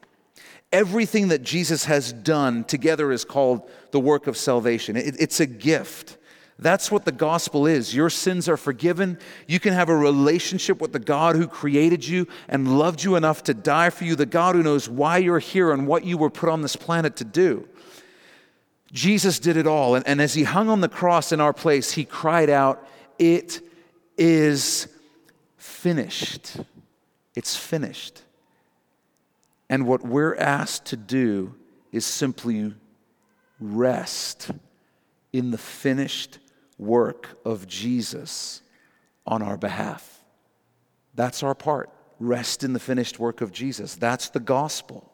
Everything 0.70 1.28
that 1.28 1.42
Jesus 1.42 1.86
has 1.86 2.12
done 2.12 2.62
together 2.62 3.10
is 3.10 3.24
called 3.24 3.68
the 3.90 3.98
work 3.98 4.28
of 4.28 4.36
salvation. 4.36 4.96
It, 4.96 5.16
it's 5.18 5.40
a 5.40 5.46
gift. 5.46 6.18
That's 6.58 6.90
what 6.90 7.04
the 7.04 7.12
gospel 7.12 7.66
is. 7.66 7.94
Your 7.94 8.10
sins 8.10 8.48
are 8.48 8.56
forgiven. 8.56 9.18
You 9.48 9.58
can 9.58 9.72
have 9.72 9.88
a 9.88 9.96
relationship 9.96 10.80
with 10.80 10.92
the 10.92 11.00
God 11.00 11.34
who 11.34 11.48
created 11.48 12.06
you 12.06 12.28
and 12.48 12.78
loved 12.78 13.02
you 13.02 13.16
enough 13.16 13.42
to 13.44 13.54
die 13.54 13.90
for 13.90 14.04
you, 14.04 14.14
the 14.14 14.24
God 14.24 14.54
who 14.54 14.62
knows 14.62 14.88
why 14.88 15.18
you're 15.18 15.40
here 15.40 15.72
and 15.72 15.86
what 15.86 16.04
you 16.04 16.16
were 16.16 16.30
put 16.30 16.48
on 16.48 16.62
this 16.62 16.76
planet 16.76 17.16
to 17.16 17.24
do. 17.24 17.68
Jesus 18.92 19.40
did 19.40 19.56
it 19.56 19.66
all. 19.66 19.96
And, 19.96 20.06
and 20.06 20.20
as 20.20 20.34
he 20.34 20.44
hung 20.44 20.68
on 20.68 20.80
the 20.80 20.88
cross 20.88 21.32
in 21.32 21.40
our 21.40 21.52
place, 21.52 21.90
he 21.90 22.04
cried 22.04 22.48
out, 22.48 22.86
It 23.18 23.60
is 24.16 24.86
finished. 25.56 26.58
It's 27.34 27.56
finished. 27.56 28.22
And 29.68 29.88
what 29.88 30.04
we're 30.04 30.36
asked 30.36 30.86
to 30.86 30.96
do 30.96 31.54
is 31.90 32.06
simply 32.06 32.74
rest 33.58 34.52
in 35.32 35.50
the 35.50 35.58
finished 35.58 36.38
work 36.78 37.38
of 37.44 37.66
Jesus 37.66 38.62
on 39.26 39.42
our 39.42 39.56
behalf. 39.56 40.22
That's 41.14 41.42
our 41.42 41.54
part. 41.54 41.90
Rest 42.18 42.64
in 42.64 42.72
the 42.72 42.80
finished 42.80 43.18
work 43.18 43.40
of 43.40 43.52
Jesus. 43.52 43.94
That's 43.96 44.28
the 44.28 44.40
gospel. 44.40 45.10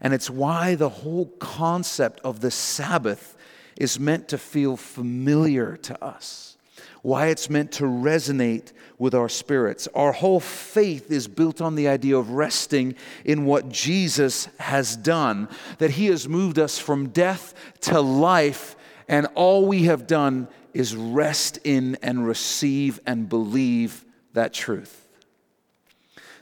And 0.00 0.14
it's 0.14 0.30
why 0.30 0.74
the 0.74 0.88
whole 0.88 1.26
concept 1.38 2.20
of 2.24 2.40
the 2.40 2.50
Sabbath 2.50 3.36
is 3.76 4.00
meant 4.00 4.28
to 4.28 4.38
feel 4.38 4.76
familiar 4.76 5.76
to 5.76 6.04
us, 6.04 6.56
why 7.02 7.26
it's 7.28 7.50
meant 7.50 7.72
to 7.72 7.84
resonate 7.84 8.72
with 8.98 9.14
our 9.14 9.28
spirits. 9.28 9.88
Our 9.94 10.12
whole 10.12 10.40
faith 10.40 11.10
is 11.10 11.28
built 11.28 11.60
on 11.60 11.74
the 11.74 11.88
idea 11.88 12.16
of 12.16 12.30
resting 12.30 12.94
in 13.24 13.46
what 13.46 13.70
Jesus 13.70 14.48
has 14.58 14.96
done, 14.96 15.48
that 15.78 15.92
He 15.92 16.06
has 16.06 16.28
moved 16.28 16.58
us 16.58 16.78
from 16.78 17.08
death 17.08 17.54
to 17.82 18.00
life, 18.00 18.76
and 19.08 19.26
all 19.34 19.66
we 19.66 19.84
have 19.84 20.06
done 20.06 20.48
is 20.74 20.94
rest 20.94 21.58
in 21.64 21.96
and 22.02 22.26
receive 22.26 23.00
and 23.06 23.28
believe 23.28 24.04
that 24.32 24.52
truth. 24.52 25.06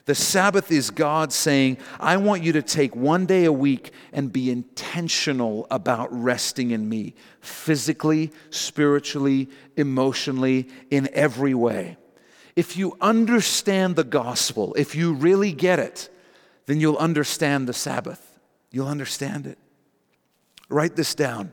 The 0.08 0.14
Sabbath 0.14 0.72
is 0.72 0.88
God 0.90 1.34
saying, 1.34 1.76
I 2.00 2.16
want 2.16 2.42
you 2.42 2.52
to 2.52 2.62
take 2.62 2.96
one 2.96 3.26
day 3.26 3.44
a 3.44 3.52
week 3.52 3.92
and 4.10 4.32
be 4.32 4.50
intentional 4.50 5.66
about 5.70 6.08
resting 6.10 6.70
in 6.70 6.88
me, 6.88 7.14
physically, 7.42 8.32
spiritually, 8.48 9.50
emotionally, 9.76 10.68
in 10.90 11.10
every 11.12 11.52
way. 11.52 11.98
If 12.56 12.78
you 12.78 12.96
understand 13.02 13.96
the 13.96 14.04
gospel, 14.04 14.72
if 14.78 14.94
you 14.94 15.12
really 15.12 15.52
get 15.52 15.78
it, 15.78 16.08
then 16.64 16.80
you'll 16.80 16.96
understand 16.96 17.68
the 17.68 17.74
Sabbath. 17.74 18.38
You'll 18.70 18.88
understand 18.88 19.46
it. 19.46 19.58
Write 20.70 20.96
this 20.96 21.14
down. 21.14 21.52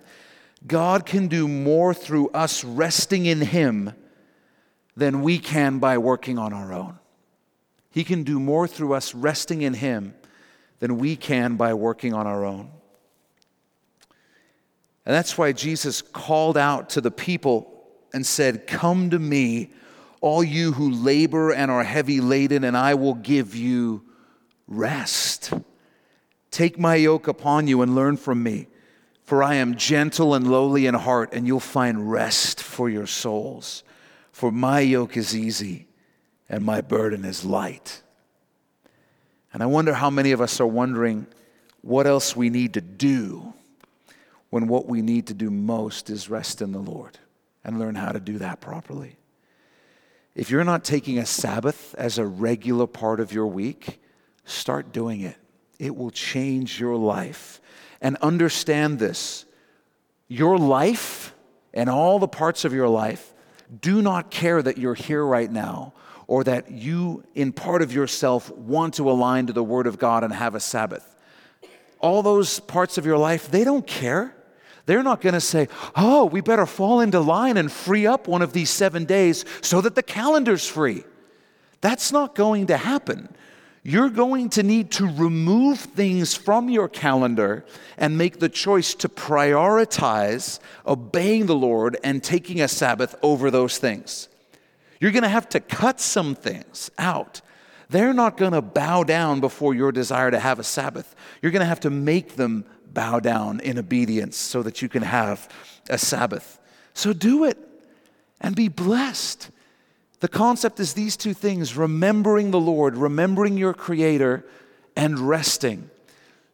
God 0.68 1.06
can 1.06 1.28
do 1.28 1.48
more 1.48 1.94
through 1.94 2.30
us 2.30 2.64
resting 2.64 3.26
in 3.26 3.42
Him 3.42 3.94
than 4.96 5.22
we 5.22 5.38
can 5.38 5.80
by 5.80 5.98
working 5.98 6.38
on 6.38 6.54
our 6.54 6.74
own. 6.74 6.98
He 7.92 8.04
can 8.04 8.24
do 8.24 8.40
more 8.40 8.68
through 8.68 8.94
us 8.94 9.14
resting 9.14 9.62
in 9.62 9.74
Him 9.74 10.16
than 10.80 10.98
we 10.98 11.16
can 11.16 11.56
by 11.56 11.74
working 11.74 12.14
on 12.14 12.28
our 12.28 12.46
own. 12.46 12.72
And 15.06 15.14
that's 15.14 15.38
why 15.38 15.52
Jesus 15.52 16.02
called 16.02 16.58
out 16.58 16.90
to 16.92 17.02
the 17.02 17.12
people 17.12 17.72
and 18.14 18.26
said, 18.26 18.66
Come 18.66 19.12
to 19.12 19.20
me, 19.20 19.72
all 20.20 20.44
you 20.44 20.72
who 20.72 20.90
labor 20.90 21.52
and 21.54 21.70
are 21.70 21.84
heavy 21.84 22.22
laden, 22.22 22.64
and 22.64 22.76
I 22.76 22.96
will 22.96 23.14
give 23.14 23.56
you 23.56 24.04
rest. 24.68 25.54
Take 26.50 26.80
my 26.80 26.96
yoke 26.96 27.28
upon 27.28 27.68
you 27.68 27.82
and 27.82 27.94
learn 27.94 28.18
from 28.18 28.42
me 28.42 28.68
for 29.26 29.44
I 29.44 29.56
am 29.56 29.76
gentle 29.76 30.36
and 30.36 30.50
lowly 30.50 30.86
in 30.86 30.94
heart, 30.94 31.34
and 31.34 31.48
you'll 31.48 31.60
find 31.60 32.12
rest 32.12 32.62
for 32.62 32.90
your 32.90 33.08
souls. 33.08 33.84
For 34.32 34.52
my 34.52 34.82
yoke 34.82 35.18
is 35.18 35.36
easy 35.36 35.88
and 36.48 36.64
my 36.64 36.82
burden 36.82 37.26
is 37.26 37.44
light. 37.44 38.02
And 39.52 39.64
I 39.64 39.66
wonder 39.66 39.94
how 39.94 40.10
many 40.10 40.32
of 40.32 40.42
us 40.42 40.60
are 40.60 40.68
wondering 40.68 41.26
what 41.82 42.06
else 42.06 42.36
we 42.36 42.50
need 42.50 42.74
to 42.76 42.82
do 42.82 43.54
when 44.50 44.68
what 44.68 44.88
we 44.88 45.02
need 45.02 45.28
to 45.28 45.34
do 45.34 45.50
most 45.50 46.10
is 46.10 46.30
rest 46.30 46.62
in 46.62 46.72
the 46.72 46.80
Lord 46.80 47.18
and 47.64 47.80
learn 47.80 47.96
how 47.96 48.12
to 48.12 48.20
do 48.20 48.38
that 48.38 48.62
properly. 48.62 49.16
If 50.36 50.52
you're 50.52 50.64
not 50.64 50.84
taking 50.84 51.18
a 51.18 51.26
Sabbath 51.26 51.96
as 51.98 52.18
a 52.18 52.26
regular 52.26 52.86
part 52.86 53.20
of 53.20 53.34
your 53.34 53.48
week, 53.48 54.02
start 54.44 54.92
doing 54.92 55.22
it. 55.22 55.38
It 55.80 55.96
will 55.96 56.12
change 56.12 56.80
your 56.80 56.96
life 56.96 57.60
and 58.02 58.18
understand 58.18 59.00
this. 59.00 59.46
Your 60.28 60.58
life 60.58 61.34
and 61.74 61.90
all 61.90 62.20
the 62.20 62.28
parts 62.28 62.66
of 62.66 62.74
your 62.74 62.90
life 62.90 63.34
do 63.82 64.02
not 64.02 64.32
care 64.32 64.62
that 64.62 64.78
you're 64.78 64.96
here 64.96 65.26
right 65.26 65.52
now 65.52 65.94
or 66.28 66.44
that 66.44 66.72
you, 66.72 67.24
in 67.36 67.52
part 67.52 67.82
of 67.82 67.94
yourself, 67.94 68.50
want 68.52 68.96
to 68.96 69.10
align 69.10 69.48
to 69.48 69.54
the 69.54 69.64
Word 69.64 69.88
of 69.88 70.00
God 70.00 70.24
and 70.24 70.34
have 70.34 70.56
a 70.56 70.60
Sabbath. 70.60 71.16
All 72.00 72.24
those 72.24 72.60
parts 72.60 72.98
of 72.98 73.06
your 73.06 73.18
life, 73.18 73.50
they 73.50 73.64
don't 73.64 73.86
care. 73.86 74.36
They're 74.86 75.04
not 75.04 75.22
going 75.22 75.34
to 75.34 75.42
say, 75.42 75.68
oh, 75.96 76.26
we 76.26 76.42
better 76.42 76.66
fall 76.66 77.00
into 77.02 77.20
line 77.20 77.58
and 77.58 77.72
free 77.72 78.06
up 78.06 78.28
one 78.28 78.42
of 78.42 78.54
these 78.54 78.70
seven 78.70 79.06
days 79.06 79.46
so 79.62 79.82
that 79.82 79.96
the 79.96 80.04
calendar's 80.04 80.68
free. 80.68 81.04
That's 81.82 82.12
not 82.12 82.36
going 82.36 82.68
to 82.68 82.78
happen 82.78 83.30
you're 83.88 84.10
going 84.10 84.50
to 84.50 84.64
need 84.64 84.90
to 84.90 85.06
remove 85.06 85.80
things 85.80 86.34
from 86.34 86.70
your 86.70 86.90
calendar 86.90 87.64
and 88.00 88.18
make 88.18 88.40
the 88.40 88.50
choice 88.50 88.96
to 88.96 89.08
prioritize 89.08 90.60
obeying 90.88 91.46
the 91.46 91.56
Lord 91.56 91.96
and 92.04 92.24
taking 92.24 92.62
a 92.62 92.68
Sabbath 92.68 93.14
over 93.22 93.52
those 93.52 93.78
things. 93.78 94.28
You're 95.00 95.12
going 95.12 95.22
to 95.22 95.30
have 95.30 95.48
to 95.50 95.60
cut 95.60 96.00
some 96.00 96.34
things 96.34 96.90
out. 96.98 97.42
They're 97.88 98.12
not 98.12 98.38
going 98.38 98.54
to 98.54 98.62
bow 98.64 99.04
down 99.04 99.40
before 99.40 99.76
your 99.76 99.92
desire 99.92 100.32
to 100.32 100.40
have 100.40 100.58
a 100.58 100.64
Sabbath. 100.64 101.16
You're 101.44 101.52
going 101.52 101.60
to 101.60 101.68
have 101.68 101.82
to 101.82 101.92
make 101.92 102.38
them 102.38 102.66
bow 102.92 103.20
down 103.20 103.60
in 103.60 103.78
obedience 103.78 104.36
so 104.36 104.64
that 104.64 104.82
you 104.82 104.90
can 104.90 105.04
have 105.04 105.48
a 105.92 106.00
Sabbath. 106.00 106.58
So 106.96 107.14
do 107.14 107.44
it 107.44 107.60
and 108.42 108.56
be 108.56 108.68
blessed. 108.68 109.52
The 110.26 110.30
concept 110.30 110.80
is 110.80 110.94
these 110.94 111.16
two 111.16 111.36
things 111.36 111.78
remembering 111.78 112.50
the 112.50 112.60
Lord, 112.60 112.98
remembering 112.98 113.60
your 113.60 113.76
Creator, 113.76 114.44
and 114.96 115.20
resting. 115.20 115.88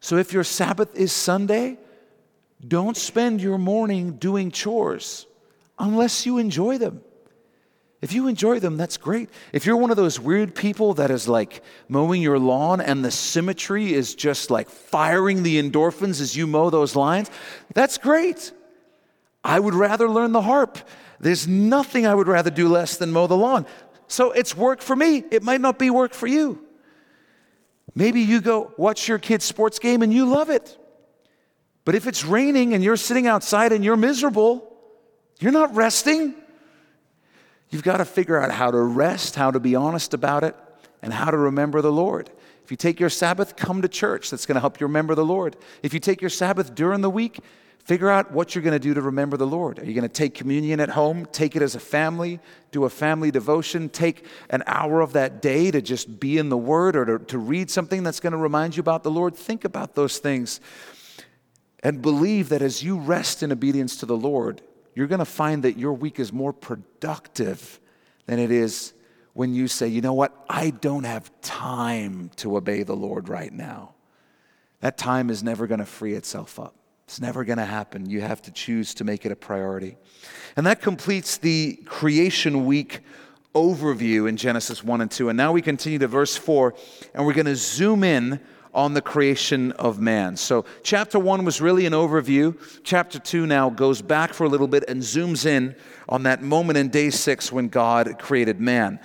So 0.01 0.17
if 0.17 0.34
your 0.34 0.43
Sabbath 0.43 0.93
is 0.93 1.13
Sunday, 1.13 1.77
don't 2.67 2.97
spend 2.97 3.39
your 3.41 3.57
morning 3.57 4.17
doing 4.17 4.51
chores 4.51 5.25
unless 5.79 6.25
you 6.25 6.38
enjoy 6.38 6.79
them. 6.79 6.99
If 8.01 8.12
you 8.12 8.27
enjoy 8.27 8.60
them, 8.60 8.75
that's 8.75 8.97
great. 8.97 9.29
If 9.53 9.65
you're 9.65 9.77
one 9.77 9.89
of 9.89 9.95
those 9.95 10.19
weird 10.19 10.53
people 10.53 10.95
that 10.95 11.10
is 11.10 11.29
like 11.29 11.63
mowing 11.88 12.21
your 12.21 12.39
lawn 12.39 12.81
and 12.81 13.05
the 13.05 13.12
symmetry 13.12 13.93
is 13.93 14.15
just 14.15 14.51
like 14.51 14.69
firing 14.69 15.43
the 15.43 15.63
endorphins 15.63 16.19
as 16.19 16.36
you 16.36 16.45
mow 16.45 16.71
those 16.71 16.97
lines, 16.97 17.31
that's 17.73 17.97
great. 17.97 18.51
I 19.45 19.62
would 19.62 19.75
rather 19.75 20.10
learn 20.10 20.34
the 20.34 20.41
harp 20.41 20.77
there's 21.21 21.47
nothing 21.47 22.05
I 22.05 22.15
would 22.15 22.27
rather 22.27 22.49
do 22.49 22.67
less 22.67 22.97
than 22.97 23.12
mow 23.12 23.27
the 23.27 23.38
lawn. 23.38 23.65
So 24.07 24.31
it's 24.31 24.57
work 24.57 24.81
for 24.81 24.95
me. 24.95 25.23
It 25.31 25.43
might 25.43 25.62
not 25.62 25.79
be 25.79 25.89
work 25.89 26.13
for 26.13 26.27
you. 26.27 26.65
Maybe 27.95 28.21
you 28.21 28.41
go 28.41 28.73
watch 28.77 29.07
your 29.07 29.19
kid's 29.19 29.45
sports 29.45 29.79
game 29.79 30.01
and 30.01 30.13
you 30.13 30.25
love 30.25 30.49
it. 30.49 30.77
But 31.86 31.95
if 31.95 32.07
it's 32.07 32.25
raining 32.25 32.73
and 32.73 32.84
you're 32.84 32.97
sitting 32.97 33.27
outside 33.27 33.71
and 33.71 33.84
you're 33.84 33.97
miserable, 33.97 34.67
you're 35.39 35.51
not 35.51 35.75
resting. 35.75 36.36
You've 37.69 37.84
got 37.84 37.97
to 37.97 38.05
figure 38.05 38.38
out 38.38 38.51
how 38.51 38.71
to 38.71 38.79
rest, 38.79 39.36
how 39.36 39.51
to 39.51 39.60
be 39.60 39.75
honest 39.75 40.13
about 40.13 40.43
it, 40.43 40.55
and 41.01 41.13
how 41.13 41.31
to 41.31 41.38
remember 41.38 41.81
the 41.81 41.91
Lord. 41.91 42.29
If 42.63 42.71
you 42.71 42.77
take 42.77 42.99
your 42.99 43.10
Sabbath, 43.10 43.55
come 43.55 43.81
to 43.81 43.88
church. 43.88 44.29
That's 44.29 44.45
going 44.45 44.55
to 44.55 44.62
help 44.62 44.79
you 44.79 44.88
remember 44.88 45.15
the 45.15 45.25
Lord. 45.25 45.55
If 45.81 45.93
you 45.93 45.99
take 45.99 46.21
your 46.21 46.29
Sabbath 46.29 46.75
during 46.75 47.01
the 47.01 47.10
week, 47.10 47.39
Figure 47.83 48.09
out 48.09 48.31
what 48.31 48.53
you're 48.53 48.63
going 48.63 48.73
to 48.73 48.79
do 48.79 48.93
to 48.93 49.01
remember 49.01 49.38
the 49.38 49.47
Lord. 49.47 49.79
Are 49.79 49.86
you 49.86 49.93
going 49.93 50.03
to 50.03 50.09
take 50.09 50.36
communion 50.36 50.79
at 50.79 50.89
home? 50.89 51.25
Take 51.32 51.55
it 51.55 51.61
as 51.61 51.73
a 51.73 51.79
family? 51.79 52.39
Do 52.71 52.86
a 52.86 52.89
family 52.89 53.32
devotion? 53.32 53.89
Take 53.89 54.25
an 54.49 54.63
hour 54.67 55.01
of 55.01 55.13
that 55.13 55.41
day 55.41 55.71
to 55.71 55.82
just 55.82 56.19
be 56.19 56.38
in 56.38 56.49
the 56.49 56.57
Word 56.57 56.95
or 56.95 57.05
to, 57.05 57.25
to 57.25 57.38
read 57.39 57.71
something 57.71 58.03
that's 58.03 58.19
going 58.19 58.34
to 58.34 58.38
remind 58.38 58.77
you 58.77 58.82
about 58.82 59.03
the 59.03 59.11
Lord? 59.11 59.36
Think 59.36 59.65
about 59.65 59.95
those 59.95 60.19
things 60.19 60.61
and 61.82 62.01
believe 62.01 62.49
that 62.49 62.61
as 62.61 62.84
you 62.84 62.99
rest 62.99 63.41
in 63.41 63.51
obedience 63.51 63.97
to 63.97 64.05
the 64.05 64.17
Lord, 64.17 64.61
you're 64.93 65.07
going 65.07 65.19
to 65.19 65.25
find 65.25 65.63
that 65.63 65.77
your 65.77 65.93
week 65.93 66.19
is 66.19 66.32
more 66.32 66.53
productive 66.53 67.79
than 68.27 68.38
it 68.38 68.51
is 68.51 68.93
when 69.34 69.55
you 69.55 69.67
say, 69.67 69.88
you 69.88 70.01
know 70.01 70.13
what, 70.13 70.36
I 70.49 70.69
don't 70.69 71.05
have 71.05 71.32
time 71.41 72.29
to 72.36 72.57
obey 72.57 72.84
the 72.84 72.95
Lord 72.95 73.29
right 73.29 73.51
now. 73.51 73.95
That 74.82 74.97
time 74.97 75.29
is 75.29 75.41
never 75.41 75.67
going 75.67 75.79
to 75.79 75.86
free 75.86 76.13
itself 76.13 76.59
up. 76.59 76.75
It's 77.12 77.20
never 77.20 77.43
going 77.43 77.57
to 77.57 77.66
happen. 77.66 78.09
You 78.09 78.22
have 78.22 78.41
to 78.43 78.51
choose 78.51 78.93
to 78.93 79.03
make 79.03 79.26
it 79.26 79.34
a 79.34 79.36
priority. 79.36 79.97
And 80.55 80.66
that 80.66 80.82
completes 80.82 81.36
the 81.36 81.78
creation 81.84 82.66
week 82.66 83.01
overview 83.53 84.30
in 84.30 84.38
Genesis 84.38 84.82
1 84.82 85.01
and 85.01 85.12
2. 85.12 85.28
And 85.28 85.36
now 85.36 85.51
we 85.51 85.62
continue 85.62 85.99
to 85.99 86.07
verse 86.07 86.38
4, 86.38 86.74
and 87.14 87.26
we're 87.26 87.34
going 87.34 87.47
to 87.47 87.57
zoom 87.57 88.05
in 88.05 88.39
on 88.74 88.93
the 88.93 89.01
creation 89.01 89.74
of 89.74 89.99
man. 89.99 90.38
So, 90.38 90.64
chapter 90.84 91.20
1 91.20 91.43
was 91.43 91.59
really 91.59 91.86
an 91.86 91.91
overview. 91.91 92.57
Chapter 92.86 93.20
2 93.20 93.45
now 93.45 93.70
goes 93.70 94.01
back 94.01 94.34
for 94.34 94.45
a 94.45 94.49
little 94.49 94.70
bit 94.70 94.86
and 94.88 95.01
zooms 95.01 95.45
in 95.45 95.76
on 96.07 96.24
that 96.24 96.41
moment 96.41 96.78
in 96.78 96.88
day 96.88 97.09
6 97.09 97.51
when 97.51 97.68
God 97.68 98.20
created 98.20 98.62
man. 98.62 99.01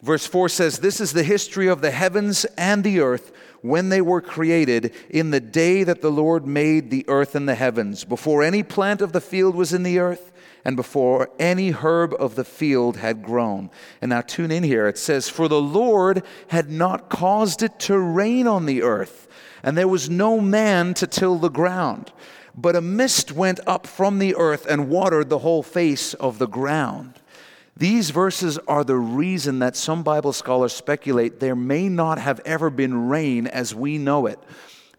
Verse 0.00 0.24
4 0.24 0.48
says, 0.48 0.78
This 0.78 1.00
is 1.00 1.12
the 1.12 1.24
history 1.24 1.66
of 1.66 1.80
the 1.80 1.90
heavens 1.90 2.44
and 2.56 2.84
the 2.84 3.00
earth 3.00 3.32
when 3.62 3.88
they 3.88 4.00
were 4.00 4.20
created 4.20 4.94
in 5.10 5.30
the 5.30 5.40
day 5.40 5.84
that 5.84 6.00
the 6.00 6.10
Lord 6.10 6.46
made 6.46 6.90
the 6.90 7.04
earth 7.08 7.34
and 7.34 7.48
the 7.48 7.54
heavens, 7.54 8.04
before 8.04 8.42
any 8.42 8.62
plant 8.62 9.00
of 9.00 9.12
the 9.12 9.20
field 9.20 9.54
was 9.54 9.72
in 9.72 9.82
the 9.82 9.98
earth 9.98 10.32
and 10.64 10.76
before 10.76 11.30
any 11.38 11.70
herb 11.70 12.14
of 12.18 12.34
the 12.34 12.44
field 12.44 12.98
had 12.98 13.22
grown. 13.22 13.70
And 14.02 14.10
now 14.10 14.20
tune 14.20 14.50
in 14.50 14.62
here. 14.62 14.86
It 14.86 14.98
says, 14.98 15.28
For 15.28 15.48
the 15.48 15.60
Lord 15.60 16.22
had 16.48 16.70
not 16.70 17.08
caused 17.08 17.62
it 17.62 17.78
to 17.80 17.98
rain 17.98 18.46
on 18.46 18.66
the 18.66 18.82
earth, 18.82 19.28
and 19.62 19.76
there 19.76 19.88
was 19.88 20.10
no 20.10 20.40
man 20.40 20.94
to 20.94 21.06
till 21.06 21.36
the 21.36 21.48
ground. 21.48 22.12
But 22.54 22.76
a 22.76 22.80
mist 22.80 23.32
went 23.32 23.60
up 23.66 23.86
from 23.86 24.18
the 24.18 24.34
earth 24.34 24.66
and 24.66 24.88
watered 24.88 25.28
the 25.28 25.38
whole 25.38 25.62
face 25.62 26.12
of 26.14 26.38
the 26.38 26.48
ground. 26.48 27.14
These 27.78 28.10
verses 28.10 28.58
are 28.66 28.82
the 28.82 28.96
reason 28.96 29.60
that 29.60 29.76
some 29.76 30.02
Bible 30.02 30.32
scholars 30.32 30.72
speculate 30.72 31.38
there 31.38 31.54
may 31.54 31.88
not 31.88 32.18
have 32.18 32.40
ever 32.44 32.70
been 32.70 33.08
rain 33.08 33.46
as 33.46 33.72
we 33.72 33.98
know 33.98 34.26
it 34.26 34.40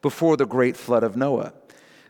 before 0.01 0.37
the 0.37 0.45
great 0.45 0.77
flood 0.77 1.03
of 1.03 1.17
Noah. 1.17 1.51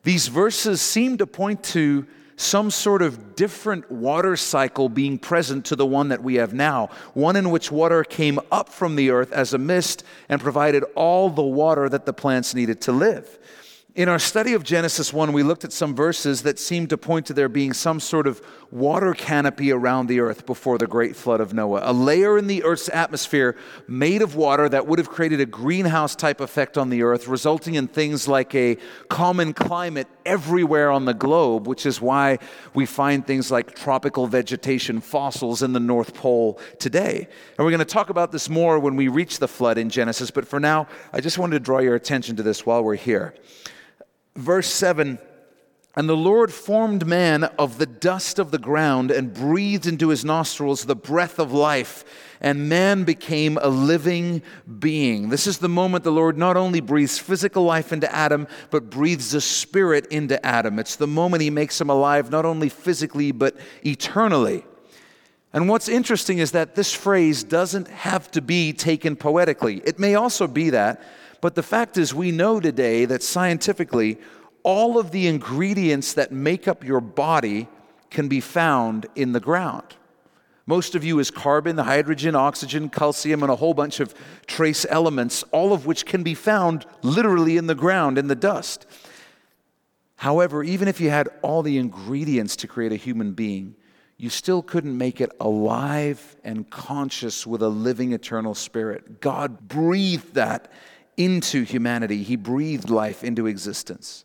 These 0.04 0.28
verses 0.28 0.80
seem 0.80 1.18
to 1.18 1.26
point 1.26 1.64
to 1.66 2.06
some 2.36 2.70
sort 2.70 3.02
of 3.02 3.36
different 3.36 3.92
water 3.92 4.38
cycle 4.38 4.90
being 4.90 5.18
present 5.18 5.66
to 5.66 5.76
the 5.76 5.88
one 5.88 6.10
that 6.10 6.24
we 6.24 6.36
have 6.36 6.54
now, 6.54 6.90
one 7.16 7.36
in 7.36 7.50
which 7.50 7.72
water 7.72 8.04
came 8.04 8.40
up 8.52 8.70
from 8.70 8.96
the 8.96 9.10
earth 9.10 9.34
as 9.34 9.56
a 9.56 9.58
mist 9.58 10.04
and 10.30 10.40
provided 10.40 10.84
all 10.94 11.32
the 11.32 11.42
water 11.42 11.90
that 11.90 12.06
the 12.06 12.14
plants 12.14 12.54
needed 12.54 12.80
to 12.82 12.92
live. 12.92 13.40
In 14.00 14.08
our 14.08 14.18
study 14.18 14.54
of 14.54 14.64
Genesis 14.64 15.12
1, 15.12 15.34
we 15.34 15.44
looked 15.44 15.66
at 15.66 15.74
some 15.74 15.94
verses 15.94 16.44
that 16.44 16.58
seem 16.58 16.88
to 16.88 16.98
point 16.98 17.26
to 17.26 17.34
there 17.34 17.50
being 17.50 17.74
some 17.74 18.00
sort 18.00 18.28
of 18.28 18.42
water 18.72 19.14
canopy 19.14 19.74
around 19.74 20.08
the 20.08 20.22
earth 20.22 20.46
before 20.46 20.78
the 20.78 20.88
great 20.88 21.18
flood 21.18 21.42
of 21.42 21.54
Noah, 21.54 21.82
a 21.84 21.92
layer 21.92 22.38
in 22.38 22.48
the 22.48 22.64
earth's 22.64 22.88
atmosphere 22.88 23.58
made 23.90 24.22
of 24.22 24.36
water 24.36 24.70
that 24.70 24.88
would 24.88 25.00
have 25.00 25.10
created 25.10 25.42
a 25.42 25.46
greenhouse 25.46 26.16
type 26.16 26.40
effect 26.40 26.78
on 26.78 26.90
the 26.90 27.04
earth, 27.04 27.28
resulting 27.28 27.76
in 27.76 27.90
things 27.90 28.26
like 28.26 28.56
a 28.56 28.78
common 29.10 29.52
climate 29.52 30.08
everywhere 30.26 30.92
on 30.92 31.04
the 31.04 31.14
globe, 31.14 31.68
which 31.68 31.86
is 31.86 32.00
why 32.00 32.40
we 32.74 32.86
find 32.86 33.28
things 33.28 33.52
like 33.52 33.76
tropical 33.76 34.28
vegetation 34.28 35.02
fossils 35.02 35.62
in 35.62 35.74
the 35.74 35.80
North 35.82 36.14
Pole 36.14 36.58
today. 36.80 37.28
And 37.58 37.66
we're 37.66 37.72
going 37.72 37.80
to 37.80 37.84
talk 37.84 38.10
about 38.10 38.32
this 38.32 38.48
more 38.48 38.80
when 38.80 38.96
we 38.96 39.10
reach 39.10 39.40
the 39.40 39.48
flood 39.50 39.78
in 39.78 39.90
Genesis, 39.90 40.32
but 40.32 40.48
for 40.48 40.62
now, 40.62 40.88
I 41.12 41.20
just 41.20 41.38
wanted 41.38 41.56
to 41.56 41.60
draw 41.60 41.80
your 41.80 41.96
attention 41.96 42.38
to 42.38 42.44
this 42.44 42.66
while 42.66 42.82
we're 42.82 42.96
here 42.96 43.34
verse 44.40 44.68
7 44.68 45.20
And 45.96 46.10
the 46.10 46.16
Lord 46.16 46.52
formed 46.52 47.06
man 47.06 47.44
of 47.44 47.78
the 47.78 47.86
dust 47.86 48.40
of 48.40 48.52
the 48.52 48.58
ground 48.58 49.12
and 49.12 49.34
breathed 49.34 49.86
into 49.86 50.10
his 50.10 50.26
nostrils 50.26 50.86
the 50.86 50.96
breath 50.96 51.40
of 51.40 51.52
life, 51.52 52.04
and 52.42 52.70
man 52.70 53.04
became 53.04 53.58
a 53.62 53.70
living 53.70 54.42
being. 54.80 55.30
This 55.30 55.48
is 55.48 55.58
the 55.58 55.70
moment 55.70 56.04
the 56.04 56.12
Lord 56.12 56.38
not 56.38 56.58
only 56.58 56.80
breathes 56.80 57.20
physical 57.20 57.64
life 57.64 57.92
into 57.92 58.14
Adam, 58.14 58.48
but 58.70 58.90
breathes 58.90 59.32
the 59.32 59.42
spirit 59.42 60.06
into 60.08 60.44
Adam. 60.46 60.80
It's 60.80 60.96
the 60.96 61.08
moment 61.08 61.42
he 61.42 61.50
makes 61.50 61.80
him 61.80 61.90
alive, 61.90 62.32
not 62.32 62.46
only 62.46 62.70
physically, 62.70 63.32
but 63.32 63.58
eternally. 63.86 64.64
And 65.52 65.68
what's 65.68 65.90
interesting 65.90 66.38
is 66.38 66.52
that 66.52 66.76
this 66.76 66.94
phrase 66.94 67.44
doesn't 67.44 67.88
have 67.88 68.30
to 68.32 68.42
be 68.42 68.72
taken 68.72 69.16
poetically. 69.16 69.82
It 69.84 69.98
may 69.98 70.16
also 70.16 70.48
be 70.48 70.70
that, 70.70 71.02
but 71.42 71.56
the 71.56 71.64
fact 71.64 71.98
is, 71.98 72.14
we 72.14 72.32
know 72.32 72.60
today 72.60 73.06
that 73.06 73.24
scientifically, 73.24 74.18
all 74.64 74.98
of 74.98 75.12
the 75.12 75.28
ingredients 75.28 76.14
that 76.14 76.32
make 76.32 76.68
up 76.68 76.84
your 76.84 77.02
body 77.02 77.68
can 78.10 78.28
be 78.28 78.42
found 78.42 79.06
in 79.16 79.32
the 79.32 79.40
ground. 79.40 79.96
Most 80.66 80.94
of 80.94 81.04
you 81.04 81.18
is 81.18 81.32
carbon, 81.32 81.78
hydrogen, 81.78 82.36
oxygen, 82.36 82.90
calcium, 82.90 83.42
and 83.42 83.52
a 83.52 83.56
whole 83.56 83.74
bunch 83.74 84.00
of 84.00 84.14
trace 84.46 84.86
elements, 84.90 85.44
all 85.52 85.74
of 85.74 85.86
which 85.88 86.06
can 86.06 86.22
be 86.22 86.36
found 86.36 86.86
literally 87.02 87.58
in 87.58 87.66
the 87.66 87.74
ground, 87.74 88.18
in 88.20 88.28
the 88.28 88.36
dust. 88.36 88.86
However, 90.18 90.64
even 90.64 90.88
if 90.88 91.00
you 91.02 91.10
had 91.10 91.30
all 91.42 91.64
the 91.64 91.78
ingredients 91.78 92.56
to 92.58 92.68
create 92.68 92.92
a 92.92 92.98
human 92.98 93.32
being, 93.32 93.76
you 94.18 94.30
still 94.30 94.62
couldn't 94.62 94.96
make 94.96 95.22
it 95.22 95.32
alive 95.40 96.36
and 96.44 96.70
conscious 96.70 97.48
with 97.48 97.64
a 97.64 97.70
living 97.70 98.12
eternal 98.12 98.54
spirit. 98.54 99.22
God 99.22 99.68
breathed 99.68 100.34
that 100.34 100.72
into 101.20 101.64
humanity. 101.64 102.24
He 102.24 102.38
breathed 102.38 102.90
life 102.90 103.24
into 103.24 103.46
existence. 103.46 104.24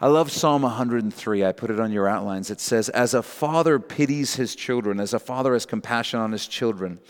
I 0.00 0.06
love 0.06 0.30
Psalm 0.30 0.62
103. 0.62 1.44
I 1.44 1.52
put 1.52 1.70
it 1.70 1.80
on 1.80 1.90
your 1.90 2.08
outlines. 2.08 2.50
It 2.50 2.60
says, 2.60 2.88
As 2.90 3.12
a 3.12 3.22
father 3.22 3.78
pities 3.78 4.36
his 4.36 4.54
children, 4.54 5.00
as 5.00 5.12
a 5.12 5.18
father 5.18 5.54
has 5.54 5.66
compassion 5.66 6.20
on 6.20 6.32
his 6.32 6.46
children, 6.46 7.00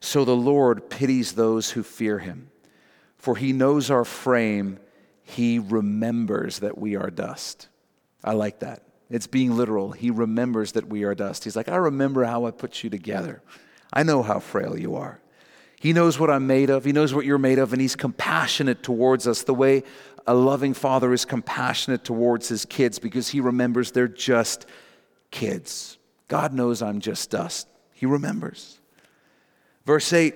so 0.00 0.24
the 0.24 0.34
Lord 0.34 0.88
pities 0.88 1.32
those 1.32 1.70
who 1.70 1.82
fear 1.82 2.18
him. 2.18 2.50
For 3.18 3.36
he 3.36 3.52
knows 3.52 3.90
our 3.90 4.04
frame, 4.04 4.78
he 5.22 5.58
remembers 5.58 6.60
that 6.60 6.78
we 6.78 6.96
are 6.96 7.10
dust. 7.10 7.68
I 8.24 8.32
like 8.32 8.60
that. 8.60 8.84
It's 9.10 9.26
being 9.26 9.56
literal. 9.56 9.90
He 9.90 10.10
remembers 10.10 10.72
that 10.72 10.88
we 10.88 11.02
are 11.02 11.14
dust. 11.14 11.44
He's 11.44 11.56
like, 11.56 11.68
I 11.68 11.76
remember 11.76 12.24
how 12.24 12.46
I 12.46 12.52
put 12.52 12.82
you 12.82 12.88
together. 12.88 13.42
I 13.92 14.04
know 14.04 14.22
how 14.22 14.38
frail 14.38 14.78
you 14.78 14.94
are. 14.94 15.20
He 15.80 15.94
knows 15.94 16.18
what 16.18 16.30
I'm 16.30 16.46
made 16.46 16.68
of. 16.68 16.84
He 16.84 16.92
knows 16.92 17.14
what 17.14 17.24
you're 17.24 17.38
made 17.38 17.58
of, 17.58 17.72
and 17.72 17.80
He's 17.80 17.96
compassionate 17.96 18.82
towards 18.82 19.26
us 19.26 19.42
the 19.42 19.54
way 19.54 19.82
a 20.26 20.34
loving 20.34 20.74
father 20.74 21.10
is 21.14 21.24
compassionate 21.24 22.04
towards 22.04 22.48
his 22.48 22.66
kids 22.66 22.98
because 22.98 23.30
He 23.30 23.40
remembers 23.40 23.90
they're 23.90 24.06
just 24.06 24.66
kids. 25.30 25.96
God 26.28 26.52
knows 26.52 26.82
I'm 26.82 27.00
just 27.00 27.30
dust. 27.30 27.66
He 27.94 28.04
remembers. 28.04 28.78
Verse 29.86 30.12
8 30.12 30.34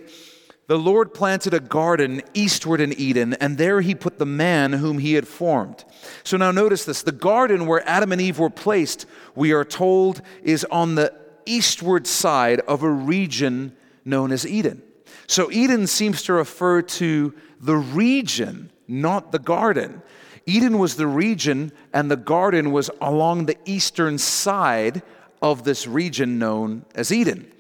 The 0.67 0.79
Lord 0.79 1.13
planted 1.13 1.53
a 1.53 1.61
garden 1.61 2.23
eastward 2.33 2.81
in 2.81 2.95
Eden, 2.95 3.35
and 3.35 3.59
there 3.59 3.83
He 3.83 3.95
put 3.95 4.19
the 4.19 4.25
man 4.25 4.73
whom 4.73 4.99
He 4.99 5.13
had 5.13 5.29
formed. 5.29 5.85
So 6.23 6.39
now 6.39 6.53
notice 6.53 6.87
this 6.87 7.03
the 7.03 7.13
garden 7.13 7.67
where 7.67 7.87
Adam 7.87 8.13
and 8.13 8.21
Eve 8.21 8.39
were 8.39 8.49
placed, 8.49 9.05
we 9.35 9.53
are 9.53 9.63
told, 9.63 10.23
is 10.43 10.65
on 10.71 10.95
the 10.95 11.13
eastward 11.45 12.07
side 12.07 12.61
of 12.61 12.83
a 12.83 12.91
region 12.91 13.77
known 14.07 14.33
as 14.33 14.47
Eden. 14.47 14.83
So 15.27 15.51
Eden 15.51 15.87
seems 15.87 16.23
to 16.25 16.35
refer 16.35 16.83
to 16.83 17.35
the 17.61 17.77
region, 17.77 18.71
not 18.87 19.33
the 19.33 19.39
garden. 19.39 20.03
Eden 20.47 20.79
was 20.79 20.97
the 20.97 21.07
region, 21.07 21.73
and 21.93 22.11
the 22.11 22.17
garden 22.17 22.73
was 22.73 22.91
along 23.01 23.47
the 23.47 23.57
eastern 23.65 24.19
side 24.19 25.03
of 25.41 25.65
this 25.65 25.87
region 25.87 26.39
known 26.39 26.85
as 26.95 27.13
Eden, 27.13 27.51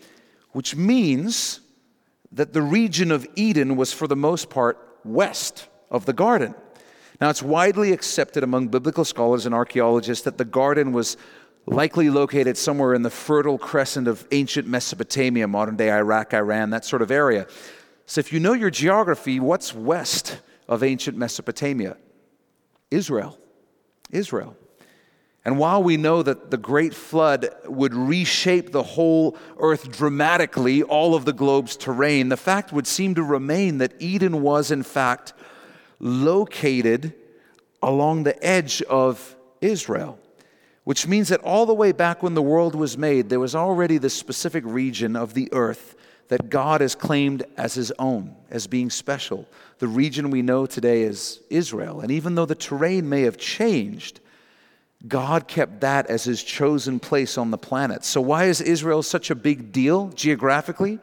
which 0.52 0.76
means 0.76 1.60
that 2.32 2.52
the 2.52 2.62
region 2.62 3.10
of 3.10 3.26
Eden 3.36 3.76
was, 3.76 3.92
for 3.92 4.06
the 4.06 4.16
most 4.16 4.50
part, 4.50 4.98
west 5.04 5.68
of 5.90 6.04
the 6.04 6.12
garden. 6.12 6.54
Now, 7.20 7.30
it's 7.30 7.42
widely 7.42 7.92
accepted 7.92 8.42
among 8.42 8.68
biblical 8.68 9.04
scholars 9.04 9.46
and 9.46 9.54
archaeologists 9.54 10.24
that 10.24 10.36
the 10.36 10.44
garden 10.44 10.92
was 10.92 11.16
likely 11.66 12.10
located 12.10 12.56
somewhere 12.56 12.94
in 12.94 13.02
the 13.02 13.10
fertile 13.10 13.58
crescent 13.58 14.08
of 14.08 14.26
ancient 14.32 14.68
Mesopotamia, 14.68 15.48
modern 15.48 15.76
day 15.76 15.90
Iraq, 15.90 16.34
Iran, 16.34 16.70
that 16.70 16.84
sort 16.84 17.02
of 17.02 17.10
area. 17.10 17.46
So, 18.06 18.18
if 18.18 18.32
you 18.32 18.40
know 18.40 18.52
your 18.52 18.70
geography, 18.70 19.40
what's 19.40 19.74
west 19.74 20.40
of 20.68 20.82
ancient 20.82 21.16
Mesopotamia? 21.16 21.96
Israel. 22.90 23.38
Israel. 24.10 24.56
And 25.46 25.58
while 25.58 25.82
we 25.82 25.98
know 25.98 26.22
that 26.22 26.50
the 26.50 26.56
great 26.56 26.94
flood 26.94 27.48
would 27.66 27.94
reshape 27.94 28.72
the 28.72 28.82
whole 28.82 29.36
earth 29.58 29.90
dramatically, 29.90 30.82
all 30.82 31.14
of 31.14 31.26
the 31.26 31.34
globe's 31.34 31.76
terrain, 31.76 32.30
the 32.30 32.36
fact 32.36 32.72
would 32.72 32.86
seem 32.86 33.14
to 33.16 33.22
remain 33.22 33.78
that 33.78 33.92
Eden 33.98 34.40
was, 34.40 34.70
in 34.70 34.82
fact, 34.82 35.34
located 35.98 37.12
along 37.82 38.22
the 38.22 38.42
edge 38.42 38.80
of 38.82 39.36
Israel 39.60 40.18
which 40.84 41.06
means 41.06 41.28
that 41.28 41.40
all 41.40 41.66
the 41.66 41.74
way 41.74 41.92
back 41.92 42.22
when 42.22 42.34
the 42.34 42.42
world 42.42 42.74
was 42.74 42.96
made, 42.96 43.28
there 43.28 43.40
was 43.40 43.54
already 43.54 43.98
this 43.98 44.14
specific 44.14 44.62
region 44.66 45.16
of 45.16 45.34
the 45.34 45.48
earth 45.52 45.96
that 46.28 46.50
God 46.50 46.80
has 46.80 46.94
claimed 46.94 47.42
as 47.56 47.74
his 47.74 47.92
own, 47.98 48.34
as 48.50 48.66
being 48.66 48.90
special. 48.90 49.46
The 49.78 49.88
region 49.88 50.30
we 50.30 50.42
know 50.42 50.66
today 50.66 51.02
is 51.02 51.40
Israel. 51.50 52.00
And 52.00 52.10
even 52.10 52.34
though 52.34 52.46
the 52.46 52.54
terrain 52.54 53.08
may 53.08 53.22
have 53.22 53.36
changed, 53.36 54.20
God 55.06 55.48
kept 55.48 55.80
that 55.80 56.06
as 56.06 56.24
his 56.24 56.42
chosen 56.42 56.98
place 56.98 57.36
on 57.36 57.50
the 57.50 57.58
planet. 57.58 58.04
So, 58.04 58.20
why 58.20 58.44
is 58.44 58.60
Israel 58.60 59.02
such 59.02 59.30
a 59.30 59.34
big 59.34 59.70
deal 59.70 60.08
geographically? 60.10 60.98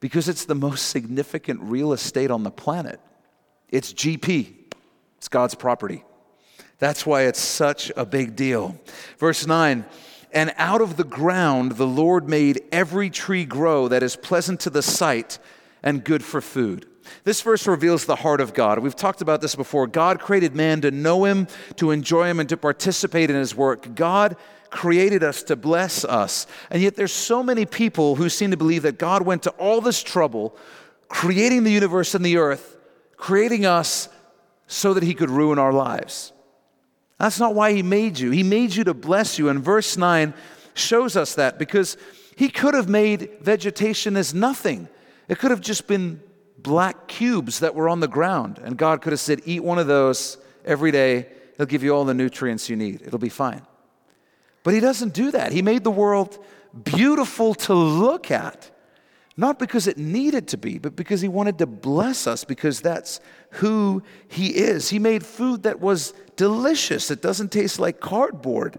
Because 0.00 0.28
it's 0.28 0.44
the 0.44 0.56
most 0.56 0.88
significant 0.88 1.60
real 1.62 1.92
estate 1.92 2.32
on 2.32 2.42
the 2.42 2.50
planet. 2.50 3.00
It's 3.68 3.92
GP, 3.92 4.52
it's 5.18 5.28
God's 5.28 5.54
property. 5.54 6.02
That's 6.82 7.06
why 7.06 7.22
it's 7.22 7.38
such 7.38 7.92
a 7.96 8.04
big 8.04 8.34
deal. 8.34 8.76
Verse 9.16 9.46
9, 9.46 9.84
and 10.32 10.52
out 10.56 10.80
of 10.80 10.96
the 10.96 11.04
ground 11.04 11.76
the 11.76 11.86
Lord 11.86 12.28
made 12.28 12.60
every 12.72 13.08
tree 13.08 13.44
grow 13.44 13.86
that 13.86 14.02
is 14.02 14.16
pleasant 14.16 14.58
to 14.62 14.70
the 14.70 14.82
sight 14.82 15.38
and 15.84 16.02
good 16.02 16.24
for 16.24 16.40
food. 16.40 16.88
This 17.22 17.40
verse 17.40 17.68
reveals 17.68 18.04
the 18.04 18.16
heart 18.16 18.40
of 18.40 18.52
God. 18.52 18.80
We've 18.80 18.96
talked 18.96 19.22
about 19.22 19.40
this 19.40 19.54
before. 19.54 19.86
God 19.86 20.18
created 20.18 20.56
man 20.56 20.80
to 20.80 20.90
know 20.90 21.22
him, 21.22 21.46
to 21.76 21.92
enjoy 21.92 22.26
him, 22.28 22.40
and 22.40 22.48
to 22.48 22.56
participate 22.56 23.30
in 23.30 23.36
his 23.36 23.54
work. 23.54 23.94
God 23.94 24.34
created 24.70 25.22
us 25.22 25.44
to 25.44 25.54
bless 25.54 26.04
us. 26.04 26.48
And 26.68 26.82
yet 26.82 26.96
there's 26.96 27.12
so 27.12 27.44
many 27.44 27.64
people 27.64 28.16
who 28.16 28.28
seem 28.28 28.50
to 28.50 28.56
believe 28.56 28.82
that 28.82 28.98
God 28.98 29.22
went 29.22 29.44
to 29.44 29.50
all 29.50 29.80
this 29.80 30.02
trouble 30.02 30.56
creating 31.06 31.62
the 31.62 31.70
universe 31.70 32.16
and 32.16 32.26
the 32.26 32.38
earth, 32.38 32.76
creating 33.16 33.66
us 33.66 34.08
so 34.66 34.94
that 34.94 35.04
he 35.04 35.14
could 35.14 35.30
ruin 35.30 35.60
our 35.60 35.72
lives. 35.72 36.32
That's 37.22 37.38
not 37.38 37.54
why 37.54 37.72
he 37.72 37.84
made 37.84 38.18
you. 38.18 38.32
He 38.32 38.42
made 38.42 38.74
you 38.74 38.82
to 38.82 38.94
bless 38.94 39.38
you. 39.38 39.48
And 39.48 39.62
verse 39.62 39.96
9 39.96 40.34
shows 40.74 41.16
us 41.16 41.36
that 41.36 41.56
because 41.56 41.96
he 42.34 42.48
could 42.48 42.74
have 42.74 42.88
made 42.88 43.30
vegetation 43.40 44.16
as 44.16 44.34
nothing. 44.34 44.88
It 45.28 45.38
could 45.38 45.52
have 45.52 45.60
just 45.60 45.86
been 45.86 46.20
black 46.58 47.06
cubes 47.06 47.60
that 47.60 47.76
were 47.76 47.88
on 47.88 48.00
the 48.00 48.08
ground. 48.08 48.58
And 48.58 48.76
God 48.76 49.02
could 49.02 49.12
have 49.12 49.20
said, 49.20 49.40
Eat 49.44 49.62
one 49.62 49.78
of 49.78 49.86
those 49.86 50.36
every 50.64 50.90
day. 50.90 51.28
He'll 51.56 51.66
give 51.66 51.84
you 51.84 51.94
all 51.94 52.04
the 52.04 52.12
nutrients 52.12 52.68
you 52.68 52.74
need. 52.74 53.02
It'll 53.02 53.20
be 53.20 53.28
fine. 53.28 53.62
But 54.64 54.74
He 54.74 54.80
doesn't 54.80 55.14
do 55.14 55.30
that. 55.30 55.52
He 55.52 55.62
made 55.62 55.84
the 55.84 55.92
world 55.92 56.44
beautiful 56.82 57.54
to 57.54 57.72
look 57.72 58.32
at, 58.32 58.68
not 59.36 59.60
because 59.60 59.86
it 59.86 59.96
needed 59.96 60.48
to 60.48 60.56
be, 60.56 60.80
but 60.80 60.96
because 60.96 61.20
He 61.20 61.28
wanted 61.28 61.58
to 61.58 61.66
bless 61.66 62.26
us, 62.26 62.42
because 62.42 62.80
that's 62.80 63.20
who 63.50 64.02
He 64.26 64.48
is. 64.56 64.88
He 64.88 64.98
made 64.98 65.24
food 65.24 65.62
that 65.62 65.78
was 65.78 66.14
delicious, 66.36 67.10
it 67.10 67.22
doesn't 67.22 67.52
taste 67.52 67.78
like 67.78 68.00
cardboard. 68.00 68.78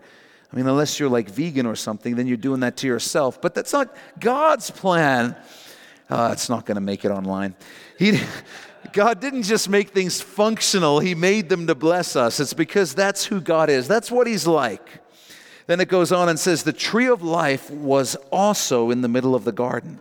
I 0.51 0.55
mean, 0.55 0.67
unless 0.67 0.99
you're 0.99 1.09
like 1.09 1.29
vegan 1.29 1.65
or 1.65 1.75
something, 1.75 2.15
then 2.15 2.27
you're 2.27 2.37
doing 2.37 2.59
that 2.59 2.77
to 2.77 2.87
yourself. 2.87 3.41
But 3.41 3.55
that's 3.55 3.73
not 3.73 3.95
God's 4.19 4.69
plan. 4.69 5.35
Uh, 6.09 6.29
it's 6.31 6.47
not 6.47 6.65
going 6.65 6.75
to 6.75 6.81
make 6.81 7.05
it 7.05 7.09
online. 7.09 7.55
He, 7.97 8.19
God 8.93 9.19
didn't 9.19 9.43
just 9.43 9.67
make 9.67 9.89
things 9.89 10.21
functional, 10.21 10.99
He 10.99 11.15
made 11.15 11.49
them 11.49 11.67
to 11.67 11.75
bless 11.75 12.15
us. 12.15 12.39
It's 12.39 12.53
because 12.53 12.93
that's 12.93 13.25
who 13.25 13.41
God 13.41 13.69
is, 13.69 13.87
that's 13.87 14.11
what 14.11 14.27
He's 14.27 14.45
like. 14.45 14.87
Then 15.65 15.79
it 15.79 15.87
goes 15.87 16.11
on 16.11 16.29
and 16.29 16.39
says, 16.39 16.63
The 16.63 16.73
tree 16.73 17.07
of 17.07 17.23
life 17.23 17.71
was 17.71 18.15
also 18.31 18.91
in 18.91 19.01
the 19.01 19.07
middle 19.07 19.33
of 19.33 19.45
the 19.45 19.51
garden, 19.51 19.99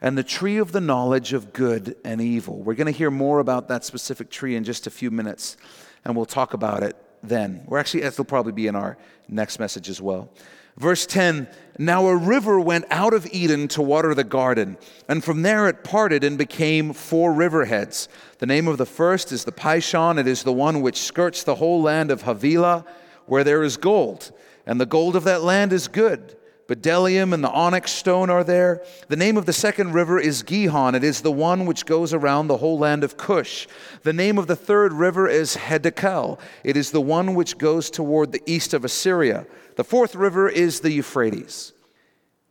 and 0.00 0.16
the 0.16 0.22
tree 0.22 0.58
of 0.58 0.72
the 0.72 0.80
knowledge 0.80 1.32
of 1.32 1.52
good 1.52 1.96
and 2.04 2.20
evil. 2.20 2.62
We're 2.62 2.74
going 2.74 2.92
to 2.92 2.96
hear 2.96 3.10
more 3.10 3.40
about 3.40 3.68
that 3.68 3.84
specific 3.84 4.30
tree 4.30 4.54
in 4.54 4.64
just 4.64 4.86
a 4.86 4.90
few 4.90 5.10
minutes, 5.10 5.56
and 6.04 6.16
we'll 6.16 6.26
talk 6.26 6.54
about 6.54 6.82
it 6.82 6.96
then. 7.22 7.64
We're 7.66 7.78
actually, 7.78 8.02
it'll 8.02 8.24
probably 8.24 8.52
be 8.52 8.66
in 8.66 8.76
our 8.76 8.96
next 9.28 9.58
message 9.58 9.88
as 9.88 10.00
well. 10.00 10.30
Verse 10.76 11.04
10 11.06 11.48
Now 11.78 12.06
a 12.06 12.16
river 12.16 12.58
went 12.58 12.86
out 12.90 13.12
of 13.12 13.26
Eden 13.32 13.68
to 13.68 13.82
water 13.82 14.14
the 14.14 14.24
garden, 14.24 14.78
and 15.08 15.22
from 15.22 15.42
there 15.42 15.68
it 15.68 15.84
parted 15.84 16.24
and 16.24 16.38
became 16.38 16.92
four 16.92 17.32
riverheads. 17.32 18.08
The 18.38 18.46
name 18.46 18.68
of 18.68 18.78
the 18.78 18.86
first 18.86 19.32
is 19.32 19.44
the 19.44 19.52
Pishon, 19.52 20.18
it 20.18 20.26
is 20.26 20.42
the 20.42 20.52
one 20.52 20.80
which 20.80 21.00
skirts 21.00 21.44
the 21.44 21.56
whole 21.56 21.82
land 21.82 22.10
of 22.10 22.22
Havilah, 22.22 22.84
where 23.26 23.44
there 23.44 23.62
is 23.62 23.76
gold 23.76 24.32
and 24.66 24.80
the 24.80 24.86
gold 24.86 25.16
of 25.16 25.24
that 25.24 25.42
land 25.42 25.72
is 25.72 25.88
good. 25.88 26.36
Bdellium 26.68 27.32
and 27.32 27.42
the 27.42 27.50
onyx 27.50 27.90
stone 27.90 28.30
are 28.30 28.44
there. 28.44 28.84
The 29.08 29.16
name 29.16 29.36
of 29.36 29.46
the 29.46 29.52
second 29.52 29.92
river 29.92 30.18
is 30.18 30.42
Gihon. 30.42 30.94
It 30.94 31.04
is 31.04 31.20
the 31.20 31.32
one 31.32 31.66
which 31.66 31.86
goes 31.86 32.14
around 32.14 32.46
the 32.46 32.58
whole 32.58 32.78
land 32.78 33.04
of 33.04 33.16
Cush. 33.16 33.66
The 34.02 34.12
name 34.12 34.38
of 34.38 34.46
the 34.46 34.56
third 34.56 34.92
river 34.92 35.28
is 35.28 35.56
Hiddekel. 35.56 36.38
It 36.64 36.76
is 36.76 36.90
the 36.90 37.00
one 37.00 37.34
which 37.34 37.58
goes 37.58 37.90
toward 37.90 38.32
the 38.32 38.42
east 38.46 38.74
of 38.74 38.84
Assyria. 38.84 39.46
The 39.76 39.84
fourth 39.84 40.14
river 40.14 40.48
is 40.48 40.80
the 40.80 40.92
Euphrates. 40.92 41.72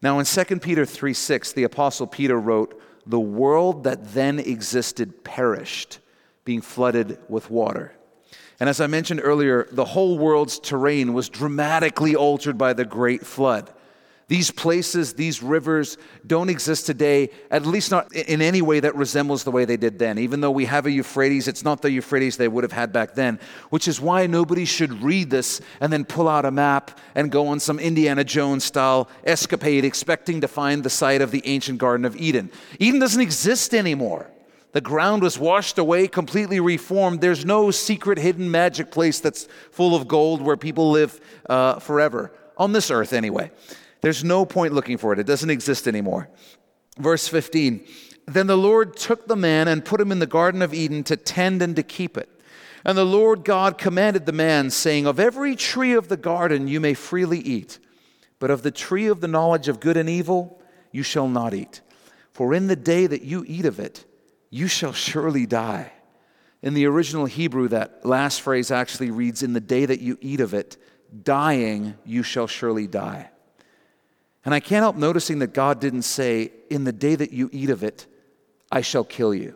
Now 0.02 0.20
in 0.20 0.26
2 0.26 0.60
Peter 0.60 0.86
3 0.86 1.14
6, 1.14 1.54
the 1.54 1.64
Apostle 1.64 2.08
Peter 2.08 2.40
wrote, 2.40 2.82
The 3.06 3.20
world 3.20 3.84
that 3.86 4.14
then 4.14 4.40
existed 4.40 5.24
perished, 5.24 6.00
being 6.44 6.62
flooded 6.62 7.18
with 7.30 7.50
water. 7.50 7.94
And 8.60 8.70
as 8.70 8.80
I 8.82 8.88
mentioned 8.88 9.22
earlier, 9.24 9.68
the 9.72 9.86
whole 9.86 10.20
world's 10.20 10.60
terrain 10.60 11.14
was 11.14 11.30
dramatically 11.30 12.16
altered 12.16 12.58
by 12.58 12.74
the 12.74 12.86
Great 12.86 13.26
Flood. 13.26 13.72
These 14.32 14.50
places, 14.50 15.16
these 15.16 15.44
rivers 15.44 15.98
don't 16.26 16.50
exist 16.50 16.86
today, 16.86 17.32
at 17.50 17.66
least 17.66 17.92
not 17.92 18.16
in 18.16 18.42
any 18.42 18.62
way 18.62 18.80
that 18.80 18.96
resembles 18.96 19.44
the 19.44 19.52
way 19.52 19.66
they 19.66 19.76
did 19.76 20.00
then. 20.00 20.18
Even 20.18 20.40
though 20.40 20.52
we 20.52 20.64
have 20.68 20.86
a 20.86 20.90
Euphrates, 20.90 21.50
it's 21.50 21.66
not 21.66 21.82
the 21.82 21.92
Euphrates 21.92 22.38
they 22.38 22.48
would 22.48 22.64
have 22.64 22.72
had 22.72 22.94
back 22.94 23.14
then, 23.14 23.42
which 23.72 23.90
is 23.90 24.00
why 24.00 24.28
nobody 24.28 24.64
should 24.64 25.04
read 25.04 25.30
this 25.30 25.60
and 25.82 25.92
then 25.92 26.06
pull 26.06 26.30
out 26.30 26.46
a 26.46 26.52
map 26.52 26.98
and 27.14 27.30
go 27.30 27.46
on 27.50 27.60
some 27.60 27.78
Indiana 27.78 28.24
Jones 28.24 28.64
style 28.64 29.10
escapade 29.26 29.84
expecting 29.84 30.40
to 30.40 30.48
find 30.48 30.86
the 30.86 30.90
site 30.90 31.20
of 31.20 31.32
the 31.32 31.46
ancient 31.46 31.78
Garden 31.78 32.06
of 32.06 32.16
Eden. 32.16 32.52
Eden 32.80 33.02
doesn't 33.02 33.20
exist 33.20 33.74
anymore. 33.74 34.32
The 34.72 34.80
ground 34.80 35.24
was 35.24 35.38
washed 35.38 35.78
away, 35.78 36.08
completely 36.08 36.62
reformed. 36.62 37.20
There's 37.20 37.44
no 37.44 37.70
secret 37.70 38.18
hidden 38.18 38.50
magic 38.50 38.92
place 38.92 39.20
that's 39.20 39.50
full 39.72 39.94
of 39.94 40.08
gold 40.08 40.42
where 40.42 40.56
people 40.56 40.90
live 40.90 41.20
uh, 41.50 41.80
forever, 41.80 42.32
on 42.58 42.72
this 42.72 42.92
earth 42.92 43.12
anyway. 43.12 43.52
There's 44.02 44.24
no 44.24 44.46
point 44.46 44.74
looking 44.74 44.98
for 44.98 45.14
it, 45.14 45.20
it 45.20 45.28
doesn't 45.28 45.50
exist 45.50 45.88
anymore. 45.88 46.30
Verse 46.98 47.28
15 47.28 47.86
Then 48.26 48.48
the 48.48 48.58
Lord 48.58 48.96
took 48.96 49.28
the 49.28 49.36
man 49.36 49.68
and 49.68 49.86
put 49.86 50.02
him 50.02 50.12
in 50.12 50.20
the 50.20 50.26
Garden 50.26 50.62
of 50.62 50.74
Eden 50.74 51.04
to 51.06 51.16
tend 51.16 51.62
and 51.62 51.76
to 51.76 51.84
keep 51.84 52.18
it. 52.18 52.30
And 52.84 52.98
the 52.98 53.06
Lord 53.06 53.44
God 53.44 53.78
commanded 53.78 54.26
the 54.26 54.32
man, 54.32 54.72
saying, 54.72 55.06
Of 55.06 55.20
every 55.20 55.56
tree 55.56 55.94
of 55.94 56.08
the 56.08 56.18
garden 56.18 56.68
you 56.68 56.80
may 56.80 56.96
freely 56.96 57.40
eat, 57.40 57.80
but 58.40 58.50
of 58.50 58.64
the 58.64 58.72
tree 58.72 59.08
of 59.08 59.22
the 59.22 59.28
knowledge 59.28 59.68
of 59.68 59.80
good 59.80 59.98
and 59.98 60.10
evil 60.10 60.62
you 60.92 61.04
shall 61.04 61.28
not 61.28 61.54
eat. 61.54 61.82
For 62.34 62.54
in 62.54 62.68
the 62.68 62.76
day 62.76 63.06
that 63.06 63.22
you 63.22 63.46
eat 63.48 63.66
of 63.66 63.80
it, 63.80 64.06
you 64.50 64.68
shall 64.68 64.94
surely 64.94 65.46
die. 65.46 65.92
In 66.64 66.74
the 66.74 66.86
original 66.86 67.26
Hebrew, 67.26 67.68
that 67.70 68.06
last 68.06 68.42
phrase 68.42 68.72
actually 68.72 69.12
reads, 69.12 69.44
In 69.44 69.54
the 69.54 69.60
day 69.60 69.86
that 69.86 70.00
you 70.00 70.18
eat 70.22 70.40
of 70.40 70.54
it, 70.54 70.78
dying, 71.24 71.96
you 72.06 72.24
shall 72.24 72.48
surely 72.48 72.88
die. 72.88 73.30
And 74.44 74.54
I 74.54 74.60
can't 74.60 74.82
help 74.82 74.96
noticing 74.96 75.40
that 75.40 75.54
God 75.54 75.80
didn't 75.80 76.02
say, 76.04 76.52
In 76.70 76.84
the 76.84 76.92
day 76.92 77.16
that 77.16 77.32
you 77.32 77.50
eat 77.52 77.70
of 77.70 77.84
it, 77.84 78.08
I 78.72 78.82
shall 78.82 79.04
kill 79.04 79.34
you. 79.34 79.56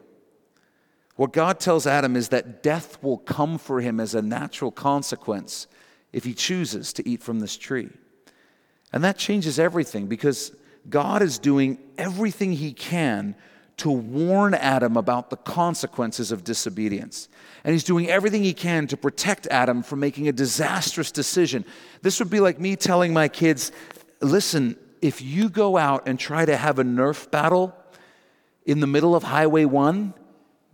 What 1.16 1.32
God 1.32 1.60
tells 1.60 1.88
Adam 1.88 2.16
is 2.16 2.30
that 2.30 2.62
death 2.62 3.02
will 3.02 3.18
come 3.18 3.58
for 3.58 3.80
him 3.80 4.00
as 4.00 4.14
a 4.14 4.22
natural 4.22 4.72
consequence 4.72 5.68
if 6.12 6.24
he 6.24 6.34
chooses 6.34 6.92
to 6.94 7.08
eat 7.08 7.24
from 7.24 7.40
this 7.40 7.58
tree. 7.58 7.90
And 8.92 9.04
that 9.04 9.18
changes 9.18 9.58
everything 9.58 10.08
because 10.08 10.52
God 10.90 11.22
is 11.22 11.40
doing 11.40 11.80
everything 11.98 12.52
he 12.52 12.74
can 12.74 13.36
to 13.78 13.92
warn 13.92 14.54
Adam 14.54 14.96
about 14.96 15.30
the 15.30 15.38
consequences 15.38 16.32
of 16.32 16.44
disobedience. 16.44 17.28
And 17.64 17.74
he's 17.74 17.84
doing 17.84 18.10
everything 18.10 18.44
he 18.44 18.54
can 18.54 18.88
to 18.88 18.98
protect 18.98 19.48
Adam 19.48 19.84
from 19.84 20.00
making 20.00 20.28
a 20.28 20.32
disastrous 20.32 21.12
decision. 21.12 21.66
This 22.02 22.20
would 22.20 22.30
be 22.30 22.40
like 22.40 22.60
me 22.60 22.76
telling 22.76 23.14
my 23.14 23.28
kids 23.28 23.72
listen, 24.26 24.78
if 25.02 25.22
you 25.22 25.50
go 25.50 25.78
out 25.78 26.08
and 26.08 26.20
try 26.20 26.46
to 26.46 26.58
have 26.58 26.80
a 26.80 26.84
Nerf 26.84 27.30
battle 27.30 27.76
in 28.66 28.80
the 28.80 28.88
middle 28.88 29.16
of 29.16 29.24
Highway 29.24 29.66
1, 29.66 30.14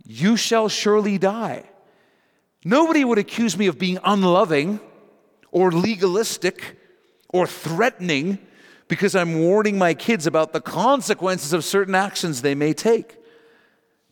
you 0.06 0.36
shall 0.36 0.68
surely 0.68 1.18
die. 1.18 1.64
Nobody 2.64 3.04
would 3.04 3.18
accuse 3.18 3.56
me 3.56 3.66
of 3.66 3.78
being 3.78 3.98
unloving 4.04 4.80
or 5.50 5.70
legalistic 5.70 6.78
or 7.28 7.46
threatening 7.46 8.38
because 8.88 9.14
I'm 9.14 9.40
warning 9.40 9.78
my 9.78 9.94
kids 9.94 10.26
about 10.26 10.52
the 10.52 10.60
consequences 10.60 11.52
of 11.52 11.64
certain 11.64 11.94
actions 11.94 12.42
they 12.42 12.54
may 12.54 12.72
take. 12.72 13.16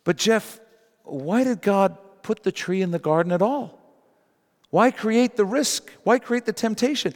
But, 0.03 0.17
Jeff, 0.17 0.59
why 1.03 1.43
did 1.43 1.61
God 1.61 1.97
put 2.23 2.43
the 2.43 2.51
tree 2.51 2.81
in 2.81 2.91
the 2.91 2.99
garden 2.99 3.31
at 3.31 3.41
all? 3.41 3.79
Why 4.69 4.89
create 4.89 5.35
the 5.35 5.45
risk? 5.45 5.91
Why 6.03 6.17
create 6.19 6.45
the 6.45 6.53
temptation? 6.53 7.13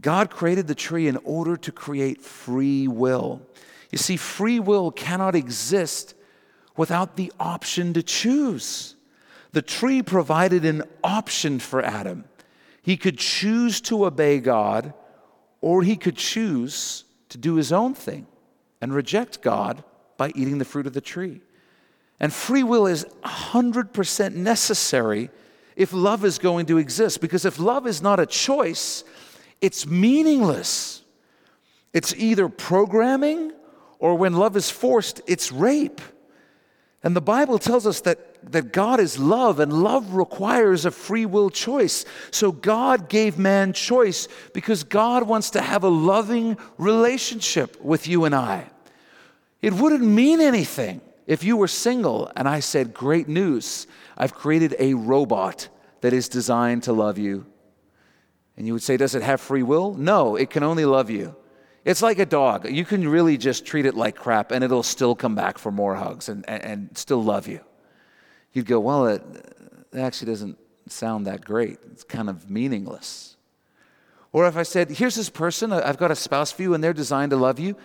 God 0.00 0.30
created 0.30 0.66
the 0.66 0.74
tree 0.74 1.08
in 1.08 1.16
order 1.24 1.56
to 1.56 1.72
create 1.72 2.20
free 2.20 2.88
will. 2.88 3.42
You 3.90 3.98
see, 3.98 4.16
free 4.16 4.60
will 4.60 4.90
cannot 4.90 5.34
exist 5.34 6.14
without 6.76 7.16
the 7.16 7.32
option 7.38 7.92
to 7.94 8.02
choose. 8.02 8.96
The 9.52 9.62
tree 9.62 10.02
provided 10.02 10.64
an 10.64 10.82
option 11.02 11.60
for 11.60 11.80
Adam. 11.80 12.24
He 12.82 12.96
could 12.96 13.18
choose 13.18 13.80
to 13.82 14.04
obey 14.04 14.40
God 14.40 14.92
or 15.60 15.82
he 15.82 15.96
could 15.96 16.16
choose 16.16 17.04
to 17.28 17.38
do 17.38 17.54
his 17.54 17.72
own 17.72 17.94
thing 17.94 18.26
and 18.80 18.92
reject 18.92 19.40
God 19.40 19.82
by 20.16 20.30
eating 20.34 20.58
the 20.58 20.64
fruit 20.64 20.86
of 20.86 20.92
the 20.92 21.00
tree. 21.00 21.40
And 22.20 22.32
free 22.32 22.62
will 22.62 22.86
is 22.86 23.06
100% 23.24 24.34
necessary 24.34 25.30
if 25.76 25.92
love 25.92 26.24
is 26.24 26.38
going 26.38 26.66
to 26.66 26.78
exist. 26.78 27.20
Because 27.20 27.44
if 27.44 27.58
love 27.58 27.86
is 27.86 28.02
not 28.02 28.20
a 28.20 28.26
choice, 28.26 29.04
it's 29.64 29.86
meaningless. 29.86 31.00
It's 31.94 32.14
either 32.16 32.50
programming 32.50 33.50
or 33.98 34.14
when 34.14 34.34
love 34.34 34.58
is 34.58 34.68
forced, 34.68 35.22
it's 35.26 35.50
rape. 35.50 36.02
And 37.02 37.16
the 37.16 37.22
Bible 37.22 37.58
tells 37.58 37.86
us 37.86 38.02
that, 38.02 38.52
that 38.52 38.74
God 38.74 39.00
is 39.00 39.18
love, 39.18 39.60
and 39.60 39.72
love 39.72 40.12
requires 40.12 40.84
a 40.84 40.90
free 40.90 41.24
will 41.24 41.48
choice. 41.48 42.04
So 42.30 42.52
God 42.52 43.08
gave 43.08 43.38
man 43.38 43.72
choice 43.72 44.28
because 44.52 44.84
God 44.84 45.22
wants 45.22 45.48
to 45.50 45.62
have 45.62 45.82
a 45.82 45.88
loving 45.88 46.58
relationship 46.76 47.82
with 47.82 48.06
you 48.06 48.26
and 48.26 48.34
I. 48.34 48.66
It 49.62 49.72
wouldn't 49.72 50.04
mean 50.04 50.42
anything 50.42 51.00
if 51.26 51.42
you 51.42 51.56
were 51.56 51.68
single 51.68 52.30
and 52.36 52.46
I 52.46 52.60
said, 52.60 52.92
Great 52.92 53.28
news, 53.28 53.86
I've 54.14 54.34
created 54.34 54.76
a 54.78 54.92
robot 54.92 55.68
that 56.02 56.12
is 56.12 56.28
designed 56.28 56.82
to 56.82 56.92
love 56.92 57.16
you. 57.16 57.46
And 58.56 58.66
you 58.66 58.72
would 58.72 58.82
say, 58.82 58.96
Does 58.96 59.14
it 59.14 59.22
have 59.22 59.40
free 59.40 59.62
will? 59.62 59.94
No, 59.94 60.36
it 60.36 60.50
can 60.50 60.62
only 60.62 60.84
love 60.84 61.10
you. 61.10 61.34
It's 61.84 62.02
like 62.02 62.18
a 62.18 62.26
dog. 62.26 62.70
You 62.70 62.84
can 62.84 63.06
really 63.06 63.36
just 63.36 63.66
treat 63.66 63.84
it 63.84 63.94
like 63.94 64.16
crap 64.16 64.52
and 64.52 64.64
it'll 64.64 64.82
still 64.82 65.14
come 65.14 65.34
back 65.34 65.58
for 65.58 65.70
more 65.70 65.94
hugs 65.94 66.28
and, 66.30 66.44
and, 66.48 66.64
and 66.64 66.98
still 66.98 67.22
love 67.22 67.46
you. 67.46 67.60
You'd 68.54 68.66
go, 68.66 68.80
well, 68.80 69.06
it, 69.06 69.22
it 69.92 69.98
actually 69.98 70.32
doesn't 70.32 70.58
sound 70.88 71.26
that 71.26 71.44
great. 71.44 71.78
It's 71.90 72.04
kind 72.04 72.30
of 72.30 72.48
meaningless. 72.50 73.36
Or 74.32 74.46
if 74.46 74.56
I 74.56 74.62
said, 74.62 74.90
here's 74.90 75.14
this 75.14 75.30
person, 75.30 75.72
I've 75.72 75.98
got 75.98 76.10
a 76.10 76.16
spouse 76.16 76.50
for 76.50 76.62
you 76.62 76.74
and 76.74 76.82
they're 76.82 76.92
designed 76.92 77.30
to 77.30 77.36
love 77.36 77.58
you. 77.58 77.76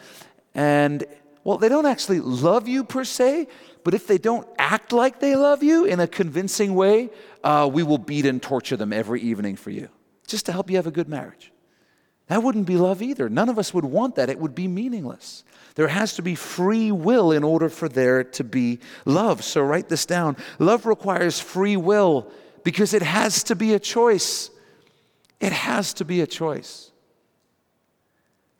And, 0.55 1.05
well, 1.43 1.57
they 1.57 1.69
don't 1.69 1.85
actually 1.85 2.21
love 2.21 2.67
you 2.67 2.83
per 2.83 3.03
se, 3.03 3.47
but 3.83 3.93
if 3.93 4.07
they 4.07 4.17
don't 4.17 4.47
act 4.57 4.91
like 4.91 5.19
they 5.19 5.35
love 5.35 5.61
you 5.61 5.85
in 5.85 5.99
a 5.99 6.07
convincing 6.07 6.73
way, 6.73 7.09
uh, 7.43 7.69
we 7.71 7.83
will 7.83 7.97
beat 7.97 8.25
and 8.25 8.41
torture 8.41 8.77
them 8.77 8.91
every 8.91 9.21
evening 9.21 9.57
for 9.57 9.69
you, 9.69 9.89
just 10.29 10.45
to 10.45 10.51
help 10.51 10.69
you 10.69 10.77
have 10.77 10.87
a 10.87 10.91
good 10.91 11.09
marriage. 11.09 11.51
That 12.27 12.43
wouldn't 12.43 12.67
be 12.67 12.77
love 12.77 13.01
either. 13.01 13.27
None 13.27 13.49
of 13.49 13.57
us 13.57 13.73
would 13.73 13.85
want 13.85 14.15
that. 14.15 14.29
It 14.29 14.39
would 14.39 14.53
be 14.53 14.67
meaningless. 14.67 15.43
There 15.75 15.87
has 15.87 16.15
to 16.15 16.21
be 16.21 16.35
free 16.35 16.91
will 16.91 17.31
in 17.31 17.43
order 17.43 17.69
for 17.69 17.89
there 17.89 18.23
to 18.23 18.43
be 18.43 18.79
love. 19.05 19.43
So 19.43 19.61
write 19.61 19.89
this 19.89 20.05
down. 20.05 20.37
Love 20.59 20.85
requires 20.85 21.39
free 21.39 21.75
will 21.75 22.31
because 22.63 22.93
it 22.93 23.01
has 23.01 23.43
to 23.45 23.55
be 23.55 23.73
a 23.73 23.79
choice. 23.79 24.51
It 25.39 25.53
has 25.53 25.93
to 25.95 26.05
be 26.05 26.21
a 26.21 26.27
choice. 26.27 26.91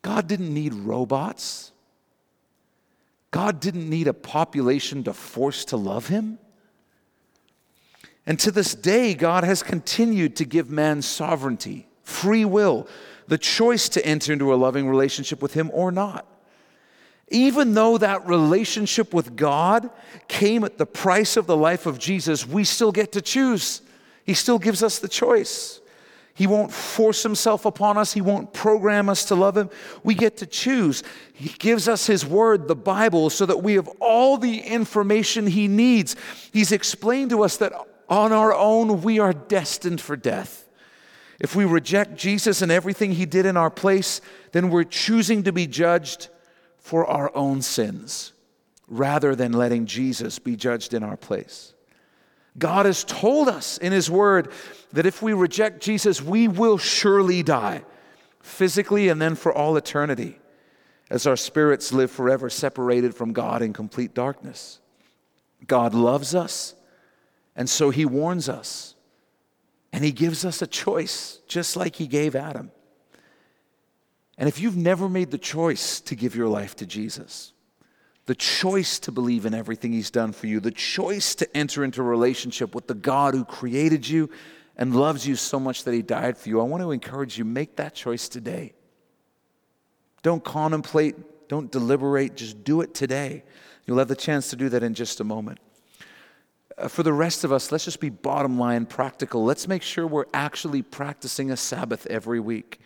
God 0.01 0.27
didn't 0.27 0.53
need 0.53 0.73
robots. 0.73 1.71
God 3.31 3.59
didn't 3.59 3.89
need 3.89 4.07
a 4.07 4.13
population 4.13 5.03
to 5.03 5.13
force 5.13 5.65
to 5.65 5.77
love 5.77 6.07
him. 6.07 6.39
And 8.29 8.39
to 8.41 8.51
this 8.51 8.75
day, 8.75 9.15
God 9.15 9.43
has 9.43 9.63
continued 9.63 10.35
to 10.35 10.45
give 10.45 10.69
man 10.69 11.01
sovereignty, 11.01 11.87
free 12.03 12.45
will 12.45 12.87
the 13.27 13.39
choice 13.39 13.89
to 13.89 14.05
enter 14.05 14.31
into 14.31 14.53
a 14.53 14.55
loving 14.55 14.87
relationship 14.87 15.41
with 15.41 15.55
Him 15.55 15.71
or 15.73 15.91
not. 15.91 16.27
Even 17.29 17.73
though 17.73 17.97
that 17.97 18.27
relationship 18.27 19.15
with 19.15 19.35
God 19.35 19.89
came 20.27 20.63
at 20.63 20.77
the 20.77 20.85
price 20.85 21.37
of 21.37 21.47
the 21.47 21.57
life 21.57 21.87
of 21.87 21.97
Jesus, 21.97 22.47
we 22.47 22.63
still 22.63 22.91
get 22.91 23.11
to 23.13 23.21
choose. 23.21 23.81
He 24.25 24.35
still 24.35 24.59
gives 24.59 24.83
us 24.83 24.99
the 24.99 25.07
choice. 25.07 25.81
He 26.35 26.45
won't 26.45 26.71
force 26.71 27.23
himself 27.23 27.65
upon 27.65 27.97
us. 27.97 28.13
He 28.13 28.21
won't 28.21 28.53
program 28.53 29.09
us 29.09 29.25
to 29.25 29.35
love 29.35 29.57
him. 29.57 29.71
We 30.03 30.13
get 30.13 30.37
to 30.37 30.45
choose. 30.45 31.03
He 31.33 31.49
gives 31.49 31.87
us 31.87 32.05
his 32.05 32.25
word, 32.25 32.67
the 32.67 32.75
Bible, 32.75 33.31
so 33.31 33.47
that 33.47 33.61
we 33.61 33.73
have 33.73 33.89
all 33.99 34.37
the 34.37 34.59
information 34.59 35.47
he 35.47 35.67
needs. 35.67 36.15
He's 36.53 36.71
explained 36.71 37.31
to 37.31 37.43
us 37.43 37.57
that 37.57 37.73
on 38.09 38.33
our 38.33 38.53
own 38.53 39.01
we 39.01 39.19
are 39.19 39.33
destined 39.33 40.01
for 40.01 40.15
death. 40.15 40.67
If 41.39 41.55
we 41.55 41.63
reject 41.63 42.15
Jesus 42.15 42.61
and 42.61 42.71
everything 42.71 43.13
he 43.13 43.25
did 43.25 43.45
in 43.45 43.55
our 43.55 43.69
place, 43.69 44.19
then 44.51 44.69
we're 44.69 44.83
choosing 44.83 45.43
to 45.43 45.53
be 45.53 45.67
judged 45.67 46.27
for 46.77 47.05
our 47.05 47.33
own 47.35 47.61
sins 47.61 48.33
rather 48.87 49.35
than 49.35 49.53
letting 49.53 49.85
Jesus 49.85 50.39
be 50.39 50.55
judged 50.55 50.93
in 50.93 51.03
our 51.03 51.15
place. 51.15 51.73
God 52.57 52.85
has 52.85 53.03
told 53.03 53.47
us 53.47 53.77
in 53.77 53.93
his 53.93 54.09
word 54.09 54.51
that 54.91 55.05
if 55.05 55.21
we 55.21 55.33
reject 55.33 55.81
Jesus, 55.81 56.21
we 56.21 56.47
will 56.47 56.77
surely 56.77 57.43
die, 57.43 57.83
physically 58.41 59.07
and 59.07 59.21
then 59.21 59.35
for 59.35 59.53
all 59.53 59.77
eternity, 59.77 60.39
as 61.09 61.27
our 61.27 61.37
spirits 61.37 61.93
live 61.93 62.11
forever 62.11 62.49
separated 62.49 63.15
from 63.15 63.31
God 63.31 63.61
in 63.61 63.71
complete 63.71 64.13
darkness. 64.13 64.79
God 65.67 65.93
loves 65.93 66.33
us, 66.35 66.73
and 67.59 67.69
so 67.69 67.89
he 67.89 68.05
warns 68.05 68.47
us 68.47 68.95
and 69.91 70.01
he 70.01 70.13
gives 70.13 70.45
us 70.45 70.61
a 70.61 70.67
choice, 70.67 71.41
just 71.45 71.75
like 71.75 71.97
he 71.97 72.07
gave 72.07 72.33
Adam. 72.33 72.71
And 74.37 74.47
if 74.47 74.61
you've 74.61 74.77
never 74.77 75.09
made 75.09 75.29
the 75.29 75.37
choice 75.37 75.99
to 76.01 76.15
give 76.15 76.37
your 76.37 76.47
life 76.47 76.77
to 76.77 76.85
Jesus, 76.85 77.51
the 78.27 78.35
choice 78.35 78.97
to 78.99 79.11
believe 79.11 79.45
in 79.45 79.53
everything 79.53 79.91
he's 79.91 80.09
done 80.09 80.31
for 80.31 80.47
you, 80.47 80.61
the 80.61 80.71
choice 80.71 81.35
to 81.35 81.57
enter 81.57 81.83
into 81.83 81.99
a 81.99 82.05
relationship 82.05 82.73
with 82.73 82.87
the 82.87 82.93
God 82.93 83.33
who 83.33 83.43
created 83.43 84.07
you 84.07 84.29
and 84.77 84.95
loves 84.95 85.27
you 85.27 85.35
so 85.35 85.59
much 85.59 85.83
that 85.83 85.93
he 85.93 86.01
died 86.01 86.37
for 86.37 86.47
you, 86.47 86.61
I 86.61 86.63
want 86.63 86.81
to 86.81 86.91
encourage 86.91 87.37
you 87.37 87.43
make 87.43 87.75
that 87.75 87.93
choice 87.93 88.29
today. 88.29 88.71
Don't 90.23 90.45
contemplate, 90.45 91.49
don't 91.49 91.69
deliberate, 91.69 92.37
just 92.37 92.63
do 92.63 92.79
it 92.79 92.93
today. 92.93 93.43
You'll 93.85 93.97
have 93.97 94.07
the 94.07 94.15
chance 94.15 94.49
to 94.51 94.55
do 94.55 94.69
that 94.69 94.81
in 94.81 94.93
just 94.93 95.19
a 95.19 95.25
moment. 95.25 95.59
Uh, 96.79 96.87
for 96.87 97.03
the 97.03 97.13
rest 97.13 97.43
of 97.43 97.51
us, 97.51 97.71
let's 97.71 97.85
just 97.85 97.99
be 97.99 98.09
bottom 98.09 98.57
line 98.57 98.85
practical. 98.85 99.43
Let's 99.43 99.67
make 99.67 99.83
sure 99.83 100.07
we're 100.07 100.25
actually 100.33 100.81
practicing 100.81 101.51
a 101.51 101.57
Sabbath 101.57 102.05
every 102.07 102.39
week. 102.39 102.79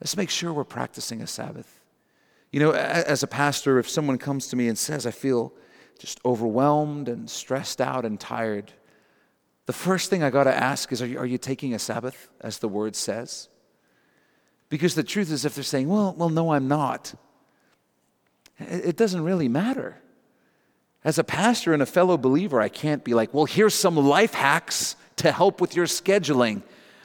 Let's 0.00 0.16
make 0.16 0.30
sure 0.30 0.52
we're 0.52 0.64
practicing 0.64 1.20
a 1.20 1.26
Sabbath. 1.26 1.80
You 2.52 2.60
know, 2.60 2.72
as 2.72 3.24
a 3.24 3.26
pastor, 3.26 3.80
if 3.80 3.88
someone 3.88 4.16
comes 4.16 4.46
to 4.48 4.56
me 4.56 4.68
and 4.68 4.78
says, 4.78 5.06
I 5.06 5.10
feel 5.10 5.52
just 5.98 6.20
overwhelmed 6.24 7.08
and 7.08 7.28
stressed 7.28 7.80
out 7.80 8.04
and 8.04 8.20
tired, 8.20 8.72
the 9.66 9.72
first 9.72 10.08
thing 10.08 10.22
I 10.22 10.30
got 10.30 10.44
to 10.44 10.54
ask 10.54 10.92
is, 10.92 11.02
are 11.02 11.06
you, 11.06 11.18
are 11.18 11.26
you 11.26 11.38
taking 11.38 11.74
a 11.74 11.78
Sabbath, 11.80 12.28
as 12.40 12.58
the 12.58 12.68
word 12.68 12.94
says? 12.94 13.48
Because 14.68 14.94
the 14.94 15.02
truth 15.02 15.32
is, 15.32 15.44
if 15.44 15.56
they're 15.56 15.64
saying, 15.64 15.88
well, 15.88 16.14
well, 16.16 16.28
no, 16.28 16.52
I'm 16.52 16.68
not, 16.68 17.14
it 18.58 18.96
doesn't 18.96 19.24
really 19.24 19.48
matter. 19.48 19.96
As 21.04 21.18
a 21.18 21.24
pastor 21.24 21.74
and 21.74 21.82
a 21.82 21.86
fellow 21.86 22.16
believer, 22.16 22.60
I 22.60 22.70
can't 22.70 23.04
be 23.04 23.12
like, 23.12 23.34
well, 23.34 23.44
here's 23.44 23.74
some 23.74 23.96
life 23.96 24.32
hacks 24.32 24.96
to 25.16 25.32
help 25.32 25.60
with 25.60 25.76
your 25.76 25.86
scheduling. 25.86 26.62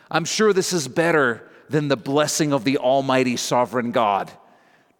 I'm 0.09 0.25
sure 0.25 0.53
this 0.53 0.71
is 0.71 0.87
better 0.87 1.49
than 1.67 1.89
the 1.89 1.97
blessing 1.97 2.53
of 2.53 2.63
the 2.63 2.77
Almighty 2.77 3.35
Sovereign 3.35 3.91
God. 3.91 4.31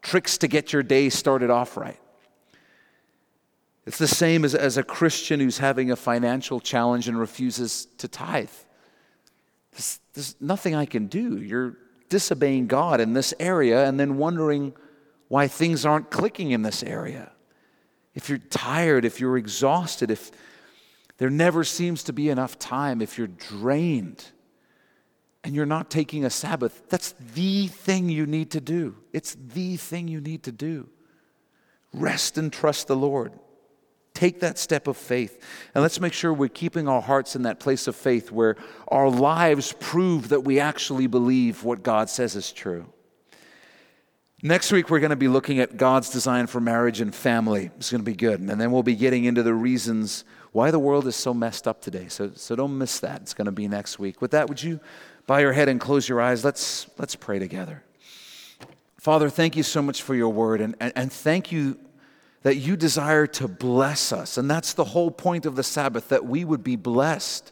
Tricks 0.01 0.37
to 0.39 0.47
get 0.47 0.73
your 0.73 0.83
day 0.83 1.09
started 1.09 1.49
off 1.49 1.77
right. 1.77 1.99
It's 3.85 3.97
the 3.97 4.07
same 4.07 4.43
as, 4.43 4.53
as 4.53 4.77
a 4.77 4.83
Christian 4.83 5.39
who's 5.39 5.57
having 5.57 5.89
a 5.89 5.95
financial 5.95 6.59
challenge 6.59 7.07
and 7.07 7.17
refuses 7.17 7.87
to 7.97 8.07
tithe. 8.07 8.51
There's, 9.71 9.99
there's 10.13 10.35
nothing 10.41 10.75
I 10.75 10.85
can 10.85 11.07
do. 11.07 11.41
You're 11.41 11.77
disobeying 12.09 12.67
God 12.67 12.99
in 12.99 13.13
this 13.13 13.33
area 13.39 13.87
and 13.87 13.99
then 13.99 14.17
wondering 14.17 14.73
why 15.29 15.47
things 15.47 15.85
aren't 15.85 16.11
clicking 16.11 16.51
in 16.51 16.63
this 16.63 16.83
area 16.83 17.31
if 18.13 18.29
you're 18.29 18.37
tired, 18.37 19.05
if 19.05 19.19
you're 19.19 19.37
exhausted, 19.37 20.11
if 20.11 20.31
there 21.17 21.29
never 21.29 21.63
seems 21.63 22.03
to 22.03 22.13
be 22.13 22.29
enough 22.29 22.57
time, 22.57 23.01
if 23.01 23.17
you're 23.17 23.27
drained 23.27 24.25
and 25.43 25.55
you're 25.55 25.65
not 25.65 25.89
taking 25.89 26.25
a 26.25 26.29
Sabbath, 26.29 26.83
that's 26.89 27.13
the 27.33 27.67
thing 27.67 28.09
you 28.09 28.25
need 28.25 28.51
to 28.51 28.61
do. 28.61 28.95
It's 29.13 29.35
the 29.35 29.77
thing 29.77 30.07
you 30.07 30.21
need 30.21 30.43
to 30.43 30.51
do. 30.51 30.89
Rest 31.93 32.37
and 32.37 32.51
trust 32.51 32.87
the 32.87 32.95
Lord. 32.95 33.33
Take 34.13 34.41
that 34.41 34.57
step 34.57 34.87
of 34.87 34.97
faith. 34.97 35.41
And 35.73 35.81
let's 35.81 35.99
make 35.99 36.13
sure 36.13 36.33
we're 36.33 36.49
keeping 36.49 36.87
our 36.87 37.01
hearts 37.01 37.35
in 37.35 37.43
that 37.43 37.59
place 37.59 37.87
of 37.87 37.95
faith 37.95 38.31
where 38.31 38.55
our 38.87 39.09
lives 39.09 39.73
prove 39.79 40.29
that 40.29 40.41
we 40.41 40.59
actually 40.59 41.07
believe 41.07 41.63
what 41.63 41.83
God 41.83 42.09
says 42.09 42.35
is 42.35 42.51
true. 42.51 42.91
Next 44.41 44.71
week, 44.71 44.89
we're 44.89 45.01
going 45.01 45.09
to 45.09 45.17
be 45.17 45.27
looking 45.27 45.59
at 45.59 45.75
God's 45.75 46.09
design 46.09 46.47
for 46.47 46.61
marriage 46.61 47.01
and 47.01 47.13
family. 47.13 47.71
It's 47.75 47.91
going 47.91 47.99
to 47.99 48.09
be 48.09 48.15
good. 48.15 48.39
And 48.39 48.49
then 48.49 48.71
we'll 48.71 48.83
be 48.83 48.95
getting 48.95 49.25
into 49.25 49.43
the 49.43 49.53
reasons 49.53 50.23
why 50.53 50.71
the 50.71 50.79
world 50.79 51.07
is 51.07 51.17
so 51.17 51.33
messed 51.33 51.67
up 51.67 51.81
today. 51.81 52.07
So, 52.07 52.31
so 52.35 52.55
don't 52.55 52.77
miss 52.77 53.01
that. 53.01 53.21
It's 53.21 53.33
going 53.33 53.47
to 53.47 53.51
be 53.51 53.67
next 53.67 53.99
week. 53.99 54.21
With 54.21 54.31
that, 54.31 54.47
would 54.47 54.63
you 54.63 54.79
bow 55.27 55.39
your 55.39 55.51
head 55.51 55.67
and 55.67 55.77
close 55.77 56.07
your 56.07 56.21
eyes? 56.21 56.45
Let's, 56.45 56.87
let's 56.97 57.15
pray 57.15 57.37
together. 57.37 57.83
Father, 58.97 59.29
thank 59.29 59.57
you 59.57 59.63
so 59.63 59.81
much 59.81 60.03
for 60.03 60.15
your 60.15 60.29
word. 60.29 60.61
And, 60.61 60.73
and, 60.79 60.93
and 60.95 61.11
thank 61.11 61.51
you 61.51 61.77
that 62.43 62.55
you 62.55 62.77
desire 62.77 63.27
to 63.27 63.47
bless 63.49 64.13
us. 64.13 64.37
And 64.37 64.49
that's 64.49 64.71
the 64.71 64.85
whole 64.85 65.11
point 65.11 65.45
of 65.47 65.57
the 65.57 65.63
Sabbath, 65.63 66.07
that 66.09 66.25
we 66.25 66.45
would 66.45 66.63
be 66.63 66.77
blessed, 66.77 67.51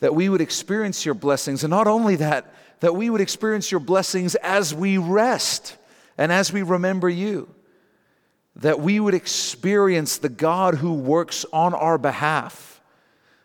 that 0.00 0.16
we 0.16 0.28
would 0.28 0.40
experience 0.40 1.04
your 1.04 1.14
blessings. 1.14 1.62
And 1.62 1.70
not 1.70 1.86
only 1.86 2.16
that, 2.16 2.52
that 2.80 2.96
we 2.96 3.08
would 3.08 3.20
experience 3.20 3.70
your 3.70 3.78
blessings 3.78 4.34
as 4.34 4.74
we 4.74 4.98
rest 4.98 5.76
and 6.22 6.30
as 6.30 6.52
we 6.52 6.62
remember 6.62 7.08
you, 7.08 7.52
that 8.54 8.78
we 8.78 9.00
would 9.00 9.12
experience 9.12 10.18
the 10.18 10.28
God 10.28 10.76
who 10.76 10.92
works 10.92 11.44
on 11.52 11.74
our 11.74 11.98
behalf, 11.98 12.80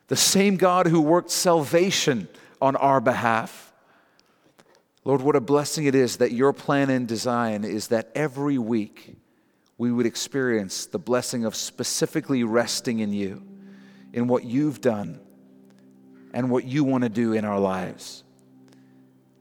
the 0.10 0.16
same 0.16 0.58
God 0.58 0.86
who 0.86 1.02
worked 1.02 1.32
salvation 1.32 2.28
on 2.62 2.76
our 2.76 3.02
behalf. 3.02 3.74
Lord, 5.06 5.24
what 5.24 5.36
a 5.36 5.42
blessing 5.42 5.86
it 5.86 5.96
is 5.96 6.18
that 6.18 6.34
your 6.34 6.54
plan 6.54 6.92
and 6.92 7.08
design 7.08 7.64
is 7.64 7.88
that 7.88 8.12
every 8.14 8.60
week 8.60 9.16
we 9.80 9.92
would 9.92 10.06
experience 10.06 10.86
the 10.86 11.00
blessing 11.00 11.46
of 11.46 11.56
specifically 11.56 12.44
resting 12.44 13.00
in 13.00 13.12
you, 13.12 13.42
in 14.14 14.28
what 14.28 14.44
you've 14.44 14.82
done, 14.82 15.20
and 16.32 16.52
what 16.52 16.64
you 16.64 16.84
want 16.84 17.06
to 17.06 17.10
do 17.10 17.34
in 17.34 17.44
our 17.44 17.60
lives. 17.60 18.24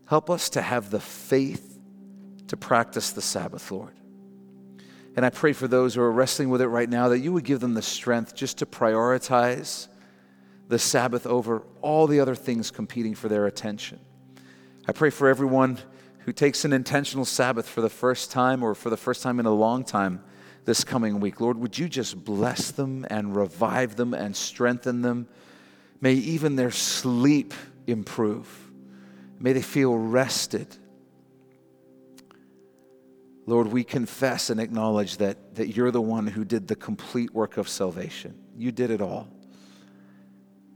Help 0.06 0.30
us 0.30 0.48
to 0.48 0.62
have 0.62 0.88
the 0.88 1.00
faith 1.00 1.75
to 2.48 2.56
practice 2.56 3.10
the 3.10 3.22
Sabbath, 3.22 3.70
Lord. 3.70 3.94
And 5.16 5.24
I 5.24 5.30
pray 5.30 5.52
for 5.52 5.66
those 5.66 5.94
who 5.94 6.02
are 6.02 6.12
wrestling 6.12 6.50
with 6.50 6.60
it 6.60 6.68
right 6.68 6.88
now 6.88 7.08
that 7.08 7.20
you 7.20 7.32
would 7.32 7.44
give 7.44 7.60
them 7.60 7.74
the 7.74 7.82
strength 7.82 8.34
just 8.34 8.58
to 8.58 8.66
prioritize 8.66 9.88
the 10.68 10.78
Sabbath 10.78 11.26
over 11.26 11.62
all 11.80 12.06
the 12.06 12.20
other 12.20 12.34
things 12.34 12.70
competing 12.70 13.14
for 13.14 13.28
their 13.28 13.46
attention. 13.46 13.98
I 14.86 14.92
pray 14.92 15.10
for 15.10 15.28
everyone 15.28 15.78
who 16.20 16.32
takes 16.32 16.64
an 16.64 16.72
intentional 16.72 17.24
Sabbath 17.24 17.68
for 17.68 17.80
the 17.80 17.88
first 17.88 18.30
time 18.30 18.62
or 18.62 18.74
for 18.74 18.90
the 18.90 18.96
first 18.96 19.22
time 19.22 19.40
in 19.40 19.46
a 19.46 19.54
long 19.54 19.84
time 19.84 20.22
this 20.64 20.84
coming 20.84 21.20
week. 21.20 21.40
Lord, 21.40 21.56
would 21.58 21.78
you 21.78 21.88
just 21.88 22.24
bless 22.24 22.72
them 22.72 23.06
and 23.08 23.34
revive 23.34 23.96
them 23.96 24.12
and 24.12 24.36
strengthen 24.36 25.02
them? 25.02 25.28
May 26.00 26.14
even 26.14 26.56
their 26.56 26.72
sleep 26.72 27.54
improve. 27.86 28.70
May 29.38 29.52
they 29.52 29.62
feel 29.62 29.96
rested. 29.96 30.76
Lord, 33.46 33.68
we 33.68 33.84
confess 33.84 34.50
and 34.50 34.60
acknowledge 34.60 35.18
that, 35.18 35.54
that 35.54 35.68
you're 35.68 35.92
the 35.92 36.00
one 36.00 36.26
who 36.26 36.44
did 36.44 36.66
the 36.66 36.74
complete 36.74 37.32
work 37.32 37.56
of 37.56 37.68
salvation. 37.68 38.36
You 38.56 38.72
did 38.72 38.90
it 38.90 39.00
all. 39.00 39.28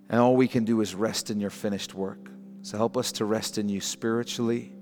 And 0.09 0.21
all 0.21 0.37
we 0.37 0.47
can 0.47 0.64
do 0.64 0.81
is 0.81 0.95
rest 0.95 1.31
in 1.31 1.41
your 1.41 1.51
finished 1.51 1.95
work. 1.95 2.31
So 2.62 2.77
help 2.77 2.97
us 2.97 3.11
to 3.12 3.25
rest 3.25 3.59
in 3.59 3.68
you 3.68 3.81
spiritually, 3.81 4.73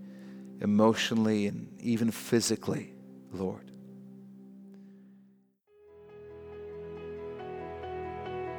emotionally, 0.61 1.47
and 1.47 1.69
even 1.81 2.11
physically, 2.11 2.93
Lord. 3.33 3.71